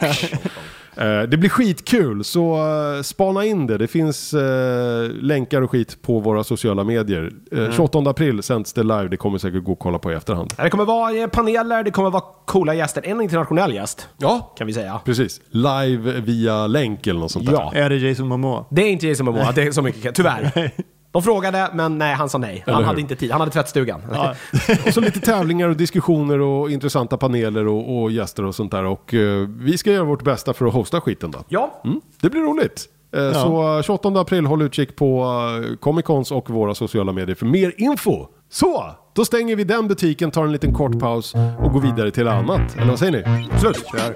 [1.29, 2.55] Det blir skitkul, så
[2.97, 3.77] eh, spana in det.
[3.77, 7.31] Det finns eh, länkar och skit på våra sociala medier.
[7.51, 10.53] Eh, 28 april sänds det live, det kommer säkert gå att kolla på i efterhand.
[10.57, 13.01] Det kommer vara paneler, det kommer vara coola gäster.
[13.05, 14.99] En internationell gäst, Ja, kan vi säga.
[15.05, 15.41] precis.
[15.49, 17.53] Live via länk eller något sånt där.
[17.53, 17.71] Ja.
[17.75, 18.65] Är det Jason Momoa?
[18.69, 20.71] Det är inte Jason Momoa, det är så mycket, tyvärr.
[21.11, 22.63] De frågade, men nej, han sa nej.
[22.65, 22.87] Eller Han hur?
[22.87, 24.01] hade inte tid, han hade tvättstugan.
[24.11, 24.33] Ja.
[24.87, 28.83] Och så lite tävlingar och diskussioner och intressanta paneler och, och gäster och sånt där.
[28.85, 31.39] Och eh, vi ska göra vårt bästa för att hosta skiten då.
[31.47, 32.85] Ja, Mm, det blir roligt.
[33.15, 35.23] Eh, Så eh, 28 april, håll utkik på
[35.71, 38.25] eh, Comic Cons och våra sociala medier för mer info.
[38.51, 38.85] Så,
[39.15, 42.75] då stänger vi den butiken, tar en liten kort paus och går vidare till annat.
[42.77, 43.49] Eller vad säger ni?
[43.59, 43.83] Slut!
[43.97, 44.15] Kör.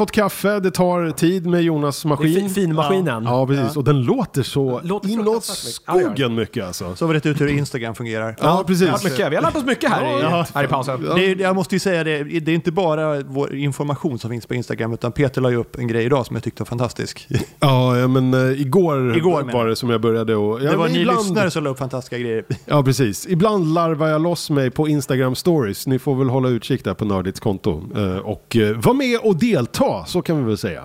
[0.00, 2.34] Fått kaffe, det tar tid med Jonas det är maskin.
[2.34, 3.24] fin, finmaskinen.
[3.24, 3.76] Ja, precis.
[3.76, 6.96] Och den låter så Låter inåt skogen mycket alltså.
[6.96, 8.36] Så har vi rätt ut hur Instagram fungerar.
[8.40, 9.04] Ja, precis.
[9.04, 9.32] Mycket.
[9.32, 10.46] Vi har lärt oss mycket här, i, Ja.
[10.54, 11.04] här i pausen.
[11.08, 11.14] Ja.
[11.14, 14.46] Det är, jag måste ju säga det, det är inte bara vår information som finns
[14.46, 17.28] på Instagram, utan Peter la ju upp en grej idag som jag tyckte var fantastisk.
[17.60, 20.62] Ja, men uh, igår, Igår, var det som jag började och...
[20.62, 22.44] Ja, det var ni ibland, lyssnare som la upp fantastiska grejer.
[22.64, 23.26] Ja, precis.
[23.26, 25.86] Ibland larvar jag loss mig på Instagram stories.
[25.86, 27.82] Ni får väl hålla utkik där på Nördits konto.
[27.96, 30.82] Eh, och uh, var med och delta, så kan vi väl säga.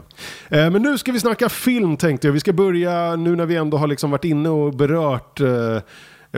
[0.50, 2.34] Eh, men nu ska vi snacka film tänkte jag.
[2.34, 5.78] Vi ska börja nu när vi ändå har liksom varit inne och berört eh,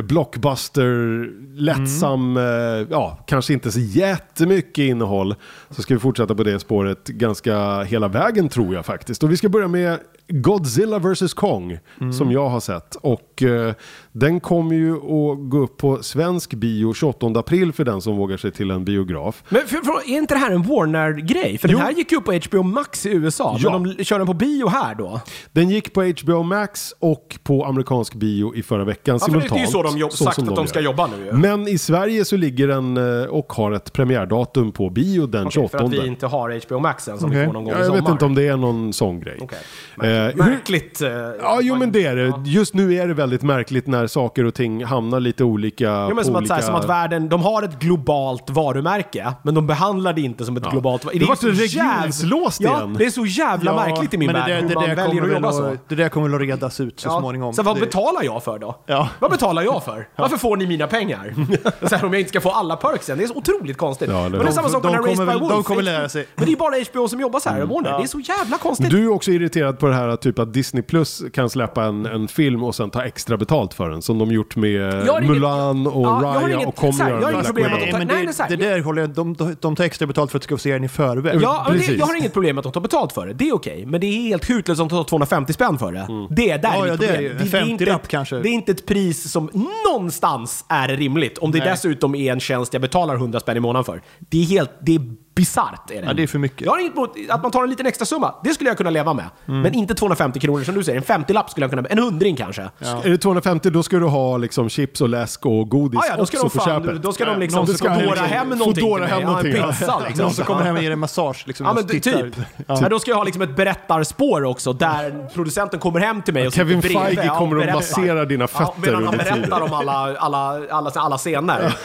[0.04, 2.82] blockbuster, lättsam, Mm.
[2.82, 5.36] eh, ja, kanske inte så jättemycket innehåll.
[5.70, 9.24] Så ska vi fortsätta på det spåret ganska hela vägen tror jag faktiskt.
[9.24, 12.14] Och vi ska börja med Godzilla vs Kong Mm.
[12.14, 12.96] som jag har sett.
[12.96, 13.74] Och eh,
[14.20, 18.38] den kommer ju att gå upp på svensk bio 28 april för den som vågar
[18.38, 19.44] sig till en biograf.
[19.50, 21.58] Men för, för, är inte det här en Warner-grej?
[21.58, 21.78] För Jo.
[21.78, 23.80] den här gick ju upp på HBO Max i USA, Ja.
[23.80, 25.22] men de kör den på bio här då?
[25.52, 29.32] Den gick på HBO Max och på amerikansk bio i förra veckan Ja, för det
[29.42, 29.60] simultant.
[29.62, 30.86] är ju så de jobb, sagt att de ska gör.
[30.86, 31.32] jobba nu ju.
[31.34, 35.52] Men i Sverige så ligger den eh, och har ett premiärdatum på bio den Okej,
[35.52, 35.78] 28.
[35.78, 37.40] för att vi inte har HBO Max än som Okej.
[37.40, 38.02] vi får någon gång Ja, i jag sommar.
[38.02, 39.38] vet inte om det är någon sån grej.
[39.42, 39.58] Okej.
[40.04, 41.02] Eh, hur- Märkligt.
[41.02, 41.10] eh,
[41.42, 42.34] Ja, jo men det är det.
[42.46, 46.26] Just nu är det väldigt märkligt när saker och ting hamnar lite olika Ja, men
[46.26, 46.48] som, att, olika...
[46.48, 50.46] så här, som att världen, de har ett globalt varumärke, men de behandlar det inte
[50.46, 51.26] som ett globalt varumärke.
[51.26, 52.94] Det vart regionslåst ja, igen.
[52.94, 55.06] Det är så jävla märkligt i min men det, värld där- hur det, man väljer
[55.22, 55.64] kommer att jobba väl så.
[55.64, 57.20] att- det där kommer väl att redas ut så Ja.
[57.20, 57.54] småningom.
[57.54, 58.76] Så vad Det- betalar jag för då?
[58.86, 59.10] Ja.
[59.20, 60.08] Vad betalar jag för?
[60.16, 61.34] Varför får ni mina pengar?
[61.88, 63.18] så här, om jag inte ska få alla perksen.
[63.18, 64.10] Det är så otroligt konstigt.
[64.12, 65.66] Ja, det- men det är samma sak med Raised by väl- de Wolf.
[65.66, 66.28] kommer lära sig.
[66.36, 67.98] Men det är bara HBO som jobbar så här, Warner.
[67.98, 68.90] Det är så jävla konstigt.
[68.92, 72.28] Du är också irriterad på det här typ att Disney Plus kan släppa en, en
[72.28, 74.02] film och sen ta extra betalt för den.
[74.02, 77.10] Som de gjort med Jag har inget- Mulan och Ja, Raya inget- och kommer här,
[77.12, 77.70] göra Black Widow.
[77.72, 79.76] Nej, men nej, det är så det, här- det där håller jag, de, de, de
[79.76, 81.40] tar extra betalt för att du ska få se den i förväg.
[81.42, 83.34] Ja, det, jag har inget problem med att de tar betalt för det.
[83.34, 83.86] Det är okej.
[83.86, 86.00] Men det är helt hutlöst att de tar 250 spänn för det.
[86.00, 86.28] Mm.
[86.30, 87.32] Det är där Ja, är ja, mitt det är ju.
[87.32, 88.36] En är inte 50-lapp ett- kanske.
[88.40, 89.50] Det är inte ett pris som
[89.94, 91.38] någonstans är rimligt.
[91.38, 91.68] Om det Nej.
[91.70, 94.02] dessutom är en tjänst jag betalar 100 spänn i månaden för.
[94.20, 94.72] Det är helt...
[94.82, 95.02] Det är
[95.38, 95.92] bisarrt.
[95.92, 96.08] Är det.
[96.08, 96.62] Ja, det är för mycket.
[96.62, 98.36] Jag har inget emot att man tar en liten extra summa.
[98.44, 99.26] Det skulle jag kunna leva med.
[99.48, 99.62] Mm.
[99.62, 100.98] Men inte 250 kronor som du säger.
[100.98, 101.88] En 50-lapp skulle jag kunna...
[101.90, 102.62] En hundring kanske.
[103.04, 106.16] Är det 250 då ska du ha liksom chips och läsk och godis Ah, ja,
[106.18, 107.02] då ska också de på fan, köpet.
[107.04, 109.08] då ska de liksom Någon ska liksom- hem någonting mig.
[109.08, 109.54] hem Ja, en någonting.
[109.54, 110.24] pizza liksom.
[110.26, 111.44] Någon som kommer hem och ger en massage.
[111.48, 112.12] Liksom, Ja och men tittar.
[112.12, 112.36] typ.
[112.68, 112.90] Ja.
[112.90, 116.54] då ska jag ha liksom ett berättarspår också där producenten kommer hem till mig och
[116.54, 117.74] Kevin Feige och kommer att berättar.
[117.76, 121.76] massera dina Ja, fötter medan han berättar om alla, alla, alla, alla scener.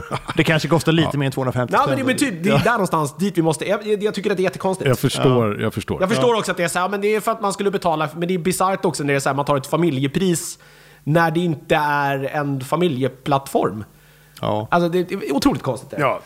[0.36, 3.16] Det kanske kostar lite mer än 250 Nej, men, det, typ, det är där någonstans
[3.16, 3.68] dit vi måste...
[3.68, 4.88] Jag, jag tycker att det är jättekonstigt.
[4.88, 6.00] Jag förstår, jag förstår.
[6.00, 7.70] Jag förstår också att det är så här, men det är för att man skulle
[7.70, 10.58] betala, men det är bisarrt också när det är så här, man tar ett familjepris
[11.04, 13.84] när det inte är en familjeplattform.
[14.40, 14.68] Ja.
[14.70, 15.90] Alltså det är otroligt konstigt.
[15.90, 16.00] Det.
[16.00, 16.20] Ja.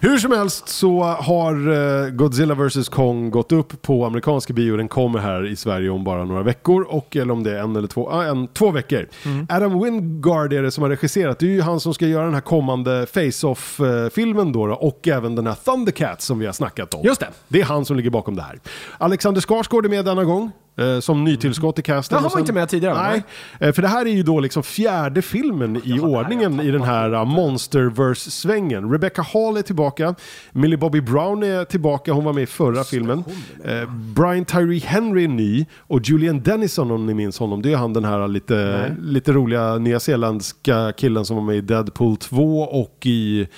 [0.00, 1.68] Hur som helst så har
[2.04, 4.76] eh, Godzilla vs Kong gått upp på amerikanska bio.
[4.76, 6.82] Den kommer här i Sverige om bara några veckor.
[6.82, 9.08] Och eller om det är en eller två, ah, en, två veckor.
[9.24, 9.46] Mm.
[9.50, 11.38] Adam Wingard är det som har regisserat.
[11.38, 14.74] Det är ju han som ska göra den här kommande Face-Off-filmen då, då.
[14.74, 17.00] Och även den här Thundercats som vi har snackat om.
[17.04, 17.28] Just det.
[17.48, 18.60] Det är han som ligger bakom det här.
[18.98, 20.50] Alexander Skarsgård är med denna gång.
[20.78, 22.16] Eh, Som nytillskott i casten.
[22.16, 23.08] Ja, han var sen- inte med tidigare, va?
[23.10, 23.22] Nej,
[23.60, 27.14] eh, för det här är ju då liksom fjärde filmen i ordningen i den här
[27.14, 28.92] uh, Monsterverse-svängen.
[28.92, 30.14] Rebecca Hall är tillbaka.
[30.52, 33.24] Millie Bobby Brown är tillbaka, hon var med i förra filmen.
[33.64, 35.66] Eh, Brian Tyree Henry är ny.
[35.78, 39.78] Och Julian Dennison om ni minns honom, det är han den här lite, lite roliga
[39.78, 43.48] nyzeeländska killen som var med i Deadpool 2 och i...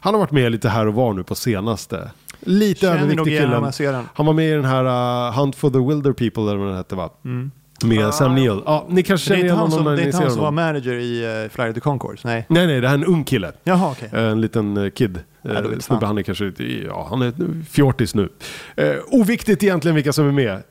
[0.00, 2.10] Han har varit med lite här och var nu på senaste.
[2.48, 3.72] Lite Känner överviktig killen.
[3.72, 4.04] ser.
[4.14, 4.84] Han var med i den här
[5.28, 7.10] uh, Hunt for the Wilder People eller vad den hette va?
[7.84, 8.62] Med Sam Neill.
[8.66, 10.46] Ja, ni kanske känner igen honom när det är ni inte ser han som var
[10.46, 10.64] honom.
[10.64, 12.24] manager i uh, Flight of the Concords?
[12.24, 12.46] Nej.
[12.48, 13.52] Nej, nej, det här är en ung kille.
[13.64, 14.10] Jaha, okej.
[14.12, 15.20] Eh, En liten eh, kid.
[15.42, 16.52] Ja, Eh, Snubbe, han är kanske
[16.86, 17.32] ja, han är
[17.70, 18.28] fjortis nu.
[18.76, 20.62] Eh, oviktigt egentligen vilka som är med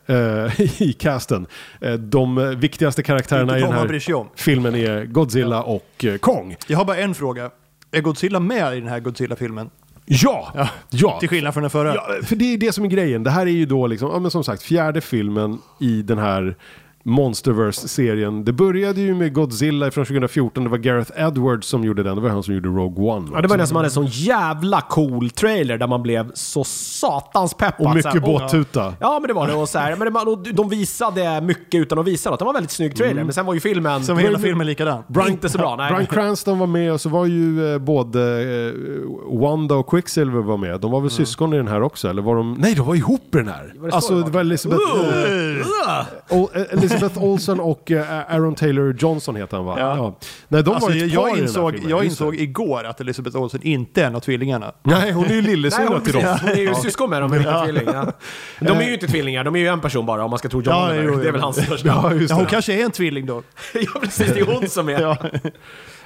[0.46, 1.46] eh, i casten.
[1.82, 6.56] Eh, de eh, viktigaste karaktärerna i de den här filmen är Godzilla och eh, Kong.
[6.68, 7.50] Jag har bara en fråga.
[7.92, 9.70] Är Godzilla med i den här Godzilla-filmen?
[10.10, 10.52] Ja!
[10.56, 10.70] Ja.
[10.90, 11.20] ja.
[11.20, 11.96] Till skillnad från den förra?
[11.96, 13.24] Ja, för det är det som är grejen.
[13.24, 16.56] Det här är ju då liksom, ja, men som sagt, fjärde filmen i den här
[17.08, 18.46] Monsterverse-serien.
[18.46, 20.64] Det började ju med Godzilla från 2014.
[20.64, 22.16] Det var Gareth Edwards som gjorde den.
[22.16, 23.28] Det var han som gjorde Rogue One.
[23.34, 26.64] Ja, det var den som hade en sån jävla cool trailer där man blev så
[26.64, 27.88] satans peppad.
[27.88, 28.94] Och mycket båttuta.
[29.00, 29.54] Ja, men det var det.
[29.54, 32.40] Och så här, men det, var- och de visade mycket utan att visa något.
[32.40, 34.04] Det var en väldigt snygg trailer, men sen var ju filmen...
[34.04, 35.04] Som hela filmen likadan?
[35.30, 35.92] inte så bra, nej.
[35.94, 40.58] Brian Cranston var med och så var ju eh, både eh, Wanda och Quicksilver var
[40.58, 40.80] med.
[40.82, 42.10] De var väl syskon i den här också?
[42.10, 42.54] Eller var de...
[42.60, 43.74] Nej, de var ihop i den här!
[43.84, 48.96] det så Alltså det var Elizabeth, eh, Ol- eh, Elizabeth Olsen och eh, Aaron Taylor
[49.00, 49.76] Johnson heter han va?
[49.80, 50.18] Ja.
[50.48, 51.90] Nej, de Alltså, var ett par jag i den här insåg, filmen.
[51.90, 54.72] jag insåg igår att Elisabeth Olsen inte är en av tvillingarna.
[54.84, 56.38] Nej, hon är ju lillasyrra till dem.
[56.42, 57.84] hon är ju syskon med dem, men inte tvilling.
[57.94, 58.12] Ja.
[58.60, 60.50] Men De är ju inte tvillingar, de är ju en person bara om man ska
[60.50, 61.16] tro John Ja, jo, jo.
[61.20, 61.88] Det är väl hans största.
[62.04, 63.44] Ja, just Ja, hon kanske är en tvilling då.
[63.74, 64.34] ja, precis.
[64.34, 65.18] Det är hon som är...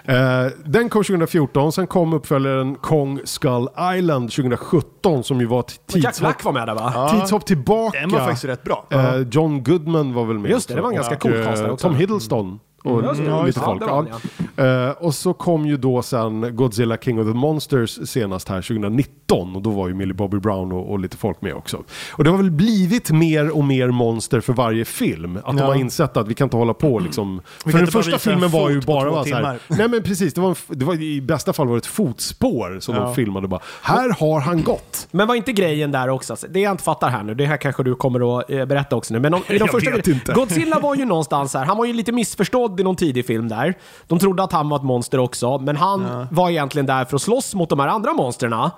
[0.05, 5.79] Eh, den kom 2014, sen kom uppföljaren Kong Skull Island 2017 som ju var ett
[5.87, 7.09] Jack tidshopp, Black var med där va?
[7.09, 7.99] tidshopp tillbaka.
[7.99, 8.85] Den var faktiskt rätt bra.
[8.89, 11.61] Eh, John Goodman var väl med Just det, det var en ganska cool eh, cast
[11.63, 11.87] där också.
[11.87, 13.45] Tom Hiddleston och det.
[13.45, 13.81] lite folk.
[13.87, 14.05] Ja,
[14.57, 14.63] Ja.
[14.65, 19.55] Eh, och så kom ju då sen Godzilla King of the Monsters senast här 2019
[19.55, 21.83] och då var ju Millie Bobby Brown och, och lite folk med också.
[22.11, 25.37] Och det har väl blivit mer och mer monster för varje film.
[25.37, 25.65] Att de Ja.
[25.65, 27.41] har insett att vi kan inte hålla på liksom.
[27.65, 29.59] För den första filmen var ju bara var så här.
[29.67, 32.77] Nej men precis, det var, en, det var i bästa fall var det ett fotspår
[32.79, 33.61] som de filmade bara.
[33.81, 35.07] Här har han gått.
[35.11, 37.83] Men var inte grejen där också, det jag inte fattar här nu, det här kanske
[37.83, 40.33] du kommer att eh, berätta också nu, men om, i de Jag första.
[40.33, 43.77] Godzilla var ju någonstans här, han var ju lite missförstådd i någon tidig film där.
[44.07, 47.21] De trodde att han var ett monster också, men han var egentligen där för att
[47.21, 48.71] slåss mot de här andra monsterna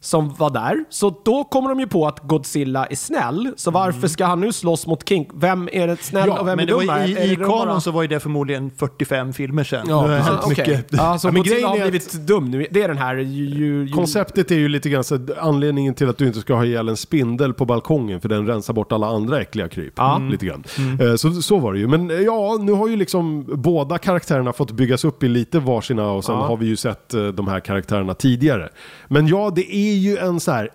[0.00, 0.84] som var där.
[0.90, 4.52] Så då kommer de ju på att Godzilla är snäll, så varför ska han nu
[4.52, 5.30] slåss mot King?
[5.34, 7.80] Vem är det snäll Ja, och vem är dum i, Är i det bara- kanon
[7.80, 9.86] så var ju det förmodligen 45 filmer sedan.
[9.88, 10.86] Ja, Nu har det hänt mycket.
[10.90, 12.66] Ja, så Ja, men Godzilla har är att- blivit dum nu.
[12.70, 13.16] Det är den här...
[13.16, 16.64] Ju, ju, Konceptet är ju lite grann så anledningen till att du inte ska ha
[16.64, 19.94] ihjäl en spindel på balkongen för den rensar bort alla andra äckliga kryp.
[20.30, 20.64] Lite grann.
[21.00, 21.86] Eh, Så, så var det ju.
[21.88, 26.10] Men eh, ja, nu har ju liksom båda karaktärerna fått byggas upp i lite varsina
[26.10, 28.68] och sen har vi ju sett eh, de här karaktärerna tidigare.
[29.08, 30.68] Men ja, det är ju en så här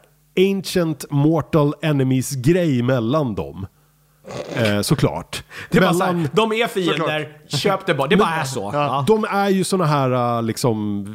[0.52, 3.68] ancient mortal enemies grej mellan dem.
[4.56, 5.44] Eh, såklart.
[5.72, 8.08] det är bara mellan, så här, de är fiender, köp det bara.
[8.08, 8.70] Det bara är så.
[8.74, 9.04] Ja.
[9.08, 11.06] de är ju såna här äh, liksom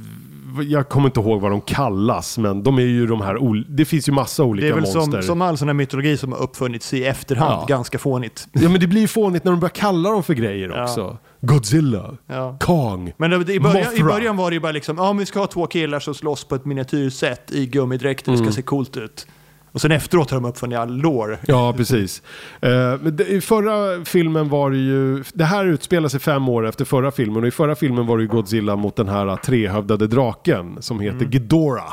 [0.62, 4.08] jag kommer inte ihåg vad de kallas, men de är ju de här, det finns
[4.08, 5.00] ju massa olika Det är väl monster.
[5.20, 7.64] som, som all sån här mytologi som har uppfunnits i efterhand, Ja.
[7.68, 8.48] ganska fånigt.
[8.52, 10.82] Ja men det blir ju fånigt när de börjar kalla dem för grejer Ja.
[10.82, 11.18] också.
[11.46, 12.56] Godzilla, Ja.
[12.60, 14.04] Kong, Men det, i, början, i Mothra.
[14.04, 16.44] början var det ju bara liksom, ja men vi ska ha två killar som slåss
[16.44, 18.52] på ett miniatyrsätt i gummidräkter, det ska Mm.
[18.54, 19.26] se coolt ut.
[19.72, 21.38] Och sen efteråt har de uppfunnit all lore.
[21.46, 22.22] Ja, precis.
[22.60, 22.94] Eh,
[23.28, 27.42] I förra filmen var det ju, det här utspelar sig fem år efter förra filmen
[27.42, 31.26] och i förra filmen var det ju Godzilla mot den här trehövdade draken som heter
[31.26, 31.92] Ghidorah.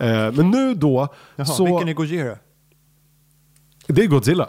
[0.00, 1.08] Eh, men nu då, Mm.
[1.36, 1.64] Jaha, så...
[1.64, 2.36] vilken är Gojira?
[3.86, 4.48] Det är Godzilla.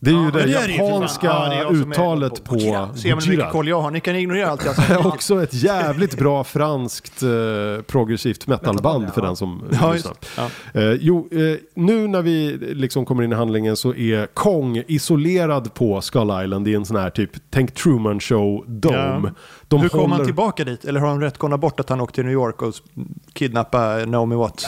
[0.00, 2.80] Det är ju det, Ja, är japanska Ja, det är som är uttalet på Gojira.
[2.86, 3.90] Man hur mycket koll jag har?
[3.90, 5.06] Ni kan ignorera allt jag säger.
[5.14, 10.14] Också ett jävligt bra franskt eh, progressivt metalband för den som Ja, lyssnar.
[10.36, 10.48] ja.
[10.80, 11.38] Eh, jo, eh,
[11.74, 16.68] nu när vi liksom kommer in i handlingen så är Kong isolerad på Skull Island
[16.68, 19.32] i en sån här typ, tänk Truman Show Dome.
[19.68, 20.84] De Hur kom han håller- tillbaka dit?
[20.84, 22.74] Eller har han rättgångat bort att han åkte till New York och
[23.32, 24.66] kidnappade Naomi Watts?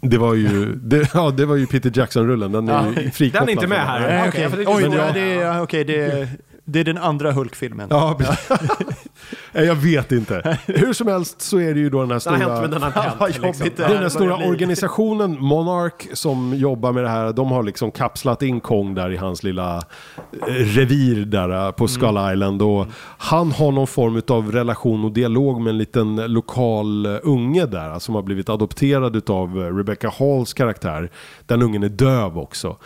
[0.00, 3.02] Det var ju, det, ja, det var ju Peter Jackson-rullen, den är Ja.
[3.02, 3.42] ju frikopplad.
[3.42, 4.04] Den är inte med här.
[4.28, 4.50] Okej, okej.
[4.50, 6.28] för det- Oj, men ja, jag- det, är, okej, det,
[6.64, 7.86] det är den andra Hulk-filmen.
[7.90, 8.50] Ja, precis.
[9.52, 10.58] Nej, jag vet inte.
[10.66, 12.54] Hur som helst så är det ju då den här Det har stora...
[12.54, 13.42] hänt men den har hänt.
[13.42, 13.70] Liksom.
[13.76, 18.60] Den här stora organisationen Monarch som jobbar med det här, de har liksom kapslat in
[18.60, 22.62] Kong där i hans lilla eh, revir där eh, på Skull Island.
[22.62, 22.86] Och
[23.18, 27.98] han har någon form av relation och dialog med en liten lokal eh, unge där
[27.98, 31.10] som har blivit adopterad av Rebecca Halls karaktär.
[31.46, 32.76] Den ungen är döv också.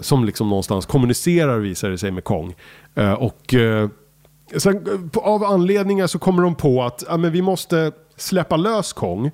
[0.00, 2.54] Som liksom någonstans kommunicerar visar det sig med Kong.
[2.98, 3.88] Eh, Och eh,
[4.56, 4.76] Sen,
[5.14, 9.30] eh, av anledningar så kommer de på att ja, men vi måste släppa lös Kong.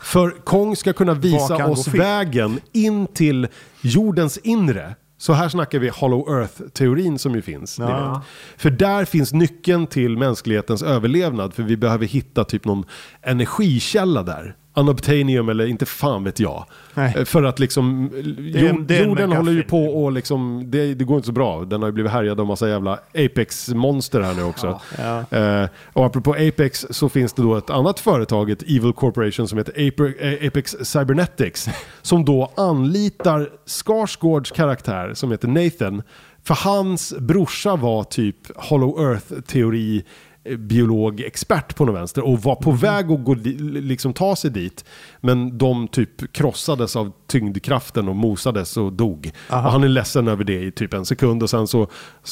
[0.00, 3.48] För Kong ska kunna visa oss vägen in till
[3.80, 4.94] jordens inre.
[5.18, 7.78] Så här snackar vi Hollow Earth-teorin som ju finns.
[7.78, 8.22] Ja.
[8.56, 11.54] För där finns nyckeln till mänsklighetens överlevnad.
[11.54, 12.84] För vi behöver hitta typ någon
[13.22, 14.56] energikälla där.
[14.74, 16.64] Unobtainium eller inte fan vet jag.
[16.94, 17.14] Nej.
[17.16, 20.94] Eh, För att liksom, är det är en jorden håller ju på och liksom, det,
[20.94, 21.64] det går inte så bra.
[21.64, 24.80] Den har ju blivit härjad av massa jävla Apex-monster här nu också.
[24.98, 25.38] Ja.
[25.38, 29.58] Eh, och apropå Apex så finns det då ett annat företag, ett Evil Corporation som
[29.58, 31.68] heter eh, Apex Cybernetics.
[32.02, 36.02] som då anlitar Skarsgårds karaktär som heter Nathan.
[36.44, 40.04] För hans brorsa var typ Hollow Earth-teori
[40.44, 44.84] biologexpert på något vänster och var på väg att gå liksom ta sig dit.
[45.20, 49.32] Men de typ krossades av tyngdkraften och mosades och dog.
[49.48, 51.88] Och han är ledsen över det i typ en sekund och sen så,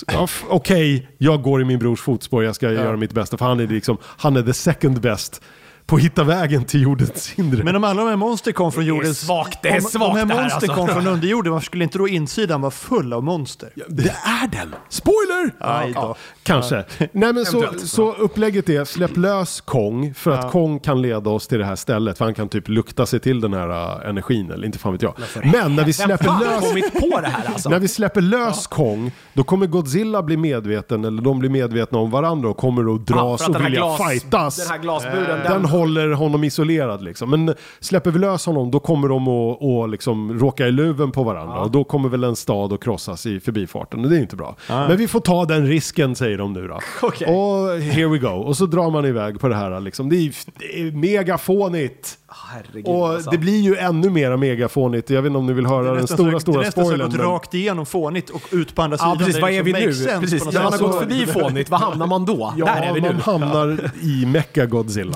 [0.07, 3.37] ja, okej, jag går i min brors fotspår, jag ska göra mitt bästa.
[3.37, 5.43] För han är liksom, han är the second best
[5.89, 7.65] på att hitta vägen till jordens inre.
[7.65, 9.21] Men om alla de här monster kom från är jordens...
[9.21, 10.75] svagt, det är om, svagt om de det här här, monster alltså.
[10.75, 13.73] kom från underjorden, varför skulle inte då insidan vara full av monster?
[13.89, 14.75] Det är den!
[14.89, 15.51] Spoiler!
[15.61, 16.17] Aj då.
[16.43, 16.85] Kanske.
[17.13, 21.49] Nej men så, så upplägget är släpp lös Kong för att Kong kan leda oss
[21.49, 22.19] till det här stället.
[22.19, 25.03] För han kan typ lukta sig till den här uh, energin eller inte fan vet
[25.03, 25.15] jag.
[25.53, 27.69] Men när vi släpper lös på det här alltså?
[27.69, 32.11] När vi släpper lös Kong, då kommer Godzilla bli medveten, eller de blir medvetna om
[32.11, 34.57] varandra och kommer att Ja, dras att och här vilja glas- fightas.
[34.57, 37.31] Den här glasburen, Den den, håller honom isolerad liksom.
[37.31, 41.23] Men släpper vi lös honom då kommer de att, att liksom råka i luven på
[41.23, 41.61] varandra.
[41.61, 44.05] Och då kommer väl en stad att krossas i förbifarten.
[44.05, 44.57] Och det är inte bra.
[44.69, 46.79] Men vi får ta den risken säger de nu då.
[47.03, 47.29] Okej.
[47.35, 48.29] Och here we go.
[48.29, 50.09] Och så drar man iväg på det här liksom.
[50.09, 52.19] Det är, det är megafånigt.
[52.31, 53.31] Herregud Och alltså.
[53.31, 55.11] det blir ju ännu mer megafånigt.
[55.11, 56.91] Jag vet inte om ni vill höra den stora, så- stora det är nästan så
[56.91, 57.11] spoilern.
[57.11, 59.11] gått rakt igenom fånigt och ut på andra sidan.
[59.11, 59.87] Ja precis, där vad är vi liksom nu?
[59.87, 62.55] makes sense Precis, när man har gått förbi fånigt, var hamnar man då?
[62.57, 63.09] Ja, Där är vi nu.
[63.13, 65.15] man hamnar i Mecha Godzilla.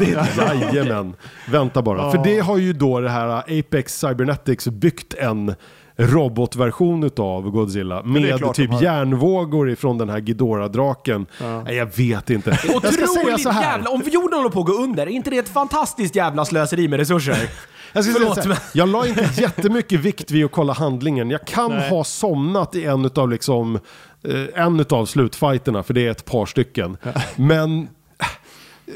[0.73, 1.15] Jajamän.
[1.51, 2.11] Vänta bara.
[2.13, 5.55] För det har ju då det här Apex Cybernetics byggt en
[5.97, 8.83] robotversion utav Godzilla med typ har.
[8.83, 11.27] järnvågor ifrån den här Ghidorah-draken.
[11.65, 12.59] Nej, jag vet inte.
[12.83, 13.63] Jag ska säga så här.
[13.63, 13.91] jävla...
[13.91, 16.99] Om jorden håller på att gå under, är inte det ett fantastiskt jävla slöseri med
[16.99, 17.37] resurser?
[17.95, 21.31] Jag, ska säga Förlåt, men- jag la inte jättemycket vikt vid att kolla handlingen.
[21.31, 21.91] Jag kan Nej.
[21.91, 23.79] ha somnat i en utav liksom,
[24.25, 26.97] eh, en utav slutfighterna, för det är ett par stycken.
[27.37, 27.89] Men eh,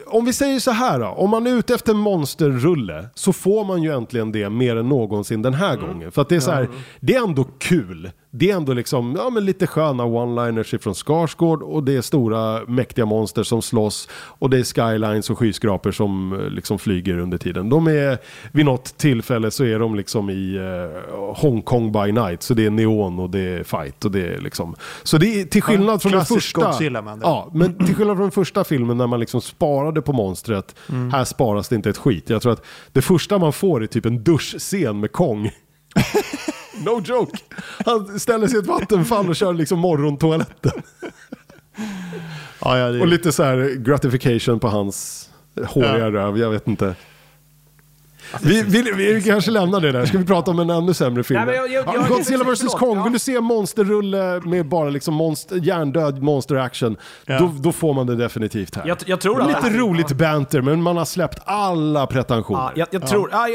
[0.07, 3.83] om vi säger så här då, om man är ute efter monsterrulle så får man
[3.83, 6.13] ju äntligen det mer än någonsin den här gången.
[6.13, 6.69] För att det är så här,
[7.01, 8.11] det är ändå kul.
[8.39, 12.65] Det är ändå liksom, ja men lite sköna one-liners ifrån Skarsgård och det är stora
[12.67, 17.39] mäktiga monster som slåss och det är skylines och skyskrapor som eh, liksom flyger under
[17.39, 17.69] tiden.
[17.69, 18.19] De är,
[18.53, 22.71] vid något tillfälle så är de liksom i eh, Hongkong by night, så det är
[22.71, 24.75] neon och det är fight och det är liksom.
[25.03, 26.61] Så det är till skillnad från den första.
[27.23, 30.75] Ja, men till skillnad från den första filmen när man liksom sparade på monstret,
[31.13, 32.31] här sparas det inte ett skit.
[32.31, 35.51] Jag tror att det första man får är typ en duschscen med Kong.
[36.85, 37.39] no joke!
[37.85, 40.73] Han ställer sig i ett vattenfall och kör liksom morgontoaletten.
[42.61, 45.29] Ja, ja, det, Och lite så här gratification på hans
[45.67, 46.11] håriga Ja.
[46.11, 46.95] röv, jag vet inte.
[48.43, 51.37] Vi, vi, vi kanske lämnar det där, ska vi prata om en ännu sämre film?
[51.41, 54.91] Nej, men jag- jag- Ja, jag- Godzilla vs Kong, vill du se monsterrulle med bara
[54.91, 56.97] liksom monster, hjärndöd monster action,
[57.27, 57.39] Ja.
[57.39, 58.87] då, då får man det definitivt här.
[58.87, 59.49] Jag, jag tror att...
[59.65, 62.61] Lite roligt banter, men man har släppt alla pretensioner.
[62.61, 63.29] Ja, jag, jag tror...
[63.33, 63.47] Ja,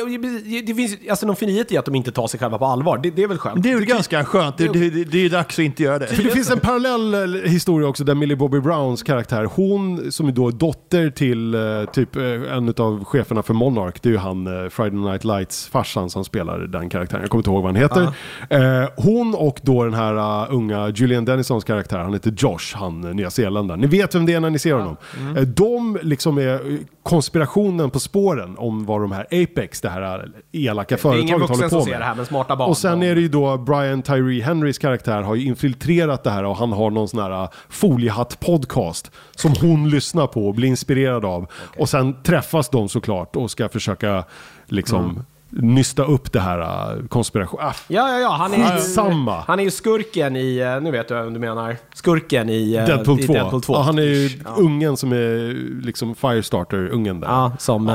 [0.68, 2.98] det finns alltså någon finit i att de inte tar sig själva på allvar.
[3.04, 3.64] Det, det är väl skönt.
[3.64, 4.58] det är väl ganska skönt.
[4.58, 6.08] Det, det, det, det är ju dags att inte göra det.
[6.08, 10.28] För det finns en parallell eh, historia också där Millie Bobby Browns karaktär, hon som
[10.28, 11.62] är då dotter till eh,
[11.94, 16.10] typ eh, en av cheferna för Monarch, det är ju han Friday Night Lights farsan
[16.10, 18.14] som spelar den karaktären, jag kommer inte ihåg vad han heter.
[18.50, 23.06] Eh, hon och då den här uh, unga Julian Dennisons karaktär, han heter Josh, han
[23.06, 23.82] uh, nya Zeeländaren.
[23.82, 24.98] Ni vet vem det är när ni ser honom.
[25.38, 30.96] Eh, de liksom är konspirationen på spåren om vad de här Apex, det här elaka
[30.96, 31.86] det är ingen företaget håller vuxen på som med.
[31.86, 32.70] ser det här, men smarta barn.
[32.70, 36.44] Och sen är det ju då Brian Tyree Henrys karaktär har ju infiltrerat det här
[36.44, 41.48] och han har någon sån här foliehatt-podcast som hon lyssnar på och blir inspirerad av.
[41.78, 44.24] Och sen träffas de såklart och ska försöka
[44.72, 46.60] liksom nysta upp det här
[46.96, 47.60] uh, konspiration...
[47.64, 48.30] Ah, Ja, ja, ja.
[48.32, 49.44] Han är, Skitsamma.
[49.48, 50.58] han är ju skurken i...
[50.58, 51.78] eh, Nu vet du vem du menar.
[51.94, 53.34] Skurken i, eh, Deadpool i 2.
[53.34, 53.74] Deadpool 2.
[53.74, 55.54] Ja, han är ju ungen som är
[55.86, 57.28] liksom Firestarter-ungen där.
[57.28, 57.88] Ja, som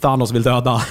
[0.00, 0.82] Thanos vill döda.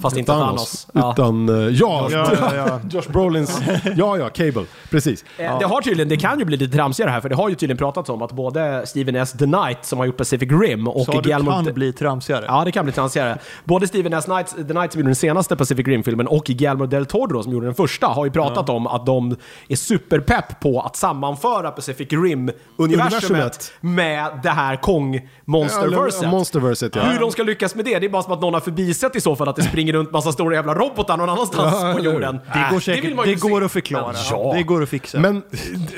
[0.00, 0.88] Fast inte Thanos.
[0.92, 1.12] Ja.
[1.12, 2.80] Utan, uh, ja, Ja, ja, ja.
[2.90, 3.60] Josh Brolins,
[3.96, 5.24] ja ja, Cable, precis.
[5.38, 7.54] Eh, Det, har tydligen, det kan ju bli lite tramsigare här, för det har ju
[7.54, 9.32] tydligen pratats om att både Steven S.
[9.32, 11.50] The Knight, som har gjort Pacific Rim, och Så det Guillermo...
[11.50, 12.44] kan bli tramsigare.
[12.48, 13.38] Ja, det kan bli tramsigare.
[13.64, 14.24] Både Steven S.
[14.24, 17.66] Knight, The Knight som gjorde den senaste Pacific Rim-filmen och Guillermo del Toro som gjorde
[17.66, 19.36] den första har ju pratat om att de
[19.68, 23.72] är superpepp på att sammanföra Pacific Rim-universumet Universumet.
[23.80, 26.22] med det här Kong-monsterverset.
[26.22, 27.02] Ja, Monsterverset, ja.
[27.02, 29.20] Hur de ska lyckas med det, det är bara som att någon har förbisett i
[29.20, 32.38] så fall att det springer runt massa stora jävla robotar någon annanstans Ja, på jorden.
[32.52, 33.48] Det går Äh, säkert, det, se.
[33.48, 34.06] går att förklara.
[34.06, 34.52] Men, ja.
[34.56, 35.18] Det går att fixa.
[35.20, 35.42] Men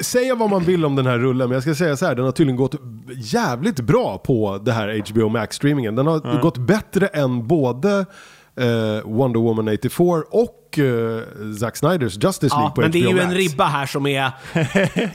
[0.01, 2.25] säga vad man vill om den här rullen, men jag ska säga så här, den
[2.25, 2.75] har tydligen gått
[3.17, 5.97] jävligt bra på det här HBO Max-streamingen.
[5.97, 7.99] Den har gått bättre än både
[8.57, 11.21] eh, Wonder Woman 84 och eh,
[11.61, 13.25] Zack Snyders Justice League Ja, på men HBO det är ju Max.
[13.27, 14.31] en ribba här som är...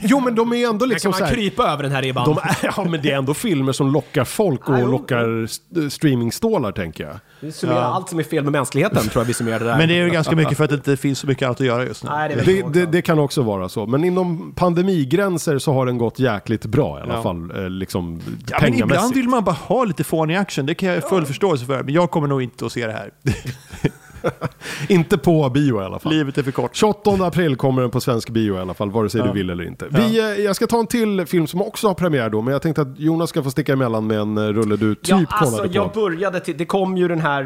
[0.00, 2.02] Jo, men de är ändå Liksom liksom kan så man här, krypa över den här
[2.02, 2.24] ribban?
[2.24, 5.90] de är, Ja, men det är ändå filmer som lockar folk och Ja, lockar st-
[5.90, 7.14] streamingstålar, tänker jag.
[7.40, 9.78] Vi summerar allt som är fel med mänskligheten, tror jag vi summerar det där.
[9.78, 11.66] Men det är ju ganska mycket för att det inte finns så mycket annat att
[11.66, 12.10] göra just nu.
[12.10, 13.86] Nej, det, Det, det, det kan också vara så.
[13.86, 17.22] Men inom pandemigränser så har den gått jäkligt bra i alla Ja.
[17.22, 17.50] fall.
[17.64, 20.66] Eh, liksom, Ja, men ibland vill man bara ha lite fånig action.
[20.66, 21.82] Det kan jag ha full förståelse för.
[21.82, 23.10] Men jag kommer nog inte att se det här.
[24.88, 26.12] Inte på bio i alla fall.
[26.12, 26.76] Livet är för kort.
[26.76, 29.26] 28 april kommer den på svensk bio i alla fall, vare sig Ja.
[29.26, 29.86] du vill eller inte.
[29.90, 32.62] Vi, eh, jag ska ta en till film som också har premiär då, men jag
[32.62, 35.56] tänkte att Jonas ska få sticka emellan med en eh, rulle du typ ja, alltså,
[35.56, 35.74] kollade på.
[35.74, 37.42] jag började till, det kom ju den här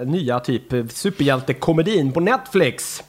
[0.00, 3.02] eh, nya typ superhjältekomedin på Netflix.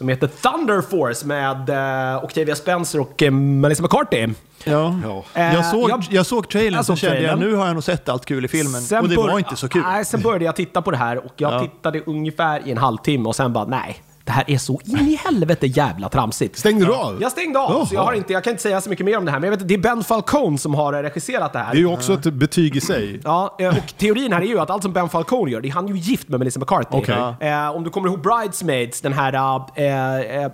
[0.00, 1.68] Som heter Thunder Force med
[2.16, 4.28] eh, Octavia Spencer och eh, Melissa McCarthy.
[4.64, 4.98] Ja.
[5.04, 5.24] Ja.
[5.34, 7.50] Eh, Jag, såg, jag- jag såg trailern jag så såg kände jag trailern.
[7.50, 8.80] nu har jag nog sett allt kul i filmen.
[8.82, 9.82] Sen och det var inte så kul.
[9.82, 11.60] Nej, sen började jag titta på det här och jag Ja.
[11.60, 14.02] tittade ungefär i en halvtimme och sen bara nej.
[14.30, 16.58] Det här är så in i helvete jävla tramsigt.
[16.58, 17.18] Stängde du av?
[17.20, 19.24] Jag stängde av, så jag, har inte, jag kan inte säga så mycket mer om
[19.24, 19.38] det här.
[19.38, 21.72] Men jag vet att det är Ben Falcone som har regisserat det här.
[21.72, 23.20] Det är ju också ett betyg i sig.
[23.24, 25.72] Ja, eh, och teorin här är ju att allt som Ben Falcone gör, det är
[25.72, 26.98] han är ju gift med Melissa McCarthy.
[26.98, 27.48] Okej.
[27.48, 30.50] Eh, om du kommer ihåg Bridesmaids, den här eh, eh,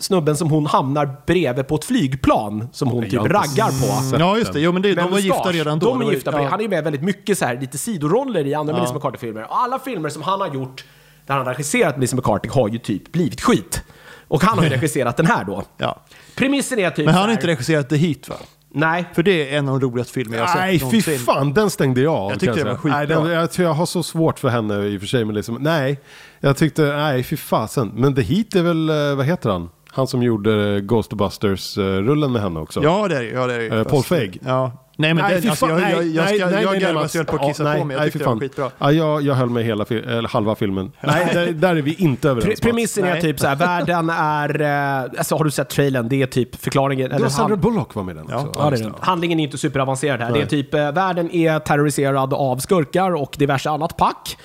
[0.00, 3.68] snubben som hon hamnar bredvid på ett flygplan som hon typ raggar
[4.10, 4.16] på.
[4.18, 4.60] Ja, just det.
[4.60, 5.86] Jo, men det, de var gifta redan då.
[5.86, 6.48] De är gifta, ja.
[6.48, 9.42] han är ju med väldigt mycket så här, lite sidoroller i andra Melissa McCarthy-filmer.
[9.42, 10.84] Och alla filmer som han har gjort,
[11.30, 13.82] där han regisserat Melissa McCarthy, har ju typ blivit skit.
[14.28, 15.62] Och han har ju regisserat den här då.
[15.76, 16.02] Ja.
[16.34, 18.36] Premissen är typ Men han har inte regisserat The Heat va?
[18.72, 19.04] Nej.
[19.14, 21.70] För det är en av de roligaste filmer jag har sett Nej, fy fan, den
[21.70, 22.30] stängde jag av.
[22.30, 22.98] Jag tyckte det var skitbra.
[22.98, 25.56] Nej, den, jag, jag har så svårt för henne i och för sig, men liksom,
[25.60, 26.00] nej.
[26.40, 27.92] Jag tyckte, nej, fy fasen.
[27.94, 29.68] Men The Heat är väl, eh, vad heter han?
[29.92, 32.82] Han som gjorde Ghostbusters-rullen med henne också.
[32.82, 33.22] Ja, det är.
[33.22, 33.78] Ja, det är.
[33.78, 34.38] Eh, Paul Feig.
[34.44, 34.72] Ja.
[35.00, 37.44] Nej, men den, fy alltså, jag, jag, jag, ska, jag garvade så jag höll på
[37.44, 37.94] att kissa Ja, på mig.
[37.94, 38.70] Jag nej, tyckte det var skitbra.
[38.78, 40.92] Ja, jag, jag höll med hela eller halva filmen.
[41.00, 42.48] Nej, där, där är vi inte Pre- överens.
[42.48, 42.60] Mats.
[42.60, 43.20] premissen är Nej.
[43.20, 44.60] typ så här, världen är...
[44.60, 46.08] eh, Alltså har du sett trailern?
[46.08, 47.12] Det är typ förklaringen...
[47.12, 48.46] Eller Sandra Bullock var med den Ja.
[48.46, 48.60] också.
[48.62, 48.92] Ja, det är.
[49.00, 50.32] Handlingen är inte superavancerad här.
[50.32, 54.36] Det är typ, eh, världen är terroriserad av skurkar och diverse annat pack.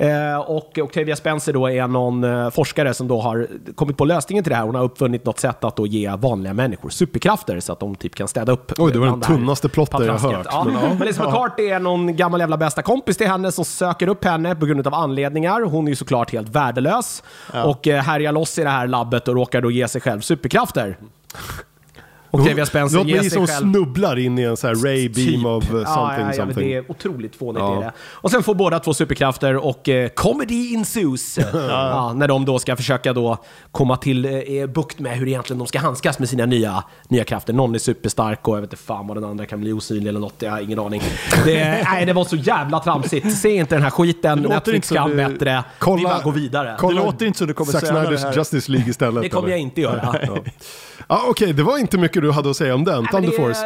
[0.00, 4.44] Eh, och Octavia Spencer då är någon eh, forskare som då har kommit på lösningen
[4.44, 4.64] till det här.
[4.64, 8.14] Hon har uppfunnit något sätt att då ge vanliga människor superkrafter så att de typ
[8.14, 8.72] kan städa upp.
[8.78, 10.46] Oj, det var bland den tunnaste plotten jag hört.
[10.50, 10.64] Ja.
[10.64, 10.94] Men ja.
[10.94, 14.66] Melissa McCarthy är någon gammal jävla bästa kompis till henne som söker upp henne på
[14.66, 15.60] grund av anledningar.
[15.60, 17.22] Hon är ju såklart helt värdelös
[17.64, 20.96] och eh, härjar loss i det här labbet och råkar då ge sig själv superkrafter.
[22.30, 23.72] Octavia Spencer Låt ger sig som själv...
[23.72, 26.68] snubblar in i en sån här ray beam of uh, something ja, ja, ja, something.
[26.68, 27.60] Det är otroligt fånigt.
[27.60, 27.80] Ja.
[27.80, 27.92] Det.
[27.98, 31.38] Och sen får båda två superkrafter och eh, comedy ensues.
[31.52, 33.38] ja, när de då ska försöka då
[33.72, 37.52] komma till eh, bukt med hur egentligen de ska handskas med sina nya, nya krafter.
[37.52, 40.20] Någon är superstark och jag vet inte fan vad den andra kan bli osynlig eller
[40.20, 40.34] något.
[40.38, 41.02] Jag har ingen aning.
[41.44, 43.38] Det, nej, det var så jävla tramsigt.
[43.38, 44.42] Se inte den här skiten.
[44.42, 45.64] låter Netflix kan bättre.
[45.96, 46.76] Vi bara går vidare.
[46.78, 48.36] kolla Det låter inte som du kommer Zack säga det Snyders här.
[48.36, 49.22] Justice League istället.
[49.22, 49.56] Det kommer eller?
[49.56, 50.14] jag inte göra.
[51.08, 53.02] Ja, ja, Okej, det var inte mycket du hade att säga om den.
[53.02, 53.60] Nej, Thunder Force.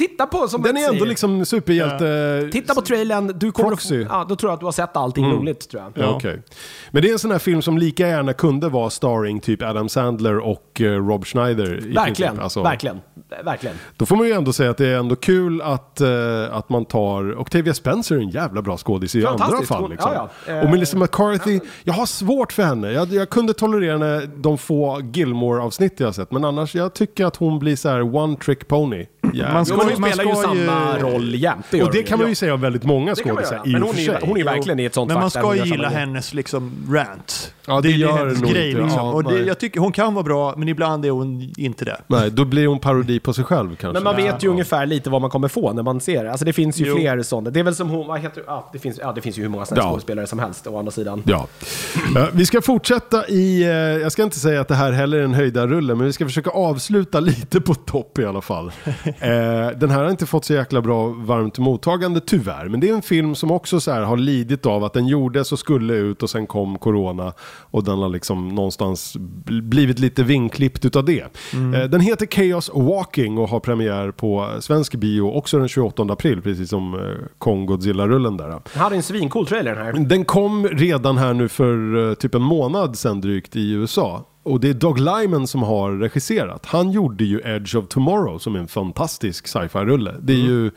[0.00, 2.48] Titta på som Den är ändå liksom superhjälte...
[2.52, 4.02] Titta på trailern, du kommer Proxy.
[4.02, 6.04] att, ja, då tror jag att du har sett allting roligt tror jag.
[6.04, 6.14] Ja.
[6.16, 6.42] okej.
[6.90, 9.88] Men det är en sån här film som lika gärna kunde vara starring typ Adam
[9.88, 11.86] Sandler och eh, Rob Schneider.
[11.86, 12.42] i Verkligen, princip.
[12.42, 13.00] Alltså, verkligen,
[13.44, 13.76] verkligen.
[13.96, 16.08] Då får man ju ändå säga att det är ändå kul att, eh,
[16.50, 17.38] att man tar...
[17.40, 19.90] Octavia Spencer är en jävla bra skådis i andra fall.
[19.90, 20.12] Liksom.
[20.14, 20.52] ja, ja.
[20.52, 22.92] Eh, och Melissa McCarthy, jag har svårt för henne.
[22.92, 26.30] Jag, jag kunde tolerera henne de få Gilmore-avsnitt jag har sett.
[26.32, 29.06] Men annars, jag tycker att hon blir så här one trick pony.
[29.34, 29.52] Yeah.
[29.52, 31.66] Man Jo, ska- men hon man spelar ju ska ju- samma roll jämt.
[31.70, 33.96] det och det kan man ju säga om väldigt många skådisar i Men och hon
[33.96, 34.18] för sig.
[34.22, 36.72] hon är ju verkligen i ett sånt Men man ska ju samma gilla hennes liksom
[36.92, 37.54] rant.
[37.70, 38.82] Ja, det är ju gör hennes det nog grej inte.
[38.82, 38.98] liksom.
[39.06, 39.46] Ja, och det, nej.
[39.46, 42.00] jag tycker hon kan vara bra, men ibland är hon inte det.
[42.06, 43.92] Nej, då blir hon parodi på sig själv kanske.
[43.92, 44.50] Men man vet ju Ja.
[44.50, 46.30] ungefär lite vad man kommer få när man ser det.
[46.30, 46.96] Alltså det finns ju Jo.
[46.96, 47.50] fler sådana.
[47.50, 49.48] Det är väl som hon, vad heter ja, det finns, ja, det finns ju hur
[49.48, 49.90] många sådana Ja.
[49.90, 51.22] skådespelare som helst å andra sidan.
[51.26, 51.46] Ja.
[52.16, 55.22] Eh, vi ska fortsätta i, eh, jag ska inte säga att det här heller är
[55.22, 58.72] en höjdarrulle, men vi ska försöka avsluta lite på topp i alla fall.
[59.20, 62.94] Eh, den här har inte fått så jäkla bra varmt mottagande tyvärr, men det är
[62.94, 66.22] en film som också så här har lidit av att den gjordes och skulle ut
[66.22, 67.32] och sen kom corona
[67.62, 71.20] och den har liksom någonstans bl- blivit lite vinklippt utav det.
[71.74, 76.42] Eh, den heter Chaos Walking och har premiär på svensk bio också den 28 april,
[76.42, 77.00] precis som eh,
[77.38, 78.48] Kong Godzilla-rullen där.
[78.48, 79.92] Den hade en svincool trailer den här.
[79.92, 84.26] Den kom redan här nu för eh, typ en månad sedan drygt i USA.
[84.42, 86.66] Och det är Doug Lyman som har regisserat.
[86.66, 90.14] Han gjorde ju Edge of Tomorrow som är en fantastisk sci-fi-rulle.
[90.22, 90.50] Det är Mm.
[90.50, 90.70] ju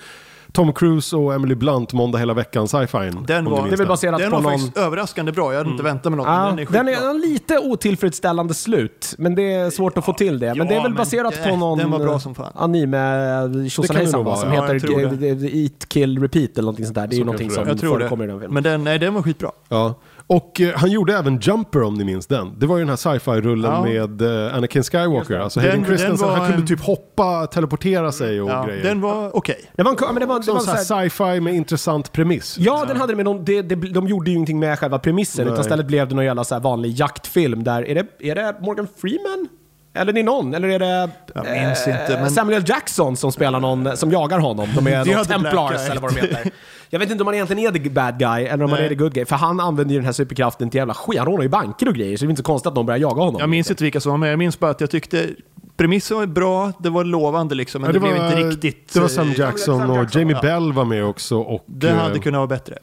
[0.53, 2.97] Tom Cruise och Emily Blunt måndag hela veckan sci-fi.
[3.27, 3.87] Den var- Det är väl den.
[3.87, 4.51] baserat Den på var någon...
[4.51, 5.51] faktiskt överraskande bra.
[5.53, 6.27] Jag hade inte väntat mig något.
[6.27, 7.07] Ja, men den är den skitbra.
[7.07, 10.47] är en lite otillfredsställande slut, men det är svårt att få till det.
[10.47, 12.51] Men Ja, det är väl baserat det- på någon den var bra som fan.
[12.55, 14.79] anime tjosanhejsan som ja, heter
[15.19, 15.57] G- det.
[15.57, 17.07] Eat, Kill, Repeat eller någonting sånt där.
[17.07, 18.53] Det är ju Så någonting kanske som förekommer i den filmen.
[18.53, 19.51] Men den, nej, den var skitbra.
[19.69, 19.95] Ja.
[20.27, 22.59] Och eh, han gjorde även Jumper om ni minns den.
[22.59, 23.83] Det var ju den här sci-fi-rullen Ja.
[23.83, 25.39] med eh, Anakin Skywalker.
[25.39, 28.65] Alltså Den- Hayden den Christensen, var han kunde en- typ hoppa, teleportera sig och Ja,
[28.65, 28.83] grejer.
[28.83, 29.71] den var okej.
[29.75, 31.39] Det var en, ja, men det var, det Som var så så här här, sci-fi
[31.39, 32.55] med intressant premiss.
[32.59, 35.45] Ja, den hade det, men de, de, de, de gjorde ju ingenting med själva premissen,
[35.45, 35.53] Nej.
[35.53, 38.55] utan istället blev det någon jävla så här vanlig jaktfilm där, är det, är det
[38.61, 39.47] Morgan Freeman?
[39.93, 40.53] Eller är det någon?
[40.53, 44.39] Eller är det Jag minns eh, inte, men- Samuel Jackson som spelar någon, som jagar
[44.39, 44.69] honom?
[44.75, 46.51] De är Det någon Templars eller vad de heter.
[46.89, 48.85] Jag vet inte om han egentligen är the bad guy eller om han Nej.
[48.85, 49.25] är the good guy.
[49.25, 51.19] För han använder ju den här superkraften till jävla skit.
[51.19, 52.99] Han rånar ju banker och grejer, så det är inte så konstigt att de börjar
[52.99, 53.39] jaga honom.
[53.39, 54.31] Jag minns inte vilka som var med.
[54.31, 55.29] Jag minns bara att jag tyckte
[55.77, 58.93] premissen var bra, det var lovande liksom, men Ja, det, blev inte riktigt...
[58.93, 60.41] Det var eh, Sam Jackson Sam och Jackson, Jamie ja.
[60.41, 61.37] Bell var med också.
[61.37, 62.77] Och, Det eh, hade kunnat vara bättre.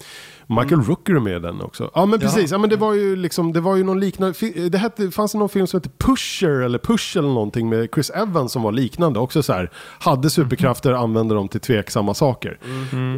[0.50, 1.90] Michael Rooker är med i den också.
[1.94, 4.34] Ja men precis, ja, men det var ju liksom, det var ju någon liknande,
[4.68, 8.10] det hette, fanns det någon film som hette Pusher eller Push eller någonting med Chris
[8.10, 9.70] Evans som var liknande också så här.
[9.98, 12.58] Hade superkrafter, använde dem till tveksamma saker.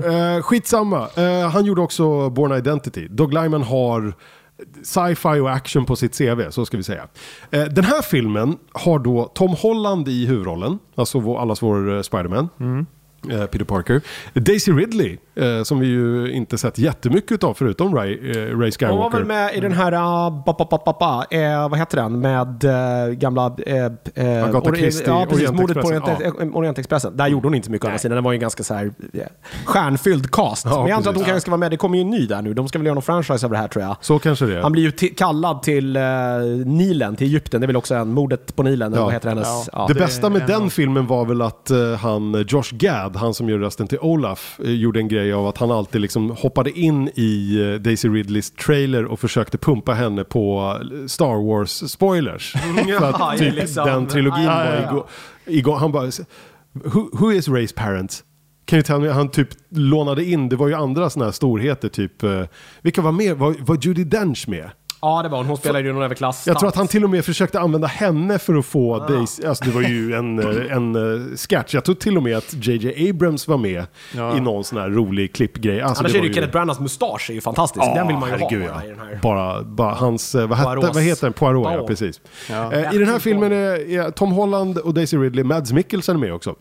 [0.04, 3.08] Eh, skitsamma, Eh, han gjorde också Born Identity.
[3.08, 4.14] Doug Lyman har
[4.82, 7.08] sci-fi och action på sitt CV, så ska vi säga.
[7.50, 12.48] Eh, den här filmen har då Tom Holland i huvudrollen, alltså allas vår eh, Spiderman.
[13.30, 14.00] Eh, Peter Parker.
[14.34, 18.86] Daisy Ridley, eh, som vi ju inte sett jättemycket av förutom Ray, eh, Ray Skywalker.
[18.88, 21.78] Hon var väl med i den här, uh, ba, ba, ba, ba, ba, eh, vad
[21.78, 23.54] heter den, med eh, gamla...
[23.66, 25.52] Eh, eh, Agatha Christie, Ja, precis.
[25.52, 27.16] Mordet på Orient, Orientexpressen.
[27.16, 28.14] Där gjorde hon inte så mycket å andra sidan.
[28.16, 29.20] Den var ju en ganska så här eh,
[29.64, 30.64] stjärnfylld cast.
[30.66, 31.70] Ja, Men jag antar att hon kanske ska vara med.
[31.70, 32.54] Det kommer ju en ny där nu.
[32.54, 33.96] De ska väl göra någon franchise över det här tror jag.
[34.00, 34.62] Så kanske det är.
[34.62, 35.98] Han blir ju kallad till
[36.66, 37.60] Nilen, till Egypten.
[37.60, 39.04] Det är väl också en, mordet på Nilen, eller Ja.
[39.04, 39.46] vad heter hennes...
[39.46, 39.62] Ja.
[39.72, 39.86] Ja.
[39.88, 43.16] det det bästa med en den av- filmen var väl att eh, han, Josh Gad,
[43.16, 46.30] han som gör rösten till Olaf, eh, gjorde en grej av att han alltid liksom
[46.30, 52.52] hoppade in i eh, Daisy Ridleys trailer och försökte pumpa henne på eh, Star Wars-spoilers.
[52.98, 53.86] För att typ liksom.
[53.86, 55.06] den trilogin Ja, ja, var
[55.46, 55.78] igång.
[55.78, 56.10] Han bara,
[56.72, 58.24] who, who is Rays parents?
[58.64, 59.08] Kan you tell me?
[59.08, 62.42] Han typ lånade in, det var ju andra sådana här storheter typ, eh,
[62.82, 63.36] vilka var med?
[63.36, 64.70] Var, var Judi Dench med?
[65.02, 65.46] Ja, det var hon.
[65.46, 66.46] Hon spelade ju någon överklass.
[66.46, 69.64] Jag tror att han till och med försökte använda henne för att få Daisy, alltså
[69.64, 70.38] det var ju en,
[70.70, 71.74] en eh, sketch.
[71.74, 73.86] Jag tror till och med att JJ Abrams var med
[74.16, 74.36] Ja.
[74.36, 75.80] i någon sån här rolig klippgrej.
[75.80, 77.86] Alltså Annars det är det ju Kenneth Branaghs mustasch är ju fantastisk.
[77.94, 78.86] den vill man ju herregud, ha bara ja.
[78.86, 79.18] i den här.
[79.22, 81.32] Bara, bara hans, eh, vad, hette, vad heter den?
[81.32, 82.20] Poirot, ja precis.
[82.50, 82.72] Ja.
[82.72, 86.20] Eh, I den här filmen är, är Tom Holland och Daisy Ridley, Mads Mikkelsen är
[86.20, 86.54] med också.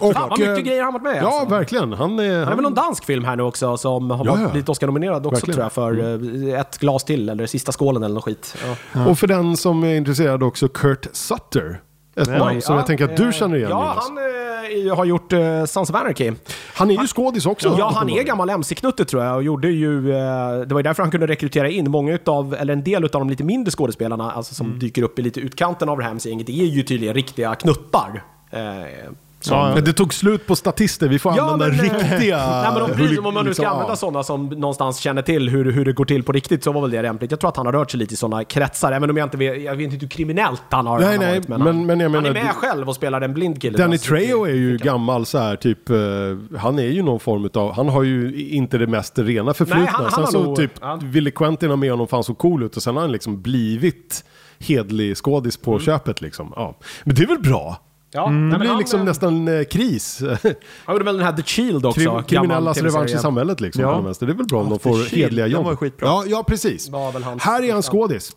[0.00, 1.54] Och, Fan vad mycket eh, grejer han varit med Ja, alltså.
[1.54, 1.92] verkligen.
[1.92, 2.38] Han är...
[2.38, 4.54] Han är väl någon dansk film här nu också som har Ja, varit ja.
[4.54, 5.54] lite Oscar-nominerad också Verkligen.
[5.54, 8.56] tror jag för eh, ett glas till eller sista skålen eller något skit.
[8.94, 9.06] Ja.
[9.06, 11.80] Och för den som är intresserad också Kurt Sutter.
[12.16, 14.04] Ett namn som jag tänker att du känner igen Ja, Jonas.
[14.08, 16.32] han eh, har gjort uh, Sons of Anarchy.
[16.74, 17.76] Han är ju skådis också.
[17.78, 20.10] Ja, han är gammal MC-knutte tror jag och gjorde ju...
[20.12, 23.20] eh, det var ju därför han kunde rekrytera in många utav, eller en del utav
[23.20, 26.46] de lite mindre skådespelarna, alltså som dyker upp i lite utkanten av det här MC-gänget,
[26.46, 28.22] det är ju tydligen riktiga knuttar.
[28.50, 29.16] Eh, som-
[29.50, 29.74] Ja, ja.
[29.74, 32.36] Men det tog slut på statister, vi får använda men, eh, riktiga...
[32.72, 33.96] Nej, men bryr, om man nu ska använda ja.
[33.96, 36.90] sådana som någonstans känner till hur, hur det går till på riktigt så var väl
[36.90, 37.30] det lämpligt.
[37.30, 39.36] Jag tror att han har rört sig lite i sådana kretsar, även om jag inte
[39.36, 41.48] vet, jag vet inte hur kriminellt han har, Nej, han har nej, varit.
[41.48, 43.62] Men, men- han, men jag han är menar, med du- själv och spelar en blind
[43.62, 43.78] kille.
[43.78, 45.96] Danny Alltså, Trejo är ju gammal så här typ, eh,
[46.58, 49.80] han är ju någon form av, han har ju inte det mest rena förflutna.
[49.82, 50.98] Nej, han- han sen så nog- typ ja.
[51.02, 53.42] ville Quentin ha med honom för han såg cool ut och sen har han liksom
[53.42, 54.24] blivit
[54.58, 55.82] hedlig skådis på Mm.
[55.84, 56.52] köpet liksom.
[56.56, 56.76] Ja.
[57.04, 57.80] Men det är väl bra?
[58.16, 60.22] Ja, Det nej, men blir han, liksom eh, nästan eh, kris.
[60.84, 62.00] Han gjorde väl den här The Shield också.
[62.00, 63.82] Krim, kriminellas revansch i samhället liksom.
[63.82, 63.90] Ja.
[63.90, 64.04] den.
[64.20, 65.64] Det är väl bra om de får Shield, hedliga den jobb.
[65.64, 66.06] var ju skitbra.
[66.06, 66.88] Ja, ja, precis.
[66.88, 68.36] Var här är han skådis.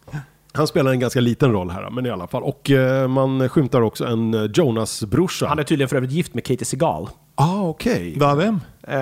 [0.53, 2.43] Han spelar en ganska liten roll här, men i alla fall.
[2.43, 5.47] Och eh, man skymtar också en eh, Jonas-brorsa.
[5.47, 7.09] Han är tydligen för övrigt gift med Katie Seagal.
[7.35, 8.13] Ah, okej.
[8.19, 8.59] Va, vem?
[8.87, 8.97] Eh,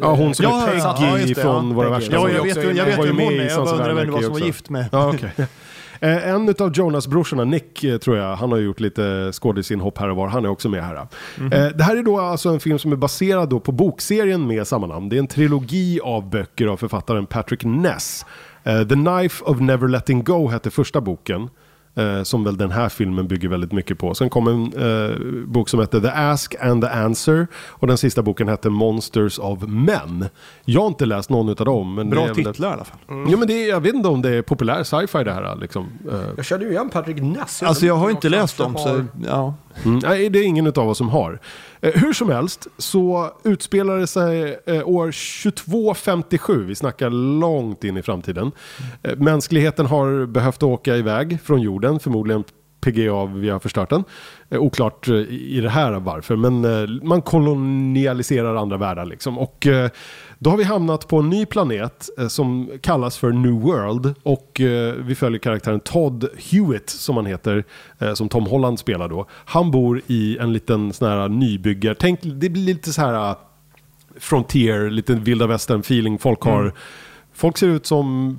[0.00, 1.74] Ja, hon som Ja, är Peggy ja, det, från ja.
[1.74, 2.12] Våra värsta.
[2.14, 3.48] Ja, jag vet, jag vet Var ju vem hon är.
[3.48, 4.84] Jag bara undrar vem det var som var gift med.
[4.92, 5.32] Ja, okej.
[6.00, 10.16] Eh, En av Jonas-brorsorna, Nick, eh, tror jag, han har gjort lite skådisinhopp här och
[10.16, 10.28] var.
[10.28, 10.96] Han är också med här.
[10.96, 14.66] Eh, Det här är då alltså en film som är baserad då på bokserien med
[14.66, 15.08] samma namn.
[15.08, 18.26] Det är en trilogi av böcker av författaren Patrick Ness.
[18.64, 21.48] The Knife of Never Letting Go hette första boken.
[22.00, 24.14] Eh, Som väl den här filmen bygger väldigt mycket på.
[24.14, 24.72] Sen kom en
[25.10, 27.46] eh, bok som hette The Ask and the Answer.
[27.68, 30.24] Och den sista boken hette Monsters of Men.
[30.64, 31.94] Jag har inte läst någon av dem.
[31.94, 32.98] Men det Bra är väl ett- titlar i alla fall.
[33.08, 35.56] Ja, men det är, jag vet inte om det är populär sci-fi det här.
[35.56, 35.86] Liksom.
[36.12, 37.62] Eh, Jag kände ju igen Patrick Ness.
[37.62, 39.54] Alltså jag har inte läst dem, kanske så har- ja.
[39.84, 41.40] Mm, nej, det är ingen av oss som har.
[41.82, 45.12] Eh, hur som helst så utspelar det sig eh, år
[45.42, 46.64] 2257.
[46.64, 47.10] Vi snackar
[47.40, 48.52] långt in i framtiden.
[49.02, 52.44] Eh, mänskligheten har behövt åka iväg från jorden, förmodligen
[52.80, 54.04] PGA, vi har förstört den.
[54.50, 56.60] Oklart i det här varför, men
[57.08, 59.38] man kolonialiserar andra världar liksom.
[59.38, 59.66] Och
[60.42, 64.60] då har vi hamnat på en ny planet eh, som kallas för New World och
[64.60, 67.64] eh, vi följer karaktären Todd Hewitt som han heter,
[67.98, 69.26] eh, som Tom Holland spelar då.
[69.30, 73.34] Han bor i en liten sån här nybyggar, tänk det blir lite så här
[74.16, 76.18] Frontier, lite vilda västern feeling.
[76.18, 76.72] Folk har,
[77.32, 78.38] folk ser ut som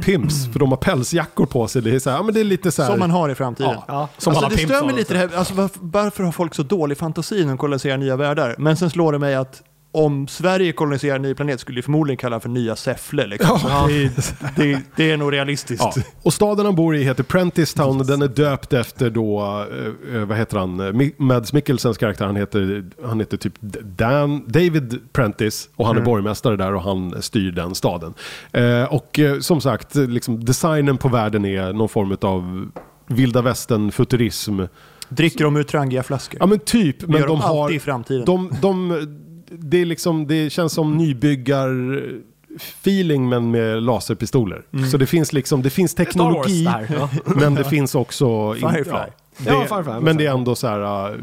[0.00, 1.82] pimps för de har pälsjackor på sig.
[1.82, 3.34] Det är, så här, ja, men det är lite så här, Som man har i
[3.34, 3.70] framtiden.
[3.70, 3.84] Ja.
[3.88, 6.32] Ja, som alltså, alla det pimps stör mig lite det här, alltså, varför, varför har
[6.32, 8.54] folk så dålig fantasi när de koloniserar nya världar?
[8.58, 9.62] Men sen slår det mig att
[9.98, 13.26] om Sverige koloniserar en ny planet skulle vi förmodligen kalla den för nya Säffle.
[13.26, 13.58] Liksom.
[13.88, 14.10] Det,
[14.56, 15.84] det, det är nog realistiskt.
[15.96, 16.02] Ja.
[16.22, 19.40] Och staden han bor i heter Prentice Town och den är döpt efter då,
[19.70, 24.44] eh, eh, vad heter han, Eh, Mads Mikkelsens karaktär, han heter, han heter typ Dan,
[24.46, 28.14] David Prentice och han är borgmästare där och han styr den staden.
[28.88, 32.70] Och som sagt, liksom, designen på världen är någon form av
[33.06, 34.60] vilda västern, futurism.
[35.08, 36.40] Dricker de ur trangiga flaskor?
[36.40, 37.62] Ja men typ, men gör de de har...
[37.62, 38.24] alltid i framtiden.
[38.24, 41.68] De, de, det, är liksom, det känns som nybyggar
[42.56, 44.62] feeling men med laserpistoler.
[44.90, 46.86] Så det finns liksom, det finns teknologi det här.
[46.98, 47.08] Ja.
[47.36, 48.54] men det finns också...
[48.56, 48.92] in- Firefly.
[48.92, 49.06] ja.
[49.38, 51.10] det, Ja, farfar, men det är ändå så här...
[51.10, 51.16] uh,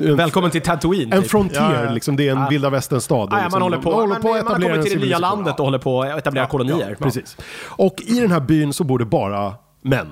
[0.00, 1.12] en, Välkommen till Tatooine.
[1.12, 1.30] en typ.
[1.30, 1.90] frontier, Ja, ja.
[1.92, 2.48] liksom, det är en Ja.
[2.48, 3.28] vilda västern-stad.
[3.32, 5.00] Ja, liksom, man håller på, man håller man, på att man har etablera kommit till
[5.00, 6.96] det nya landet och håller på att etablera kolonier.
[6.98, 7.36] Ja, precis.
[7.64, 10.06] Och i den här byn så bor det bara män.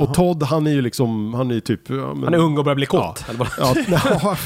[0.00, 1.90] Och Todd han är ju liksom, han är ju typ...
[1.90, 3.24] Ja, men, Han är ung och börjar bli Ja, kåt.
[3.58, 3.74] ja,
[4.22, 4.36] ja,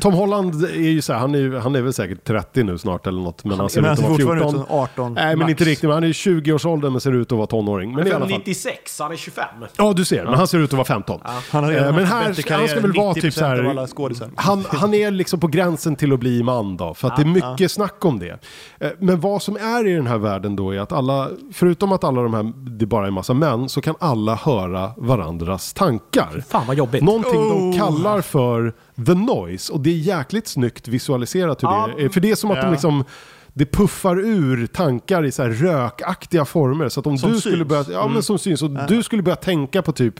[0.00, 3.06] Tom Holland är ju så här, han är, han är väl säkert 30 nu snart
[3.06, 3.44] eller något.
[3.44, 4.60] Men han ser Men ut han att vara fortfarande 14.
[4.62, 5.50] ut som 18 Nej men max.
[5.50, 7.94] inte riktigt, men han är i 20-årsåldern men ser ut att vara tonåring.
[7.94, 8.38] Men i alla fall.
[8.38, 9.44] 96, han är 25.
[9.76, 11.20] Ja du ser, men han ser ut att vara 15.
[11.50, 14.64] Han har redan Eh, men här, han ska väl vara typ 90% så här, han,
[14.68, 17.70] han är liksom på gränsen till att bli man då, för att det är mycket
[17.72, 18.38] snack om det.
[18.80, 22.04] Eh, Men vad som är i den här världen då är att alla, förutom att
[22.04, 26.44] alla de här, det bara är massa män, så kan alla höra varandras tankar.
[26.48, 27.02] Fan vad jobbigt.
[27.02, 27.48] Någonting Oh.
[27.48, 28.72] de kallar för
[29.06, 31.88] the noise och det är jäkligt snyggt visualiserat hur Ja.
[31.96, 32.08] det är.
[32.08, 32.70] För det är som att de Ja.
[32.72, 33.04] liksom
[33.52, 36.88] det puffar ur tankar i så här rökaktiga former.
[36.88, 37.68] Så att om Som du skulle syns.
[37.68, 40.14] börja, ja men som syns, och du skulle börja tänka på typ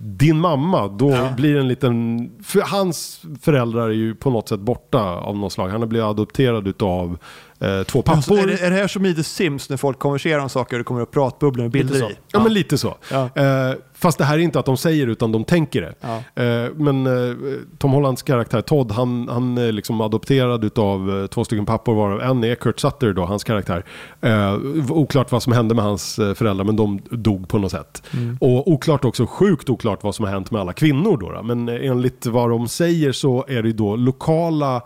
[0.00, 2.30] din mamma, då blir det en liten...
[2.44, 5.68] För hans föräldrar är ju på något sätt borta av något slag.
[5.68, 7.18] Han har blivit adopterad utav
[7.64, 8.38] eh, två pappor.
[8.38, 10.78] Är, det, är det här som i The Sims när folk konverserar om saker och
[10.80, 12.12] det kommer upp pratbubblor med bilder Lite så.
[12.12, 12.16] i?
[12.32, 12.96] Ja, men lite så.
[13.10, 13.30] Ja.
[13.34, 15.94] Eh, fast det här är inte att de säger utan de tänker det.
[16.00, 16.42] Ja.
[16.42, 17.36] Eh, men eh,
[17.78, 22.20] Tom Hollands karaktär Todd, han, han är liksom adopterad utav eh, två stycken pappor varav
[22.20, 23.84] en är Kurt Sutter då, hans karaktär.
[24.20, 24.54] Eh,
[24.90, 28.02] oklart vad som hände med hans föräldrar men de dog på något sätt.
[28.12, 28.38] Mm.
[28.40, 31.30] Och oklart också, sjukt oklart vad som har hänt med alla kvinnor då.
[31.30, 31.42] då.
[31.42, 34.82] Men enligt vad de säger så är det då lokala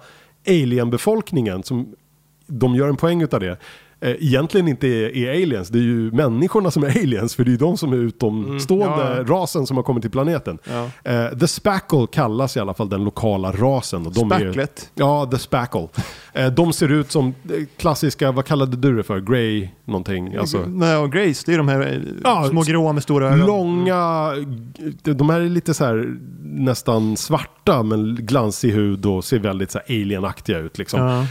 [0.47, 1.95] alienbefolkningen som
[2.49, 3.57] de gör en poäng utav det.
[4.01, 7.49] Eh, egentligen inte är, är aliens, det är ju människorna som är aliens för det
[7.49, 10.59] är ju de som är utomstående Mm, ja, rasen som har kommit till planeten.
[10.71, 10.91] Ja.
[11.13, 14.07] Eh, the Spackle kallas i alla fall den lokala rasen.
[14.07, 14.91] Och de Är, Spacklet?
[14.95, 15.89] ja, The Spackle.
[16.33, 17.35] Eh, de ser ut som
[17.77, 19.21] klassiska, vad kallade du det för?
[19.21, 20.37] Grey någonting?
[20.37, 23.47] Alltså, Nej, Grace, det är de här Ja, små gråa med stora ögon.
[23.47, 24.31] Långa,
[25.03, 29.79] de här är lite så här nästan svarta men glansig hud och ser väldigt så
[29.87, 31.27] här alienaktiga ut liksom.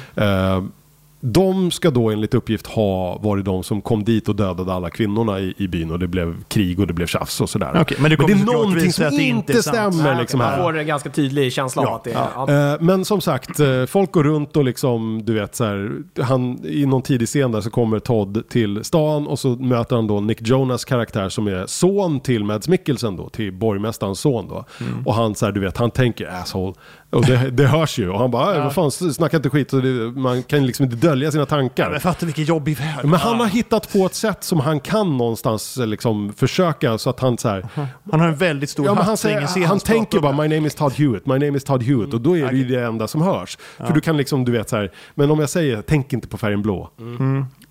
[1.19, 5.39] De ska då enligt uppgift ha varit de som kom dit och dödade alla kvinnorna
[5.39, 7.77] i, i byn och det blev krig och det blev tjafs och sådär.
[7.81, 10.17] Okej, men det kommer är såklart någonting som att det inte inte är stämmer Nej,
[10.21, 11.95] liksom man får en ganska tydlig känsla av Ja.
[11.95, 12.27] att det är...
[12.57, 12.73] Ja.
[12.73, 15.91] Eh, Men som sagt, eh, folk går runt och liksom, du vet så här,
[16.21, 20.07] han, i någon tidig scen där så kommer Todd till stan och så möter han
[20.07, 24.65] då Nick Jonas karaktär som är son till Mads Mikkelsen då, till borgmästarens son då.
[25.05, 26.73] Och han så här, du vet, han tänker asshole.
[27.09, 29.69] Och det, det hörs ju och han bara, "Äh, vad fan, snacka inte skit.
[29.69, 29.81] Det,
[30.15, 31.91] man kan liksom inte dölja sina tankar.
[31.91, 33.05] Men fatta vilken jobbig värld.
[33.05, 37.19] Men han har hittat på ett sätt som han kan någonstans liksom försöka så att
[37.19, 37.65] han så här,
[38.11, 40.31] Han har en väldigt stor Ja, han, hatt, ser säger, han hans tänker bara.
[40.31, 42.63] My name is Todd Hewitt, My name is Todd Hewitt och då är det ju
[42.67, 43.57] det enda som hörs.
[43.77, 46.37] För du kan liksom, du vet så här, men om jag säger tänk inte på
[46.37, 46.89] färgen blå.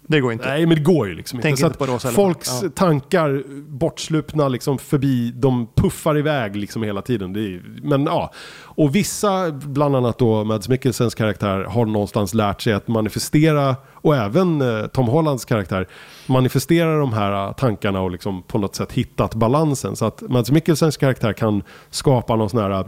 [0.08, 0.48] Det går inte.
[0.48, 1.78] Nej men det går ju liksom Tänk inte.
[1.78, 2.68] Så inte eller folks ja.
[2.74, 7.36] tankar bortslupna liksom förbi, de puffar iväg liksom hela tiden.
[7.36, 12.72] Är, men ja, och vissa, bland annat då Mads Mikkelsens karaktär, har någonstans lärt sig
[12.72, 15.86] att manifestera, och även eh, Tom Hollands karaktär,
[16.26, 19.96] manifestera de här eh, tankarna och liksom på något sätt hittat balansen.
[19.96, 22.86] Så att Mads Mikkelsens karaktär kan skapa någon sån här eh,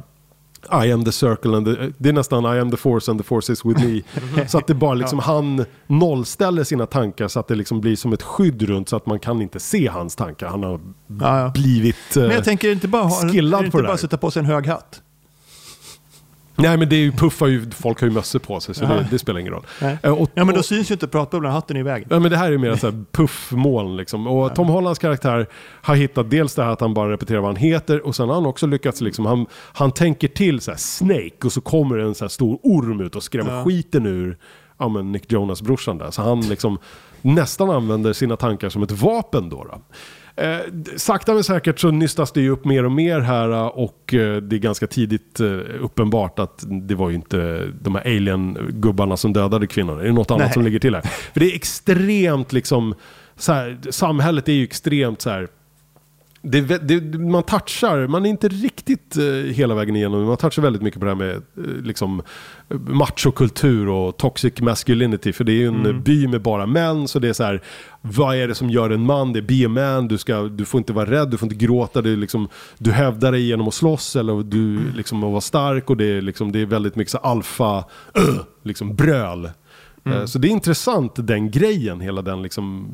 [0.85, 3.25] I am the circle and the, det är nästan I am the force and the
[3.25, 4.03] force is with me.
[4.49, 8.13] så att det bara liksom, han nollställer sina tankar så att det liksom blir som
[8.13, 10.47] ett skydd runt så att man kan inte se hans tankar.
[10.49, 10.81] Han har
[11.21, 11.51] Ja, ja.
[11.55, 14.17] blivit eh, Men jag tänker inte bara, ha, skillad det på inte det bara sätta
[14.19, 15.03] på sig en hög hatt.
[16.59, 19.07] Nej men det är ju, puffar ju, folk har ju mössor på sig så det,
[19.11, 19.67] det spelar ingen roll.
[20.03, 22.09] Eh, och, Ja men då och- syns ju inte pratbubblan, hatten är i vägen.
[22.11, 24.27] Ja, men det här är mer så här puffmoln liksom.
[24.27, 25.47] Och Tom Hollands karaktär
[25.83, 28.35] har hittat dels det här att han bara repeterar vad han heter och sen har
[28.35, 32.15] han också lyckats liksom, han, han tänker till så här Snake och så kommer en
[32.15, 33.65] så här stor orm ut och skrämmer Ja.
[33.65, 34.39] skiten ur
[34.79, 36.11] ja, men Nick Jonas brorsan där.
[36.11, 36.79] Så han liksom
[37.23, 39.65] nästan använder sina tankar som ett vapen då.
[39.65, 39.81] då.
[40.39, 40.59] Eh,
[40.97, 44.37] sakta men säkert så nystas det ju upp mer och mer här eh, och eh,
[44.37, 45.47] det är ganska tidigt eh,
[45.81, 50.03] uppenbart att det var ju inte de här alien-gubbarna som dödade kvinnorna.
[50.03, 50.53] Det är något annat Nej.
[50.53, 51.03] som ligger till här.
[51.03, 52.95] För det är extremt liksom,
[53.37, 55.49] så här, samhället är ju extremt så här
[56.43, 60.83] det, det, man touchar, man är inte riktigt eh, hela vägen igenom, man touchar väldigt
[60.83, 62.23] mycket på det här med eh, liksom,
[62.69, 65.33] machokultur och toxic masculinity.
[65.33, 66.03] För det är ju en Mm.
[66.03, 67.63] by med bara män, så det är så här,
[68.01, 69.33] vad är det som gör en man?
[69.33, 71.65] Det är be a man, du, ska, du får inte vara rädd, du får inte
[71.65, 75.91] gråta, det liksom, du hävdar dig genom att slåss eller du liksom att vara stark
[75.91, 79.51] och det är, liksom, det är väldigt mycket så alfa, uh, liksom bröl.
[80.13, 82.89] Eh, Så det är intressant den grejen, hela den liksom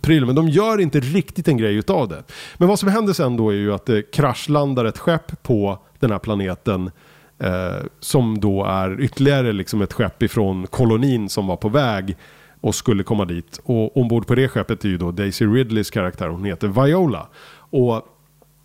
[0.00, 0.26] prylen.
[0.26, 2.22] Men de gör inte riktigt en grej utav det.
[2.56, 6.10] Men vad som händer sen då är ju att det kraschlandar ett skepp på den
[6.10, 6.90] här planeten.
[7.38, 12.16] Eh, som då är ytterligare liksom ett skepp ifrån kolonin som var på väg
[12.60, 13.60] och skulle komma dit.
[13.64, 17.28] Och ombord på det skeppet är ju då Daisy Ridleys karaktär, hon heter Viola.
[17.56, 18.02] Och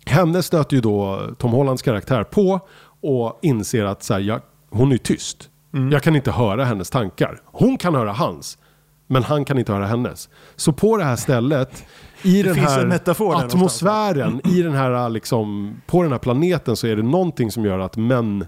[0.06, 2.60] henne stöter ju då Tom Hollands karaktär på
[3.02, 4.40] och inser att så här, jag,
[4.70, 5.49] hon är tyst.
[5.74, 5.92] Mm.
[5.92, 7.40] Jag kan inte höra hennes tankar.
[7.44, 8.58] Hon kan höra hans,
[9.06, 10.28] men han kan inte höra hennes.
[10.56, 11.84] Så på det här stället,
[12.22, 16.96] i den finns här atmosfären, i den här, liksom, på den här planeten så är
[16.96, 18.46] det någonting som gör att män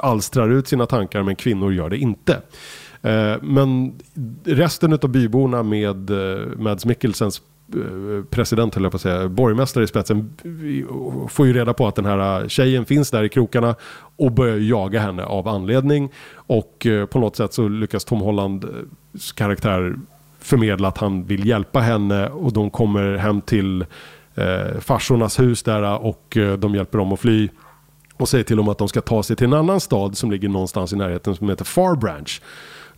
[0.00, 2.42] alstrar ut sina tankar men kvinnor gör det inte.
[3.02, 3.94] Eh, Men
[4.44, 6.10] resten av byborna med
[6.56, 10.36] Mads Mikkelsens Eh, president, höll jag på att säga, borgmästare i spetsen,
[11.28, 13.74] får ju reda på att den här tjejen finns där i krokarna
[14.16, 16.12] och börjar jaga henne av anledning.
[16.34, 18.70] Och eh, på något sätt så lyckas Tom Hollands eh,
[19.34, 19.96] karaktär
[20.38, 23.86] förmedla att han vill hjälpa henne och de kommer hem till
[24.34, 27.48] eh, farsornas hus där och de hjälper dem att fly
[28.16, 30.48] och säger till dem att de ska ta sig till en annan stad som ligger
[30.48, 32.40] någonstans i närheten som heter Far Branch.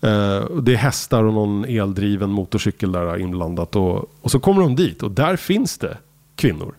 [0.00, 4.76] Eh, det är hästar och någon eldriven motorcykel där inblandat och, och så kommer de
[4.76, 5.98] dit och där finns det
[6.36, 6.74] kvinnor.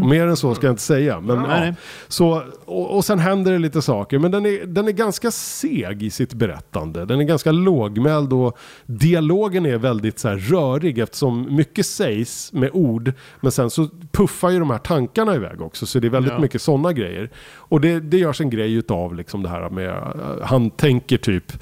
[0.00, 1.20] Och mer än så ska jag inte säga.
[1.20, 1.46] Men, ja.
[1.46, 1.74] nej.
[2.08, 4.18] Så, och, och sen händer det lite saker.
[4.18, 7.04] Men den är, den är ganska seg i sitt berättande.
[7.04, 12.70] Den är ganska lågmäld och dialogen är väldigt så här, rörig eftersom mycket sägs med
[12.72, 13.12] ord.
[13.40, 15.86] Men sen så puffar ju de här tankarna iväg också.
[15.86, 16.38] Så det är väldigt Ja.
[16.38, 17.30] mycket sådana grejer.
[17.56, 21.52] Och det, det görs en grej utav liksom det här med, eh, han tänker typ,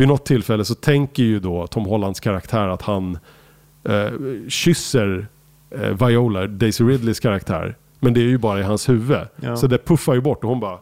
[0.00, 3.18] vid något tillfälle så tänker ju då Tom Hollands karaktär att han
[3.84, 4.08] eh,
[4.48, 5.26] kysser
[5.70, 7.76] eh, Viola, Daisy Ridleys karaktär.
[7.98, 9.18] Men det är ju bara i hans huvud.
[9.36, 9.56] Ja.
[9.56, 10.78] Så det puffar ju bort och hon bara,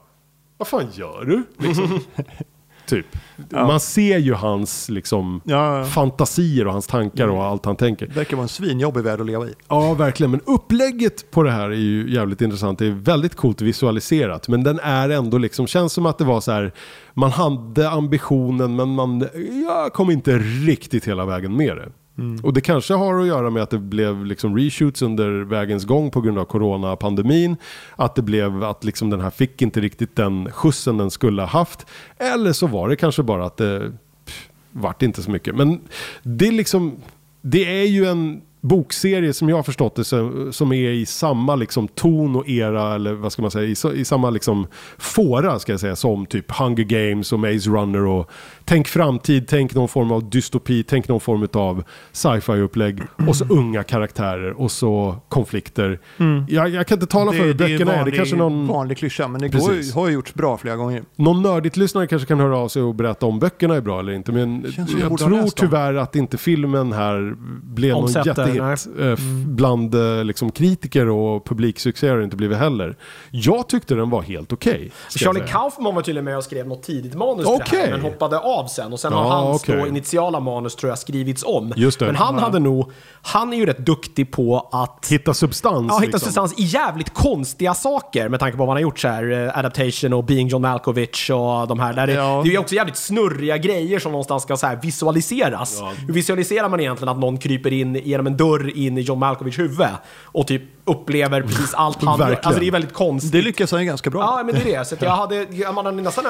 [0.56, 1.66] vad fan gör du?
[1.66, 2.01] Liksom.
[2.89, 3.06] typ.
[3.51, 3.66] Ja.
[3.66, 8.06] Man ser ju hans liksom, Ja, fantasier och hans tankar och allt han tänker.
[8.06, 9.55] det verkar vara en svinjobbig värld att leva i.
[9.69, 10.31] Ja, verkligen.
[10.31, 12.78] Men upplägget på det här är ju jävligt intressant.
[12.78, 14.48] Det är väldigt coolt visualiserat.
[14.48, 16.73] Men den är ändå liksom, känns som att det var så här,
[17.15, 19.28] man hade ambitionen men man
[19.66, 21.89] ja, kom inte riktigt hela vägen med det.
[22.19, 22.45] Mm.
[22.45, 26.11] Och det kanske har att göra med att det blev liksom reshoots under vägens gång
[26.11, 27.57] på grund av coronapandemin.
[27.97, 31.49] Att det blev att liksom den här fick inte riktigt den skjutsen den skulle ha
[31.49, 31.86] haft.
[32.19, 33.93] Eller så var det kanske bara att det
[34.24, 35.57] pff, vart inte så mycket.
[35.57, 35.81] Men
[36.23, 36.97] det liksom,
[37.43, 41.57] det är ju en bokserie som jag har förstått det som, som är i samma
[41.57, 44.66] liksom ton och era, eller vad ska man säga, i, i samma liksom
[44.99, 48.31] fåra ska jag säga, som typ Hunger Games och Maze Runner och
[48.65, 53.45] tänk framtid, tänk någon form av dystopi, tänk någon form av sci-fi upplägg och så
[53.45, 56.01] unga karaktärer och så konflikter.
[56.49, 58.66] Jag, jag kan inte tala för hur böckerna är, det vanlig, kanske någon...
[58.66, 61.03] vanlig klyscha, men det går, har ju gjorts bra flera gånger.
[61.16, 64.12] Någon nördigt lyssnare kanske kan höra av sig och berätta om böckerna är bra eller
[64.12, 64.32] inte.
[64.32, 69.06] Men jag jag tror tyvärr att inte filmen här blev någon Omsätter, nej.
[69.06, 72.97] eh, f- Bland eh, liksom, kritiker och publiksuccé har det inte blivit heller.
[73.30, 74.90] Jag tyckte den var helt okej.
[75.14, 75.48] jag Charlie.
[75.48, 78.66] Kaufman var tydligen med och skrev något tidigt manus till det här, men hoppade av
[78.66, 78.93] sen.
[78.93, 79.76] Och sen Ja, har hans okej.
[79.80, 81.68] då initiala manus tror jag skrivits om.
[81.76, 82.01] Det.
[82.01, 82.40] Men han Ja.
[82.40, 85.86] hade nog, han är ju rätt duktig på att Hitta substans.
[85.89, 86.20] Ja, hitta liksom.
[86.20, 89.47] substans i jävligt konstiga saker med tanke på vad han har gjort så här.
[89.47, 91.93] eh, Adaptation och Being John Malkovich och de här.
[91.93, 92.40] Där det, Ja.
[92.44, 95.82] det är ju också jävligt snurriga grejer som någonstans ska så här visualiseras.
[96.06, 99.59] Hur visualiserar man egentligen att någon kryper in genom en dörr in i John Malkovichs
[99.59, 99.86] huvud
[100.24, 102.39] och typ upplever precis allt han gör?
[102.43, 103.32] Alltså det är väldigt konstigt.
[103.32, 104.20] Det lyckas han ju ganska bra.
[104.20, 104.85] Ja, men det är det.
[104.85, 106.24] Så jag hade, man hade nästan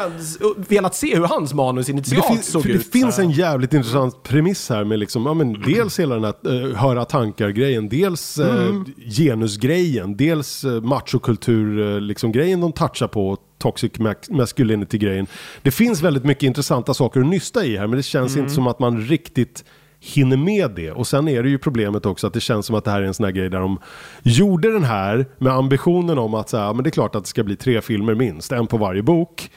[0.69, 2.85] velat se hur hans manus Det, initialt fin- såg för ut.
[2.93, 6.71] det finns en jävligt intressant premiss här med liksom, ja, men dels hela den här
[6.71, 8.85] eh, höra tankar-grejen, dels eh, Mm.
[9.17, 15.27] genusgrejen, dels uh, machokultur-grejen liksom, grejen de touchar på, toxic ma- masculinity-grejen.
[15.63, 18.45] Det finns väldigt mycket intressanta saker att nysta i här, men det känns Mm.
[18.45, 19.65] inte som att man riktigt
[20.01, 20.91] hinner med det.
[20.93, 23.07] Och sen är det ju problemet också att det känns som att det här är
[23.07, 23.79] en sån här grej där de
[24.23, 27.45] gjorde den här med ambitionen om att ja, men det är klart att det ska
[27.45, 29.51] bli tre filmer minst, en på varje bok.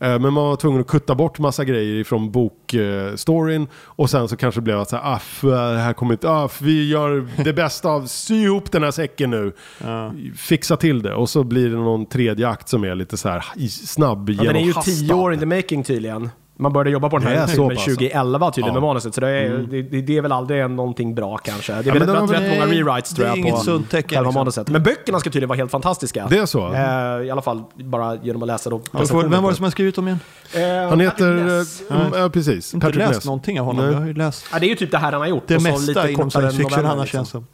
[0.00, 4.36] Eh, Men man var tvungen att kutta bort massa grejer ifrån bokstoryn och sen så
[4.36, 7.28] kanske det blev att så här, aff, eh, det här kommer inte, aff, vi gör
[7.44, 9.52] det bästa av, sy ihop den här säcken nu,
[10.36, 13.44] fixa till det och så blir det någon tredje akt som är lite så här
[13.68, 16.30] snabb, Ja, den är ju tio år in the making tydligen.
[16.56, 17.84] Man började jobba på den här så filmen pass.
[17.84, 18.80] 2011 tydligen Ja.
[18.80, 19.14] med manuset.
[19.14, 21.72] Så det är, det, det, det är väl aldrig en- någonting bra kanske.
[21.72, 24.34] Det är men väl har rätt, många rewrites tror jag på själva liksom.
[24.34, 24.68] manuset.
[24.68, 26.26] Men böckerna ska tydligen vara helt fantastiska.
[26.30, 26.72] Det är så?
[26.74, 28.80] Eh, I alla fall bara genom att läsa då.
[28.92, 30.20] Jag Vem var det som har skrivit dem igen?
[30.54, 31.90] Eh, Han heter, Patrick Ness.
[31.90, 33.24] eh, mm, ja precis, Inte Patrick läst Ness.
[33.24, 33.84] någonting av honom.
[33.84, 33.92] Nej.
[33.94, 35.44] Jag har ju läst Ja, det är ju typ det här han har gjort.
[35.46, 37.18] det och så mesta inom science fiction han har liksom.
[37.18, 37.46] känns som.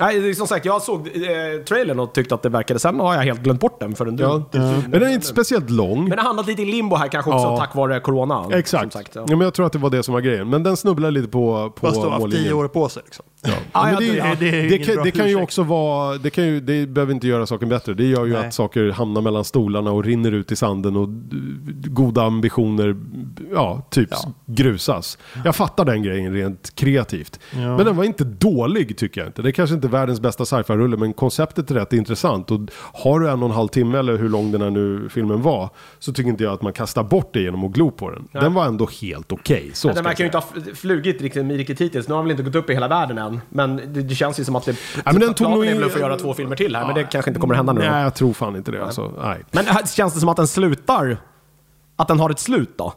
[0.00, 2.80] Nej, som sagt, jag såg eh, trailern och tyckte att det verkade.
[2.80, 4.22] Sen har jag helt glömt bort den förrän du.
[4.22, 4.42] Ja.
[4.52, 6.00] Men den är inte speciellt lång.
[6.00, 7.56] Men det har hamnat lite i limbo här kanske också Ja.
[7.58, 8.46] tack vare corona.
[8.52, 8.92] Exakt.
[8.92, 9.20] Som sagt, ja.
[9.28, 9.36] ja.
[9.36, 10.50] men jag tror att det var det som var grejen.
[10.50, 13.02] Men den snubblar lite på, på Fast du har haft tio år på sig.
[13.04, 13.24] Liksom.
[13.46, 13.54] Ja.
[13.72, 16.86] Ja, men ja, det, kan, bra det kan ju också vara, det, kan ju, det
[16.86, 17.94] behöver inte göra saken bättre.
[17.94, 18.46] Det gör ju Nej.
[18.46, 21.08] att saker hamnar mellan stolarna och rinner ut i sanden och
[21.90, 22.96] goda ambitioner,
[23.52, 24.32] ja, typ Ja.
[24.46, 25.18] grusas.
[25.44, 27.40] Jag fattar den grejen rent kreativt.
[27.52, 27.76] Ja.
[27.76, 29.42] Men den var inte dålig tycker jag inte.
[29.42, 32.50] Det är kanske inte är världens bästa sci-fi-rulle, men konceptet är rätt intressant.
[32.50, 35.42] Och har du en och en halv timme eller hur lång den här nu filmen
[35.42, 38.28] var, så tycker inte jag att man kastar bort det genom att glo på den.
[38.32, 39.70] Den var ändå helt okej.
[39.72, 40.44] ska den verkar ju inte ha
[40.74, 42.08] flugit riktigt, riktigt hittills.
[42.08, 43.35] Nu har den väl inte gått upp i hela världen än.
[43.48, 44.76] Men det, det känns ju som att det...
[45.04, 47.04] men den tog nog är väl att få göra två filmer till här, men det
[47.04, 47.80] kanske inte kommer att hända nu.
[47.80, 48.84] Nej, jag tror fan inte det.
[48.84, 49.12] Alltså.
[49.22, 49.44] Nej.
[49.50, 51.18] Men känns det som att den slutar...
[51.96, 52.94] Att den har ett slut då?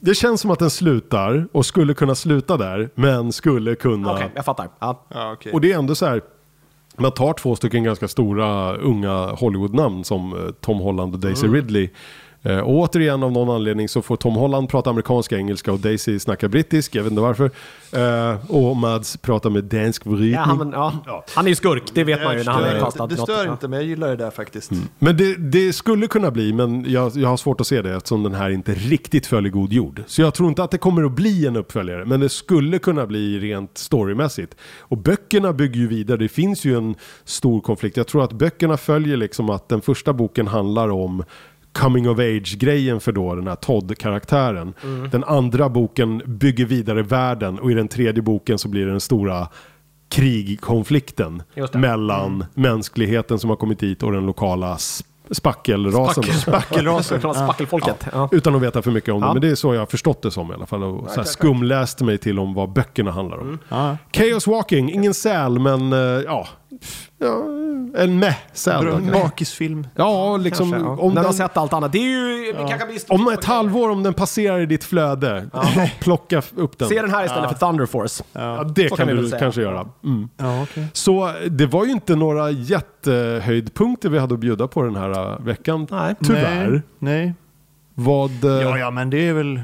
[0.00, 4.12] Det känns som att den slutar och skulle kunna sluta där, men skulle kunna...
[4.12, 4.68] Okej, jag fattar.
[4.78, 5.06] Ja.
[5.08, 5.52] Ja, okej.
[5.52, 6.22] Och det är ändå så här,
[6.96, 11.90] man tar två stycken ganska stora unga Hollywood-namn som eh, Tom Holland och Daisy Ridley.
[12.42, 16.18] Eh, och återigen av någon anledning så får Tom Holland prata amerikanska engelska och Daisy
[16.18, 17.50] snacka brittisk, jag vet inte varför.
[17.92, 20.32] Eh, och Mads pratar med dansk vridning.
[20.32, 20.70] Ja, han,
[21.06, 21.24] ja.
[21.34, 23.06] han är ju skurk, det vet man ju när han är det, kastad.
[23.06, 24.70] det stör inte, men jag gillar det där faktiskt.
[24.98, 28.22] Men det, det skulle kunna bli, men jag, jag har svårt att se det eftersom
[28.22, 30.02] den här inte riktigt följer god jord.
[30.06, 33.06] Så jag tror inte att det kommer att bli en uppföljare, men det skulle kunna
[33.06, 34.56] bli rent storymässigt.
[34.78, 36.94] Och böckerna bygger ju vidare, det finns ju en
[37.24, 37.96] stor konflikt.
[37.96, 41.24] Jag tror att böckerna följer liksom att den första boken handlar om
[41.72, 44.74] coming of age-grejen för då den här Todd-karaktären.
[44.82, 45.10] Mm.
[45.10, 49.00] Den andra boken bygger vidare världen och i den tredje boken så blir det den
[49.00, 49.48] stora
[50.08, 51.60] krigkonflikten det.
[51.74, 51.80] Mm.
[51.80, 56.24] mellan mänskligheten som har kommit hit och den lokala sp- spackelrasen.
[56.24, 57.20] Spackelrasen.
[57.34, 58.06] Spackelfolket.
[58.12, 58.28] Ja.
[58.32, 59.32] Utan att veta för mycket om det, Ja.
[59.32, 60.82] men det är så jag har förstått det som i alla fall.
[60.82, 63.46] Och så här skumläste mig till om vad böckerna handlar om.
[63.46, 63.58] Mm.
[63.68, 63.96] Ja.
[64.12, 66.48] Chaos Walking, ingen säl men eh, ja,
[67.18, 67.42] ja
[67.96, 68.82] en meh-säl.
[68.84, 68.96] Bra, då.
[68.96, 69.86] en bakisfilm.
[69.94, 70.96] Ja, liksom Kanske, ja.
[70.96, 71.92] om, När man sett allt annat.
[71.92, 72.02] Det är
[72.46, 72.52] ju...
[72.52, 75.48] Blir om ett halvår om den passerar i ditt flöde,
[76.00, 76.88] plocka upp den.
[76.88, 78.24] Se den här istället för Thunder Force.
[78.32, 79.40] Ja, det Så kan kan du säga.
[79.40, 79.88] kanske göra.
[80.04, 80.28] Mm.
[80.36, 80.86] Ja, okej.
[80.92, 85.40] Så det var ju inte några jättehöjdpunkter vi hade att bjuda på den här uh,
[85.46, 85.86] veckan.
[85.90, 86.14] Nej.
[86.24, 86.70] Tyvärr.
[86.70, 86.82] Nej.
[86.98, 87.34] Nej.
[87.94, 88.44] Vad...
[88.44, 89.60] eh, Ja, ja, men det är väl...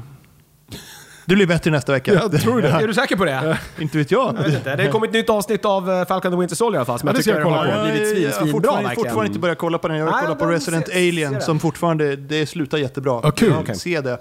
[1.25, 2.13] Det blir bättre nästa vecka.
[2.13, 2.67] Jag tror det.
[2.83, 3.57] Är du säker på det?
[3.79, 4.35] Inte vet jag.
[4.37, 4.75] Jag vet inte.
[4.75, 6.99] Det har kommit ett nytt avsnitt av eh, Falcon the Winter Soldier i alla fall,
[6.99, 7.91] som Ja, jag det ska tycker jag kolla har på.
[7.91, 9.97] blivit svin, jag har svinbra fortfarande, fortfarande inte börjat kolla på den.
[9.97, 13.19] Jag vill Nej, kolla på den Resident ser- Alien ser som fortfarande, det slutar jättebra.
[13.23, 13.53] Ja, kul.
[13.59, 13.75] Okej.
[13.75, 14.17] Se det.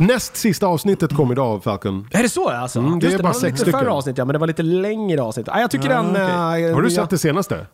[0.00, 2.08] Näst sista avsnittet kom idag av Falcon.
[2.12, 2.78] Är det så alltså?
[2.78, 3.80] Mm, det är Just bara var sex lite stycken.
[3.80, 5.48] färre avsnitt ja, men det var lite längre avsnitt.
[5.48, 6.10] Ah, jag tycker Ja, den...
[6.10, 6.64] okej.
[6.68, 7.66] eh, Har du sett det senaste?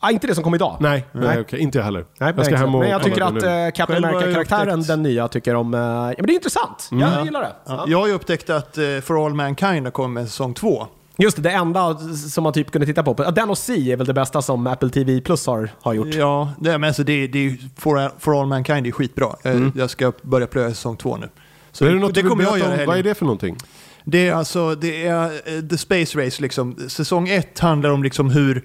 [0.00, 0.76] Ah, inte det som kom idag.
[0.80, 1.24] Nej, Nej.
[1.26, 1.40] nej.
[1.40, 2.04] okej, inte jag heller.
[2.20, 3.46] Nej, jag ska hem och men jag tycker att nu.
[3.66, 5.74] eh, Captain America-karaktären, den nya, tycker om...
[5.74, 6.88] eh, ja, men det är intressant.
[6.90, 7.52] Jag gillar det.
[7.64, 7.72] Ja.
[7.74, 7.84] Ja.
[7.88, 10.86] Jag har ju upptäckt att uh, For All Mankind har kommit med säsong två.
[11.18, 13.14] Just det, det enda som man typ kunde titta på.
[13.30, 16.14] Den och C är väl det bästa som Apple TV Plus har, har gjort.
[16.14, 19.26] Ja, det, men alltså det, det For, All- For All Mankind är skitbra.
[19.44, 19.72] Eh, Mm.
[19.76, 21.28] Jag ska börja plöja säsong två nu.
[21.72, 22.86] Så är det något det du vill kommer jag göra om?
[22.86, 23.56] Vad är det för någonting?
[24.04, 26.76] Det är alltså, det är eh, The Space Race liksom.
[26.88, 28.64] Säsong ett handlar om liksom hur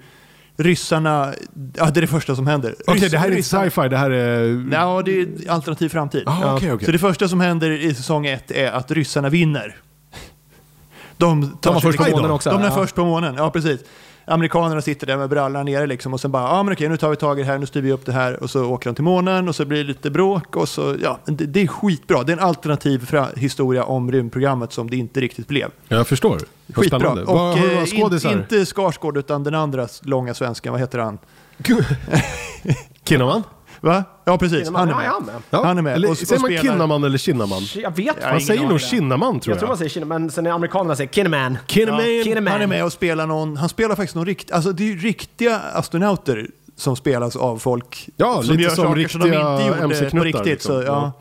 [0.56, 1.34] ryssarna,
[1.76, 2.74] ja det är det första som händer.
[2.86, 4.68] Okej, Ryss- det här är inte sci-fi, det här är...
[4.72, 6.22] Ja, det är alternativ framtid.
[6.26, 6.86] Ah, okej, okej.
[6.86, 9.76] Så det första som händer i säsong ett är att ryssarna vinner.
[11.16, 12.70] De, tar De var sig först på månen också, De är ja.
[12.74, 13.80] först på månen, ja precis.
[14.24, 17.10] Amerikanerna sitter där med brallan nere liksom och sen bara, ja men okej nu tar
[17.10, 18.94] vi tag i det här, nu styr vi upp det här och så åker de
[18.94, 22.22] till månen och så blir det lite bråk och så, ja, det, det är skitbra.
[22.22, 25.70] Det är en alternativ historia om rymdprogrammet som det inte riktigt blev.
[25.88, 26.38] Jag förstår.
[26.74, 27.10] Skitbra.
[27.10, 27.94] Och Vad, eh,
[28.24, 31.18] in, inte Skarsgård utan den andra långa svensken, vad heter han?
[33.04, 33.42] Kinnaman?
[33.80, 34.04] Va?
[34.24, 35.06] Ja precis, han är Ja, med.
[35.06, 35.34] är han med?
[35.50, 35.64] Ja.
[35.64, 35.94] Han är med.
[35.94, 37.62] Eller, Och- och säger man spelar- Kinnaman eller Kinnaman?
[37.74, 38.80] Jag vet Ja, Man säger nog.
[38.80, 39.58] Kinnaman tror Jag jag.
[39.58, 41.58] tror man säger Kinnaman, men sen är amerikanerna säger Kinnaman.
[41.66, 42.00] Kinnaman.
[42.16, 42.52] Ja, Kinnaman.
[42.52, 44.96] Han är med och spelar någon, han spelar faktiskt någon rikt, alltså det är ju
[44.98, 49.84] riktiga astronauter som spelas av folk Ja, som lite gör som saker som de inte
[49.92, 50.44] gjorde på riktigt.
[50.46, 50.74] liksom.
[50.82, 51.12] Så, ja.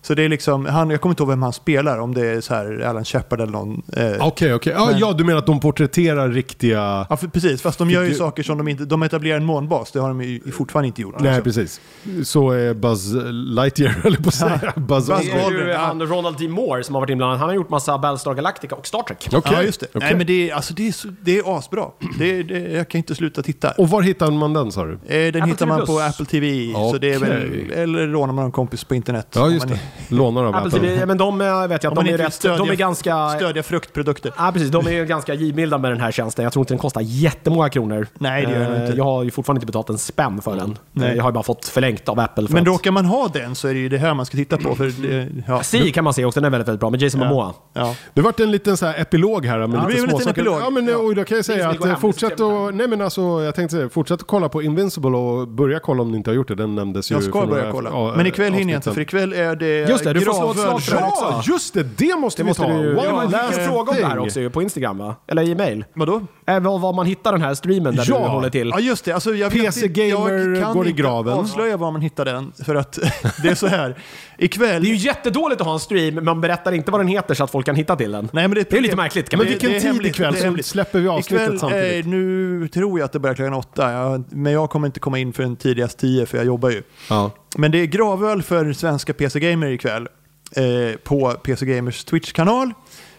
[0.00, 0.06] Ja.
[0.06, 2.40] så det är liksom, han, jag kommer inte ihåg vem han spelar, om det är
[2.40, 3.82] så här Alan Shepard eller någon.
[3.96, 4.72] Eh, Okej, okej.
[4.76, 7.06] Ja, Men- ja, du menar att de porträtterar riktiga...
[7.10, 9.44] Ja, för, precis, fast de gör ju du- saker som de inte, de etablerar en
[9.44, 11.14] månbas, det har de ju fortfarande inte gjort.
[11.20, 11.44] Nej, liksom.
[11.44, 11.80] precis.
[12.28, 14.72] Så är Buzz Lightyear, eller på att säga.
[14.76, 15.36] Buzz Buzz Aldrin.
[15.36, 15.78] är ju ja.
[15.78, 16.48] han Ronald D.
[16.48, 17.38] Moore som har varit inblandad.
[17.38, 19.28] Han har gjort massa Battlestar Galactica och Star Trek.
[19.32, 19.52] Okej.
[19.56, 19.86] Ja, just det.
[19.94, 20.00] okej.
[20.08, 21.84] Nej, men det är, alltså, det är, så, det är asbra.
[22.18, 23.70] Det, är- det, jag kan inte sluta titta.
[23.70, 24.92] Och var hittar man den sa du?
[24.92, 25.86] Eh, Den Apple hittar man TV+.
[25.86, 29.26] på Apple TV, så det är väl, eller lånar man en kompis på internet.
[29.34, 29.80] Ja, just man det.
[30.08, 31.06] Lånar av Apple Apple.
[31.06, 32.34] Men de eh, vet jag de är rätt...
[32.34, 33.28] stödja, De är ganska...
[33.28, 34.32] stödja fruktprodukter.
[34.38, 34.70] Ja, precis.
[34.70, 36.42] De är ju ganska givmilda med den här tjänsten.
[36.42, 38.06] Jag tror inte den kostar jättemånga kronor.
[38.18, 38.96] Nej, det gör den Eh, inte.
[38.96, 40.78] Jag har ju fortfarande inte betalat en spänn för den.
[40.92, 41.08] Nej.
[41.10, 42.46] Eh, Jag har ju bara fått förlängt av Apple.
[42.46, 42.68] För Men att...
[42.68, 44.74] råkar man ha den så är det ju det här man ska titta på.
[44.74, 45.62] För det, ja.
[45.62, 46.90] Si kan man se också, den är väldigt, väldigt bra.
[46.90, 47.54] Med Jason Momoa.
[47.72, 47.94] Ja.
[48.14, 50.60] Det vart en liten så här epilog här med det lite blev en liten epilog.
[50.62, 50.96] Ja, men Ja.
[50.96, 53.54] och då kan jag säga att eh, fortsätt det är att, nej men alltså jag
[53.54, 56.48] tänkte säga, fortsätt att kolla på Invincible och börja kolla om ni inte har gjort
[56.48, 56.54] det.
[56.54, 57.90] Den nämndes ju Jag ska börja kolla.
[57.90, 60.32] ja, Men ikväll hinner jag inte, för ikväll är det är Just det, du får
[60.32, 61.82] slå ett slag för Ja, just det!
[61.82, 62.68] Det måste Det vi måste ta.
[62.68, 65.14] du Ja, en fråga om det här också ju, på Instagram va?
[65.26, 65.84] Eller i mail.
[65.94, 66.22] Vadå?
[66.46, 68.18] Äh, var, var man hittar den här streamen där Ja.
[68.18, 68.68] du håller till.
[68.74, 71.32] Ja just det, alltså jag PC jag Gamer kan går i graven.
[71.32, 72.92] avslöja var man hittar den, för att
[73.42, 73.96] det är så här.
[74.38, 74.82] Ikväll...
[74.82, 77.34] Det är ju jättedåligt att ha en stream, men man berättar inte vad den heter
[77.34, 78.28] så att folk kan hitta till den.
[78.32, 80.62] Nej, men det, är Det är lite märkligt kan Men vilken tid hemligt, ikväll så
[80.62, 82.04] släpper vi avsnittet Ikväll, samtidigt?
[82.06, 85.18] Eh, nu tror jag att det börjar klockan åtta, jag, men jag kommer inte komma
[85.18, 86.82] in förrän tidigast tio för jag jobbar ju.
[87.10, 87.30] Ja.
[87.60, 90.08] Men det är gravöl för svenska PC Gamer ikväll
[90.56, 92.72] eh, på PC Gamers Twitch-kanal.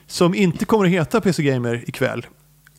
[0.07, 2.26] Som inte kommer att heta PC Gamer ikväll.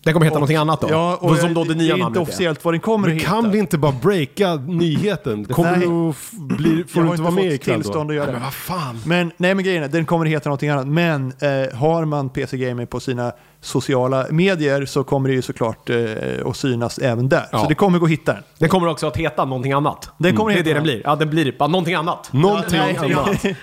[0.02, 0.86] Den kommer heta någonting annat då?
[0.90, 2.22] Ja, och som då det det nya är inte namnet är.
[2.22, 3.48] officiellt vad den kommer Men att kan heta.
[3.52, 5.44] vi inte bara breaka nyheten?
[5.44, 5.80] Kommer Nej.
[5.80, 8.12] du bli, får Jag du har inte vara inte med fått ikväll tillstånd då?
[8.12, 8.32] att göra det.
[8.32, 9.00] Men vad fan.
[9.06, 10.86] Men, nej men grejen är, den kommer att heta någonting annat.
[10.86, 15.90] Men eh, har man PC Gamer på sina sociala medier så kommer det ju såklart
[15.90, 15.96] eh,
[16.46, 17.46] att synas även där.
[17.52, 17.58] Ja.
[17.62, 18.42] Så det kommer gå att hitta den.
[18.58, 20.10] Den kommer också att heta någonting annat.
[20.18, 20.84] Den kommer det är heta det den något.
[20.84, 21.02] blir.
[21.04, 22.32] Ja, den blir bara någonting annat.
[22.32, 23.42] Någonting Nej, annat.
[23.44, 23.54] nej,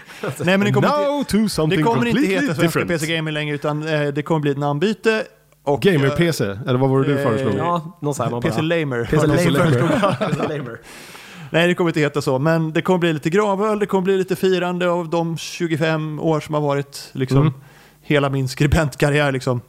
[0.45, 2.88] men den kommer Now inte, to something det kommer inte heta Svenska different.
[2.89, 5.23] PC Gamer längre utan eh, det kommer bli ett namnbyte.
[5.68, 7.53] Och, eh, Gamer-PC, eller vad var det du Eh, föreslog?
[7.57, 8.49] Ja, någon sån här man bara...
[8.49, 9.06] PC Lamer.
[9.06, 9.27] PC
[10.57, 10.80] Lamer.
[11.49, 12.39] Nej, det kommer inte heta så.
[12.39, 16.39] Men det kommer bli lite gravöl, det kommer bli lite firande av de 25 år
[16.39, 17.53] som har varit liksom, Mm.
[18.02, 19.31] hela min skribentkarriär.
[19.31, 19.61] Liksom.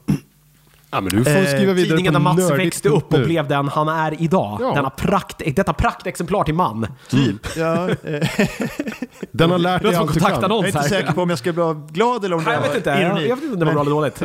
[0.90, 3.68] Ja, men du får Eh, skriva vidare Tidningen där Mats växte upp och blev den
[3.68, 4.58] han är idag.
[4.60, 4.74] Ja.
[4.74, 6.86] Denna prakt, detta praktexemplar till man.
[7.08, 7.56] Typ.
[7.56, 8.28] Ja, eh,
[9.32, 10.30] Den har lärt dig allt du kan.
[10.40, 12.68] jag är inte säker på om jag ska bli glad eller om det Nej, jag
[12.68, 12.90] vet inte.
[12.90, 13.20] ironi.
[13.20, 14.22] Jag, jag vet inte om det var bra eller dåligt.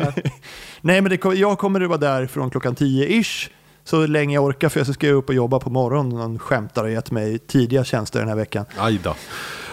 [0.80, 3.48] Nej, men det, jag kommer att vara där från klockan 10-ish.
[3.84, 6.18] Så länge jag orkar, för jag ska upp och jobba på morgonen.
[6.18, 8.64] Någon skämtar och gett mig tidiga tjänster den här veckan.
[8.78, 9.14] Aj då.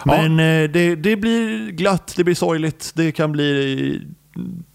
[0.05, 4.01] Men eh, det, det blir glatt, det blir sorgligt, det kan bli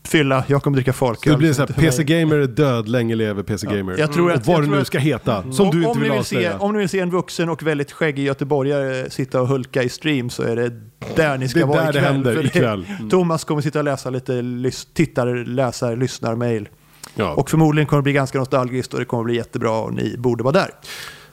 [0.08, 0.44] fylla.
[0.46, 1.24] Jag kommer dricka folk.
[1.24, 1.66] Det blir så här.
[1.66, 3.96] PC Gamer är död, länge lever PC Gamer.
[3.98, 6.02] Jag tror att- och vad det nu ska heta, som om, du inte om vill
[6.02, 6.58] vill se, avslöja.
[6.58, 10.30] Om ni vill se en vuxen och väldigt skäggig göteborgare sitta och hulka i stream
[10.30, 10.72] så är det
[11.16, 12.12] där ni ska Det är vara där det ikväll.
[12.12, 12.86] händer För ikväll.
[13.10, 16.68] Thomas kommer sitta och läsa lite lys- tittar, läsar, lyssnar, mail.
[17.14, 17.34] Ja.
[17.34, 20.44] Och förmodligen kommer det bli ganska nostalgiskt och det kommer bli jättebra och ni borde
[20.44, 20.70] vara där.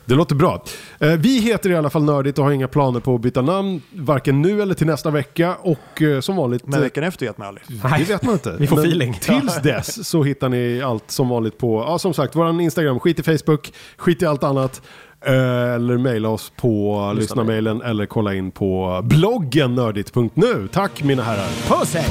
[0.06, 0.64] Det låter bra.
[1.00, 3.82] Eh, Vi heter i alla fall Nördigt och har inga planer på att byta namn,
[3.94, 5.56] varken nu eller till nästa vecka.
[5.62, 7.66] Och eh, som vanligt, Men eh, veckan efter vet man aldrig.
[7.98, 8.56] det vet man inte.
[8.60, 9.14] Vi får Men feeling.
[9.22, 13.20] Tills dess så hittar ni allt som vanligt på, ja som sagt, våran Instagram, skit
[13.20, 14.82] i Facebook, skit i allt annat.
[15.26, 20.68] Eller mejla oss på lyssnarmailen eller kolla in på bloggen nördigt.nu.
[20.72, 21.48] Tack mina herrar.
[21.68, 22.06] Puss hej!